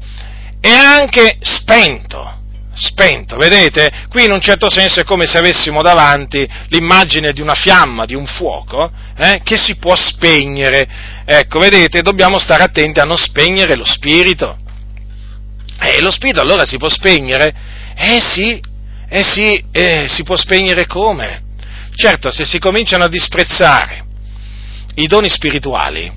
[0.60, 2.40] e anche spento,
[2.74, 4.06] spento, vedete?
[4.08, 8.14] Qui in un certo senso è come se avessimo davanti l'immagine di una fiamma, di
[8.14, 10.88] un fuoco, eh, che si può spegnere.
[11.24, 14.58] Ecco, vedete, dobbiamo stare attenti a non spegnere lo spirito.
[15.80, 17.54] E lo spirito allora si può spegnere?
[17.94, 18.60] Eh sì,
[19.08, 21.46] eh sì, eh, si può spegnere come?
[22.00, 24.04] Certo, se si cominciano a disprezzare
[24.94, 26.08] i doni spirituali,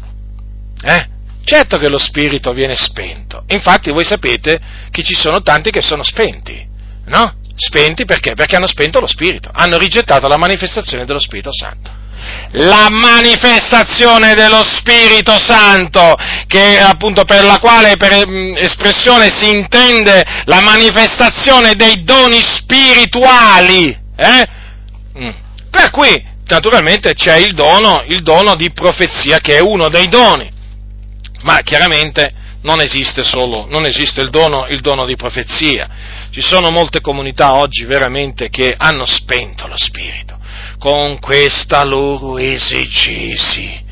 [0.84, 1.08] eh,
[1.44, 3.46] certo che lo spirito viene spento.
[3.48, 4.60] Infatti voi sapete
[4.92, 6.64] che ci sono tanti che sono spenti,
[7.06, 7.34] no?
[7.56, 8.36] Spenti perché?
[8.36, 11.90] Perché hanno spento lo spirito, hanno rigettato la manifestazione dello Spirito Santo.
[12.52, 20.24] La manifestazione dello Spirito Santo, che appunto per la quale per mm, espressione si intende
[20.46, 24.00] la manifestazione dei doni spirituali.
[24.16, 24.60] Eh?
[25.72, 30.52] Per cui naturalmente c'è il dono, il dono di profezia che è uno dei doni,
[31.44, 32.34] ma chiaramente
[32.64, 35.90] non esiste solo, non esiste il dono, il dono di profezia.
[36.30, 40.38] Ci sono molte comunità oggi veramente che hanno spento lo spirito
[40.78, 43.90] con questa loro esegesi.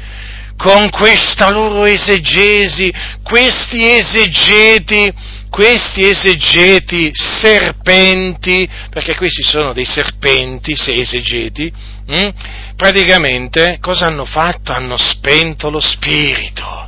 [0.57, 2.91] Con questa loro esegesi,
[3.23, 5.13] questi esegeti,
[5.49, 11.71] questi esegeti serpenti, perché questi sono dei serpenti, se esegeti,
[12.05, 12.29] hm?
[12.75, 14.71] praticamente cosa hanno fatto?
[14.71, 16.87] Hanno spento lo spirito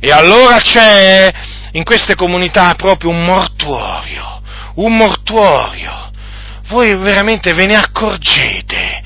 [0.00, 1.32] e allora c'è
[1.72, 4.40] in queste comunità proprio un mortuorio,
[4.76, 6.10] un mortuorio.
[6.68, 9.02] Voi veramente ve ne accorgete,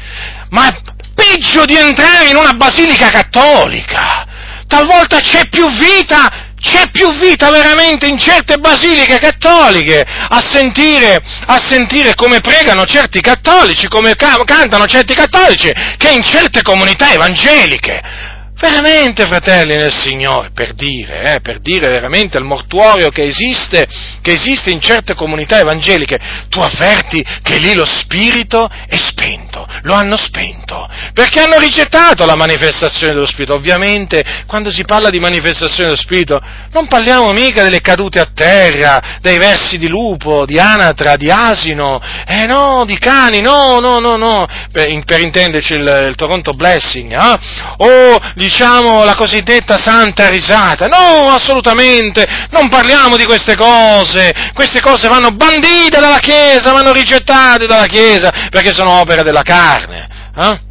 [0.50, 0.74] ma
[1.14, 4.26] peggio di entrare in una basilica cattolica.
[4.66, 11.58] Talvolta c'è più vita c'è più vita veramente in certe basiliche cattoliche a sentire, a
[11.58, 18.29] sentire come pregano certi cattolici, come cantano certi cattolici, che in certe comunità evangeliche.
[18.60, 23.86] Veramente, fratelli nel Signore, per dire, eh, per dire veramente il mortuorio che esiste,
[24.20, 26.18] che esiste in certe comunità evangeliche,
[26.50, 32.34] tu avverti che lì lo spirito è spento, lo hanno spento, perché hanno rigettato la
[32.34, 33.54] manifestazione dello spirito.
[33.54, 36.38] Ovviamente, quando si parla di manifestazione dello spirito,
[36.72, 41.98] non parliamo mica delle cadute a terra, dei versi di lupo, di anatra, di asino,
[42.26, 47.10] eh no, di cani, no, no, no, no, per, per intenderci il, il Toronto Blessing,
[47.10, 47.38] eh?
[47.78, 50.88] o di diciamo la cosiddetta santa risata.
[50.88, 54.34] No, assolutamente, non parliamo di queste cose.
[54.52, 60.08] Queste cose vanno bandite dalla Chiesa, vanno rigettate dalla Chiesa, perché sono opere della carne.
[60.36, 60.69] Eh?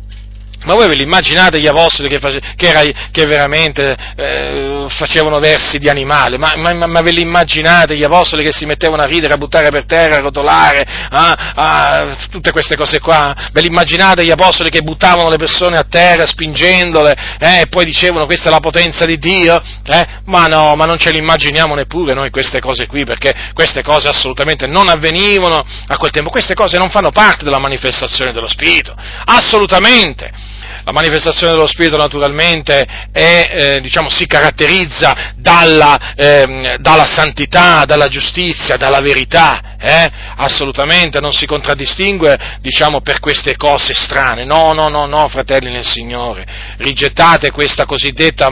[0.65, 2.81] Ma voi ve li immaginate gli apostoli che, face, che, era,
[3.11, 6.38] che veramente eh, facevano versi di animale?
[6.38, 9.69] Ma, ma, ma, ve li immaginate gli apostoli che si mettevano a ridere, a buttare
[9.69, 13.34] per terra, a rotolare, a, a, tutte queste cose qua?
[13.53, 17.86] Ve li immaginate gli apostoli che buttavano le persone a terra spingendole eh, e poi
[17.86, 19.61] dicevano questa è la potenza di Dio?
[19.86, 20.07] Eh?
[20.26, 24.10] Ma no, ma non ce li immaginiamo neppure noi queste cose qui, perché queste cose
[24.10, 26.30] assolutamente non avvenivano a quel tempo.
[26.30, 30.49] Queste cose non fanno parte della manifestazione dello Spirito, assolutamente.
[30.90, 38.07] La manifestazione dello Spirito naturalmente è, eh, diciamo, si caratterizza dalla, eh, dalla, santità, dalla
[38.07, 40.11] giustizia, dalla verità, eh?
[40.35, 44.45] assolutamente non si contraddistingue diciamo, per queste cose strane.
[44.45, 46.45] No, no, no, no, fratelli nel Signore,
[46.77, 47.51] rigettate
[47.85, 48.49] cosiddetta,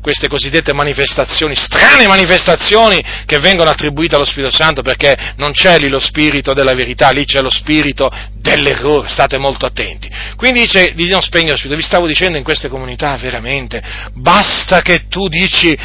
[0.00, 5.88] queste cosiddette manifestazioni, strane manifestazioni che vengono attribuite allo Spirito Santo perché non c'è lì
[5.88, 10.10] lo Spirito della verità, lì c'è lo Spirito dell'errore, state molto attenti.
[10.36, 13.82] Quindi dice di non spegnere lo Spirito, vi stavo dicendo in queste comunità veramente,
[14.12, 15.76] basta che tu dici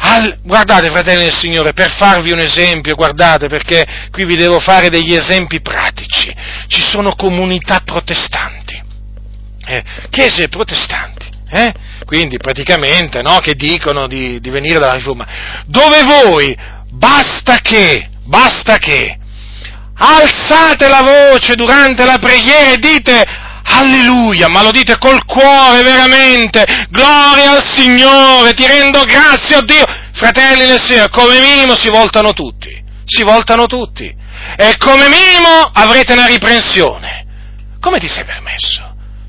[0.00, 4.90] al, guardate, fratelli del Signore, per farvi un esempio, guardate, perché qui vi devo fare
[4.90, 6.32] degli esempi pratici.
[6.68, 8.80] Ci sono comunità protestanti,
[9.66, 11.72] eh, chiese protestanti, eh?
[12.04, 15.26] quindi praticamente, no, che dicono di, di venire dalla riforma,
[15.66, 16.56] dove voi
[16.90, 19.18] basta che, basta che,
[20.00, 23.24] alzate la voce durante la preghiera e dite
[23.78, 29.84] Alleluia, ma lo dite col cuore veramente, gloria al Signore, ti rendo grazie a Dio.
[30.12, 34.12] Fratelli nel Signore, come minimo si voltano tutti, si voltano tutti.
[34.56, 37.26] E come minimo avrete una riprensione.
[37.80, 38.87] Come ti sei permesso?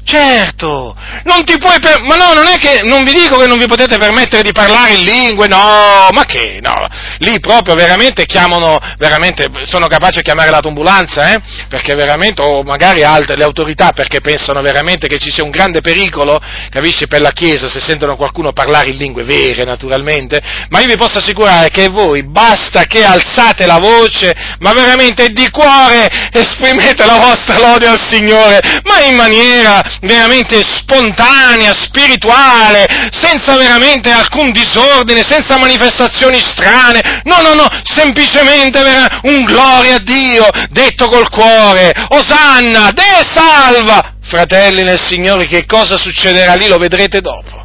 [0.09, 0.95] Certo,
[1.25, 2.01] non ti puoi per...
[2.01, 4.93] ma no, non è che non vi dico che non vi potete permettere di parlare
[4.93, 6.87] in lingue, no, ma che, no,
[7.19, 11.41] lì proprio veramente chiamano, veramente sono capaci di chiamare l'autoambulanza, eh?
[11.67, 15.81] Perché veramente, o magari altre, le autorità, perché pensano veramente che ci sia un grande
[15.81, 16.41] pericolo,
[16.71, 20.97] capisci, per la Chiesa se sentono qualcuno parlare in lingue vere, naturalmente, ma io vi
[20.97, 27.19] posso assicurare che voi basta che alzate la voce, ma veramente di cuore esprimete la
[27.19, 35.57] vostra lode al Signore, ma in maniera veramente spontanea, spirituale, senza veramente alcun disordine, senza
[35.57, 38.79] manifestazioni strane, no, no, no, semplicemente
[39.23, 43.03] un gloria a Dio, detto col cuore, Osanna, De
[43.33, 44.15] salva!
[44.21, 47.59] Fratelli nel Signore, che cosa succederà lì lo vedrete dopo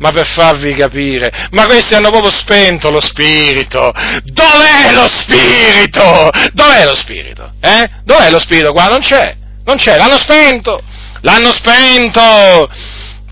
[0.00, 3.92] ma per farvi capire, ma questi hanno proprio spento lo spirito.
[4.24, 6.30] Dov'è lo spirito?
[6.52, 7.52] Dov'è lo spirito?
[7.60, 7.88] Eh?
[8.04, 8.86] Dov'è lo spirito qua?
[8.86, 10.82] Non c'è, non c'è, l'hanno spento.
[11.22, 12.70] L'hanno spento!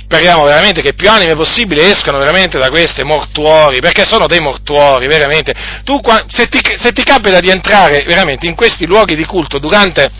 [0.02, 5.06] Speriamo veramente che più anime possibili escano veramente da queste mortuori, perché sono dei mortuori,
[5.06, 5.52] veramente.
[5.84, 10.10] Tu, se ti, se ti capita di entrare veramente in questi luoghi di culto durante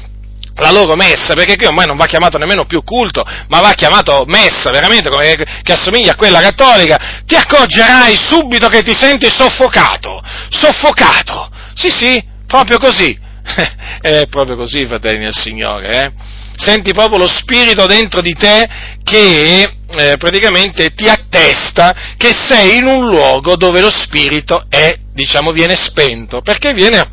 [0.57, 4.25] la loro messa, perché qui ormai non va chiamato nemmeno più culto, ma va chiamato
[4.27, 10.23] messa, veramente, come, che assomiglia a quella cattolica, ti accorgerai subito che ti senti soffocato,
[10.51, 13.17] soffocato, sì sì, proprio così,
[14.03, 16.37] è proprio così, fratelli del Signore, eh?
[16.59, 18.69] Senti proprio lo spirito dentro di te
[19.03, 25.53] che eh, praticamente ti attesta che sei in un luogo dove lo spirito è, diciamo,
[25.53, 27.09] viene spento, perché viene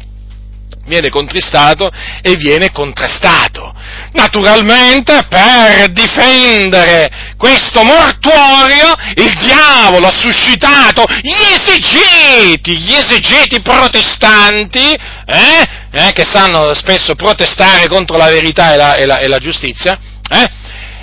[0.86, 1.90] viene contristato
[2.22, 3.74] e viene contrastato.
[4.14, 14.94] Naturalmente per difendere questo mortuorio il diavolo ha suscitato gli esegeti, gli esegeti protestanti,
[15.26, 19.38] eh, eh, che sanno spesso protestare contro la verità e la, e la, e la
[19.38, 19.98] giustizia,
[20.30, 20.50] eh,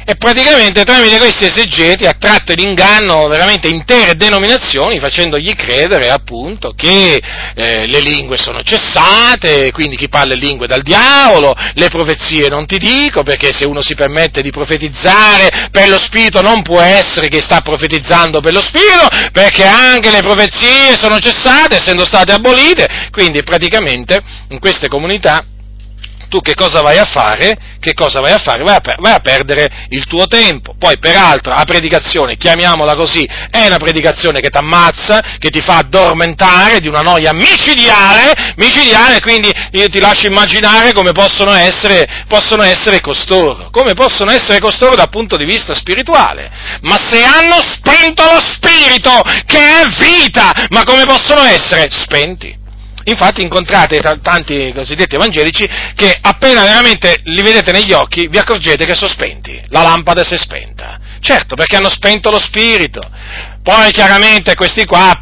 [0.05, 6.73] e praticamente tramite questi esegeti ha tratto in inganno veramente intere denominazioni facendogli credere appunto
[6.77, 7.23] che
[7.55, 12.67] eh, le lingue sono cessate, quindi chi parla in lingue dal diavolo, le profezie non
[12.67, 17.29] ti dico perché se uno si permette di profetizzare per lo spirito non può essere
[17.29, 23.09] che sta profetizzando per lo spirito perché anche le profezie sono cessate essendo state abolite,
[23.11, 25.45] quindi praticamente in queste comunità
[26.33, 27.59] tu che cosa vai a fare?
[27.79, 28.63] Che cosa vai a fare?
[28.63, 30.75] Vai a, per- vai a, perdere il tuo tempo.
[30.79, 35.77] Poi, peraltro, la predicazione, chiamiamola così, è una predicazione che ti ammazza, che ti fa
[35.77, 42.63] addormentare di una noia micidiale, micidiale, quindi io ti lascio immaginare come possono essere, possono
[42.63, 46.51] essere costoro, come possono essere costoro dal punto di vista spirituale.
[46.81, 52.61] Ma se hanno spento lo spirito, che è vita, ma come possono essere spenti?
[53.05, 58.95] Infatti incontrate tanti cosiddetti evangelici che appena veramente li vedete negli occhi vi accorgete che
[58.95, 60.99] sono spenti, la lampada si è spenta.
[61.21, 63.01] Certo, perché hanno spento lo spirito.
[63.63, 65.19] Poi chiaramente questi qua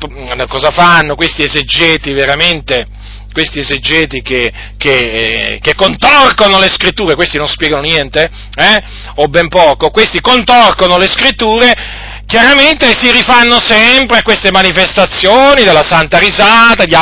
[0.48, 1.14] cosa fanno?
[1.14, 2.86] Questi esegeti veramente,
[3.32, 8.82] questi esegeti che, che, eh, che, contorcono le scritture, questi non spiegano niente, eh?
[9.16, 11.99] o ben poco, questi contorcono le scritture
[12.30, 16.96] chiaramente si rifanno sempre a queste manifestazioni della Santa Risata, di,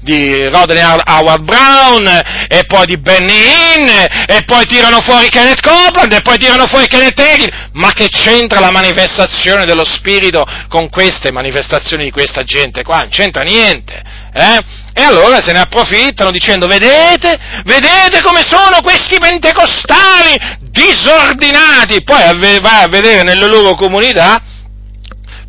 [0.00, 2.06] di Rodney Howard Brown,
[2.48, 3.86] e poi di Benny Hinn,
[4.26, 7.50] e poi tirano fuori Kenneth Copeland, e poi tirano fuori Kenneth Hagin.
[7.72, 13.00] Ma che c'entra la manifestazione dello Spirito con queste manifestazioni di questa gente qua?
[13.00, 14.64] Non c'entra niente, eh?
[14.94, 22.84] E allora se ne approfittano dicendo, vedete, vedete come sono questi pentecostali disordinati, poi vai
[22.84, 24.40] a vedere nelle loro comunità,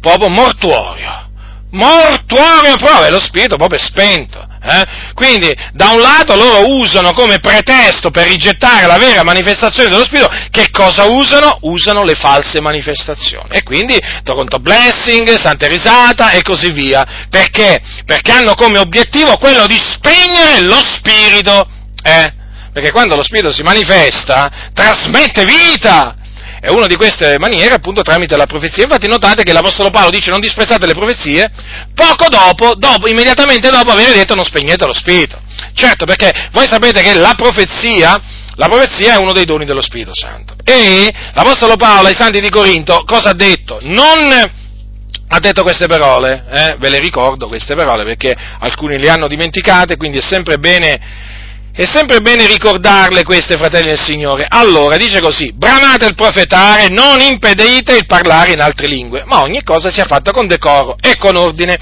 [0.03, 1.30] proprio mortuorio,
[1.71, 4.51] mortuorio proprio, lo spirito proprio è spento.
[4.65, 4.85] Eh?
[5.13, 10.30] Quindi, da un lato loro usano come pretesto per rigettare la vera manifestazione dello Spirito,
[10.51, 11.57] che cosa usano?
[11.63, 13.49] Usano le false manifestazioni.
[13.49, 17.05] E quindi, Toronto Blessing, Santa Risata e così via.
[17.30, 17.81] Perché?
[18.05, 21.67] Perché hanno come obiettivo quello di spegnere lo Spirito.
[22.01, 22.34] Eh?
[22.71, 26.15] Perché quando lo Spirito si manifesta, trasmette vita,
[26.64, 28.84] è una di queste maniere appunto tramite la profezia.
[28.84, 31.52] Infatti notate che l'Apostolo Paolo dice non disprezzate le profezie,
[31.94, 35.38] poco dopo, dopo, immediatamente dopo aver detto non spegnete lo Spirito.
[35.73, 38.18] Certo, perché voi sapete che la profezia,
[38.56, 40.56] la profezia è uno dei doni dello Spirito Santo.
[40.64, 43.80] E l'Apostolo Paolo ai Santi di Corinto cosa ha detto?
[43.81, 46.76] Non ha detto queste parole, eh?
[46.80, 51.32] ve le ricordo queste parole perché alcuni le hanno dimenticate, quindi è sempre bene
[51.75, 54.45] è sempre bene ricordarle queste, fratelli del Signore.
[54.47, 59.63] Allora, dice così, bramate il profetare, non impedite il parlare in altre lingue, ma ogni
[59.63, 61.75] cosa sia fatta con decoro e con ordine.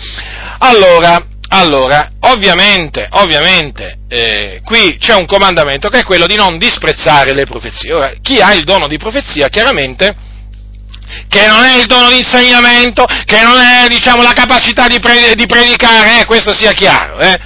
[0.60, 7.34] Allora, allora ovviamente, ovviamente, eh, qui c'è un comandamento che è quello di non disprezzare
[7.34, 7.94] le profezie.
[7.94, 10.16] Ora, chi ha il dono di profezia, chiaramente,
[11.28, 15.34] che non è il dono di insegnamento, che non è, diciamo, la capacità di, pre-
[15.36, 17.38] di predicare, eh, questo sia chiaro, eh,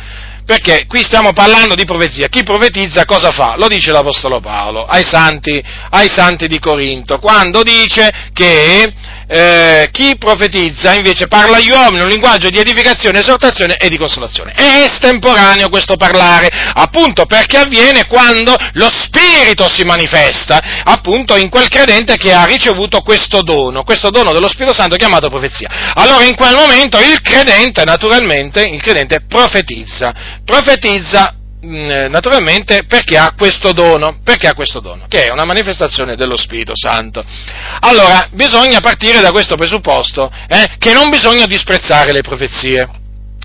[0.46, 2.28] perché qui stiamo parlando di profezia.
[2.28, 3.56] Chi profetizza cosa fa?
[3.58, 8.94] Lo dice l'Apostolo Paolo ai santi, ai santi di Corinto, quando dice che
[9.28, 14.54] eh, chi profetizza invece parla agli uomini un linguaggio di edificazione, esortazione e di consolazione.
[14.54, 21.68] È estemporaneo questo parlare, appunto perché avviene quando lo Spirito si manifesta, appunto in quel
[21.70, 25.94] credente che ha ricevuto questo dono, questo dono dello Spirito Santo chiamato profezia.
[25.96, 31.36] Allora in quel momento il credente, naturalmente, il credente profetizza, profetizza
[31.66, 36.74] naturalmente perché ha questo dono, perché ha questo dono, che è una manifestazione dello Spirito
[36.76, 37.24] Santo.
[37.80, 42.88] Allora, bisogna partire da questo presupposto, eh, che non bisogna disprezzare le profezie.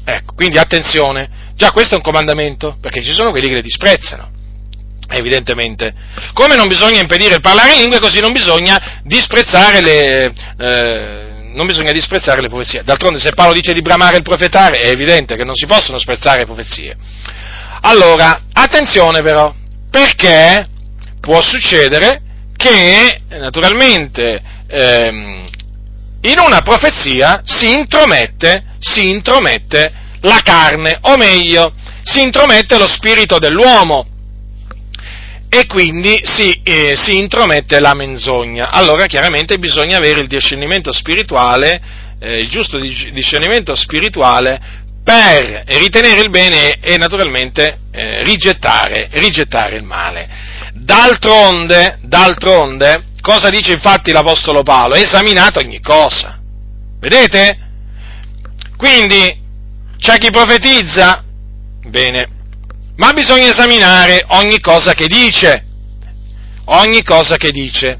[0.05, 4.31] Ecco, quindi attenzione, già questo è un comandamento, perché ci sono quelli che le disprezzano,
[5.09, 5.95] evidentemente.
[6.33, 10.33] Come non bisogna impedire il parlare in lingue, così non bisogna disprezzare le...
[10.59, 12.85] Eh, non bisogna disprezzare le profezie.
[12.85, 16.39] D'altronde, se Paolo dice di bramare il profetare, è evidente che non si possono sprezzare
[16.39, 16.97] le profezie.
[17.83, 19.55] Allora, attenzione però,
[19.91, 20.67] perché?
[21.21, 22.23] può succedere
[22.57, 25.49] che naturalmente ehm,
[26.23, 29.93] in una profezia si intromette, si intromette
[30.23, 34.07] la carne, o meglio, si intromette lo spirito dell'uomo
[35.49, 38.71] e quindi si, eh, si, intromette la menzogna.
[38.71, 41.81] Allora chiaramente bisogna avere il discernimento spirituale,
[42.21, 44.61] eh, il giusto discernimento spirituale
[45.03, 50.29] per ritenere il bene e naturalmente eh, rigettare, rigettare, il male.
[50.75, 54.95] D'altronde, d'altronde, cosa dice infatti l'Apostolo Paolo?
[54.95, 56.39] Esaminate ogni cosa.
[57.01, 57.59] Vedete?
[58.77, 59.41] Quindi
[59.99, 61.25] c'è chi profetizza?
[61.83, 62.29] Bene,
[62.97, 65.65] ma bisogna esaminare ogni cosa che dice,
[66.67, 67.99] ogni cosa che dice,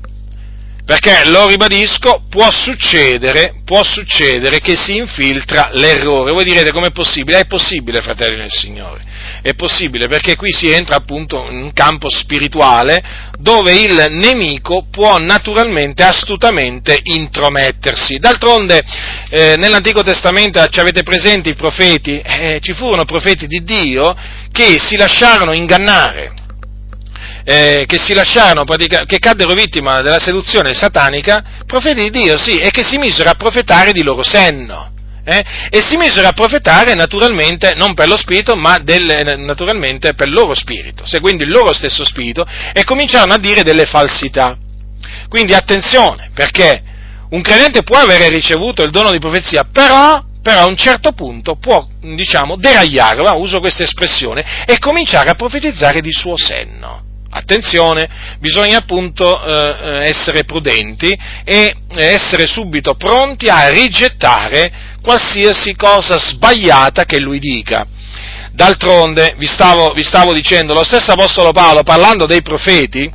[0.91, 6.33] perché, lo ribadisco, può succedere, può succedere che si infiltra l'errore.
[6.33, 7.39] Voi direte com'è possibile?
[7.39, 9.01] È possibile, fratelli del Signore,
[9.41, 13.01] è possibile perché qui si entra appunto in un campo spirituale
[13.39, 18.19] dove il nemico può naturalmente, astutamente intromettersi.
[18.19, 18.83] D'altronde
[19.31, 24.13] eh, nell'Antico Testamento ci avete presenti i profeti, eh, ci furono profeti di Dio
[24.51, 26.33] che si lasciarono ingannare,
[27.45, 32.71] eh, che si lasciarono, che caddero vittima della seduzione satanica, profeti di Dio, sì, e
[32.71, 34.89] che si misero a profetare di loro senno.
[35.23, 35.45] Eh?
[35.71, 40.35] E si misero a profetare naturalmente non per lo spirito, ma del, naturalmente per il
[40.35, 44.57] loro spirito, seguendo il loro stesso spirito, e cominciarono a dire delle falsità.
[45.29, 46.83] Quindi attenzione, perché
[47.31, 51.57] un credente può avere ricevuto il dono di profezia, però però a un certo punto
[51.57, 57.09] può, diciamo, deragliare, uso questa espressione, e cominciare a profetizzare di suo senno.
[57.33, 58.09] Attenzione,
[58.41, 67.21] bisogna appunto eh, essere prudenti e essere subito pronti a rigettare qualsiasi cosa sbagliata che
[67.21, 67.87] lui dica.
[68.53, 73.09] D'altronde, vi stavo, vi stavo dicendo, lo stesso Apostolo Paolo, parlando dei profeti,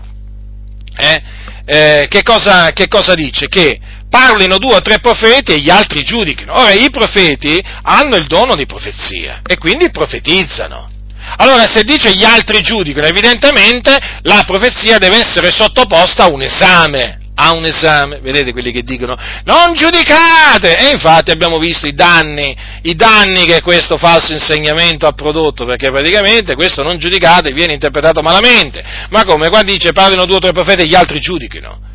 [0.98, 1.22] eh,
[1.66, 3.48] eh, che, cosa, che cosa dice?
[3.48, 3.80] Che
[4.10, 6.54] parlino due o tre profeti e gli altri giudichino.
[6.56, 10.95] Ora, i profeti hanno il dono di profezia e quindi profetizzano.
[11.38, 17.20] Allora, se dice gli altri giudicano, evidentemente la profezia deve essere sottoposta a un esame,
[17.36, 22.56] a un esame, vedete quelli che dicono non giudicate, e infatti abbiamo visto i danni,
[22.84, 28.22] i danni che questo falso insegnamento ha prodotto, perché praticamente questo non giudicate viene interpretato
[28.22, 29.50] malamente, ma come?
[29.50, 31.94] Qua dice parlino due o tre profeti e gli altri giudichino,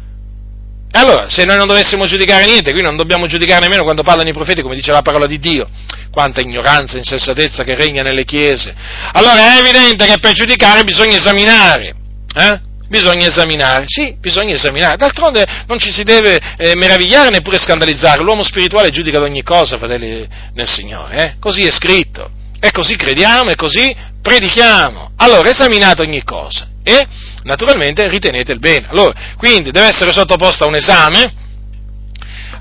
[0.93, 4.33] allora, se noi non dovessimo giudicare niente, qui non dobbiamo giudicare nemmeno quando parlano i
[4.33, 5.69] profeti, come dice la parola di Dio,
[6.11, 8.75] quanta ignoranza e insensatezza che regna nelle chiese.
[9.13, 11.95] Allora è evidente che per giudicare bisogna esaminare,
[12.35, 12.69] eh?
[12.89, 14.97] Bisogna esaminare, sì, bisogna esaminare.
[14.97, 18.21] D'altronde non ci si deve eh, meravigliare neppure scandalizzare.
[18.21, 21.35] L'uomo spirituale giudica ad ogni cosa, fratelli nel Signore, eh?
[21.39, 22.29] Così è scritto.
[22.59, 25.13] E così crediamo e così predichiamo.
[25.19, 27.07] Allora, esaminate ogni cosa e
[27.45, 28.87] naturalmente ritenete il bene.
[28.89, 31.33] Allora, quindi deve essere sottoposta a un esame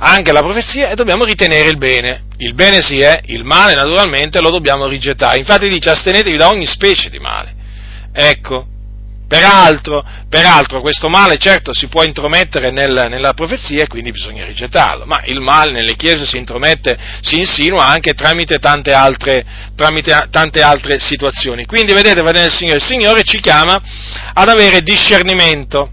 [0.01, 2.23] anche la profezia e dobbiamo ritenere il bene.
[2.37, 5.37] Il bene sì è, il male naturalmente lo dobbiamo rigettare.
[5.37, 7.53] Infatti dice astenetevi da ogni specie di male.
[8.13, 8.67] Ecco,
[9.29, 15.05] Peraltro, peraltro, questo male certo si può intromettere nel, nella profezia e quindi bisogna rigettarlo,
[15.05, 19.45] ma il male nelle chiese si intromette, si insinua anche tramite tante altre,
[19.75, 21.67] tramite tante altre situazioni.
[21.67, 23.79] Quindi vedete, va il Signore, il Signore ci chiama
[24.33, 25.91] ad avere discernimento,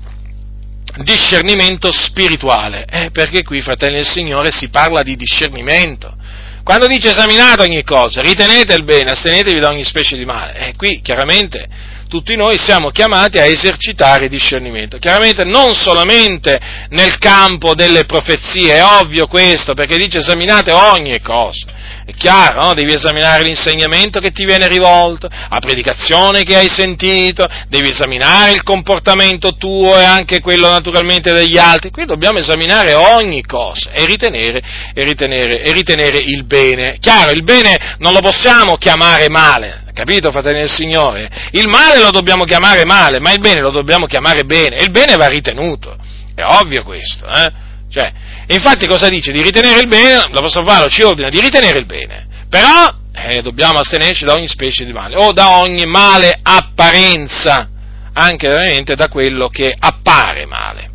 [1.02, 6.16] discernimento spirituale, eh, perché qui, fratelli del Signore, si parla di discernimento.
[6.64, 10.74] Quando dice esaminate ogni cosa, ritenete il bene, astenetevi da ogni specie di male, eh,
[10.74, 14.98] qui chiaramente tutti noi siamo chiamati a esercitare discernimento.
[14.98, 16.58] Chiaramente non solamente
[16.90, 21.66] nel campo delle profezie, è ovvio questo, perché dice esaminate ogni cosa.
[22.04, 22.74] È chiaro, no?
[22.74, 28.62] devi esaminare l'insegnamento che ti viene rivolto, la predicazione che hai sentito, devi esaminare il
[28.62, 31.90] comportamento tuo e anche quello naturalmente degli altri.
[31.90, 34.62] Qui dobbiamo esaminare ogni cosa e ritenere,
[34.94, 36.96] e ritenere, e ritenere il bene.
[37.00, 41.30] Chiaro, il bene non lo possiamo chiamare male, Capito, fratelli del Signore?
[41.52, 44.90] Il male lo dobbiamo chiamare male, ma il bene lo dobbiamo chiamare bene, e il
[44.90, 45.96] bene va ritenuto.
[46.34, 47.50] È ovvio questo, eh?
[47.90, 48.12] Cioè,
[48.48, 49.32] infatti cosa dice?
[49.32, 53.78] Di ritenere il bene, l'Apostolo Paolo ci ordina di ritenere il bene, però eh, dobbiamo
[53.78, 57.66] astenerci da ogni specie di male, o da ogni male apparenza,
[58.12, 60.90] anche veramente da quello che appare male.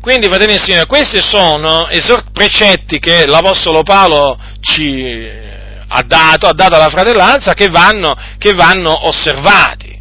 [0.00, 1.86] Quindi, fratelli del Signore, questi sono
[2.32, 5.04] precetti che l'Apostolo Paolo ci,
[5.88, 9.96] ha dato, ha dato alla fratellanza che vanno, che vanno osservati.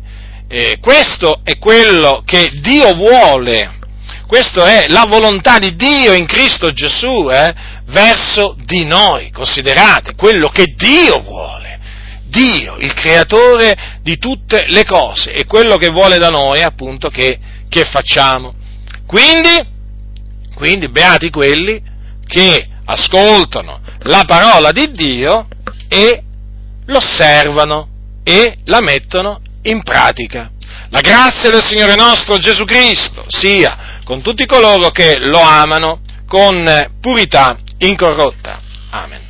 [0.50, 3.78] Eh, questo è quello che Dio vuole,
[4.28, 7.54] questa è la volontà di Dio in Cristo Gesù eh,
[7.86, 11.80] verso di noi, considerate quello che Dio vuole.
[12.30, 17.10] Dio, il creatore di tutte le cose e quello che vuole da noi è appunto
[17.10, 17.40] che,
[17.70, 18.54] che facciamo.
[19.06, 19.66] Quindi,
[20.54, 21.82] quindi, beati quelli
[22.28, 25.48] che ascoltano la parola di Dio
[25.88, 26.24] e
[26.86, 27.88] l'osservano
[28.24, 30.52] e la mettono in pratica.
[30.90, 36.92] La grazia del Signore nostro Gesù Cristo sia con tutti coloro che lo amano con
[37.02, 38.62] purità incorrotta.
[38.92, 39.27] Amen.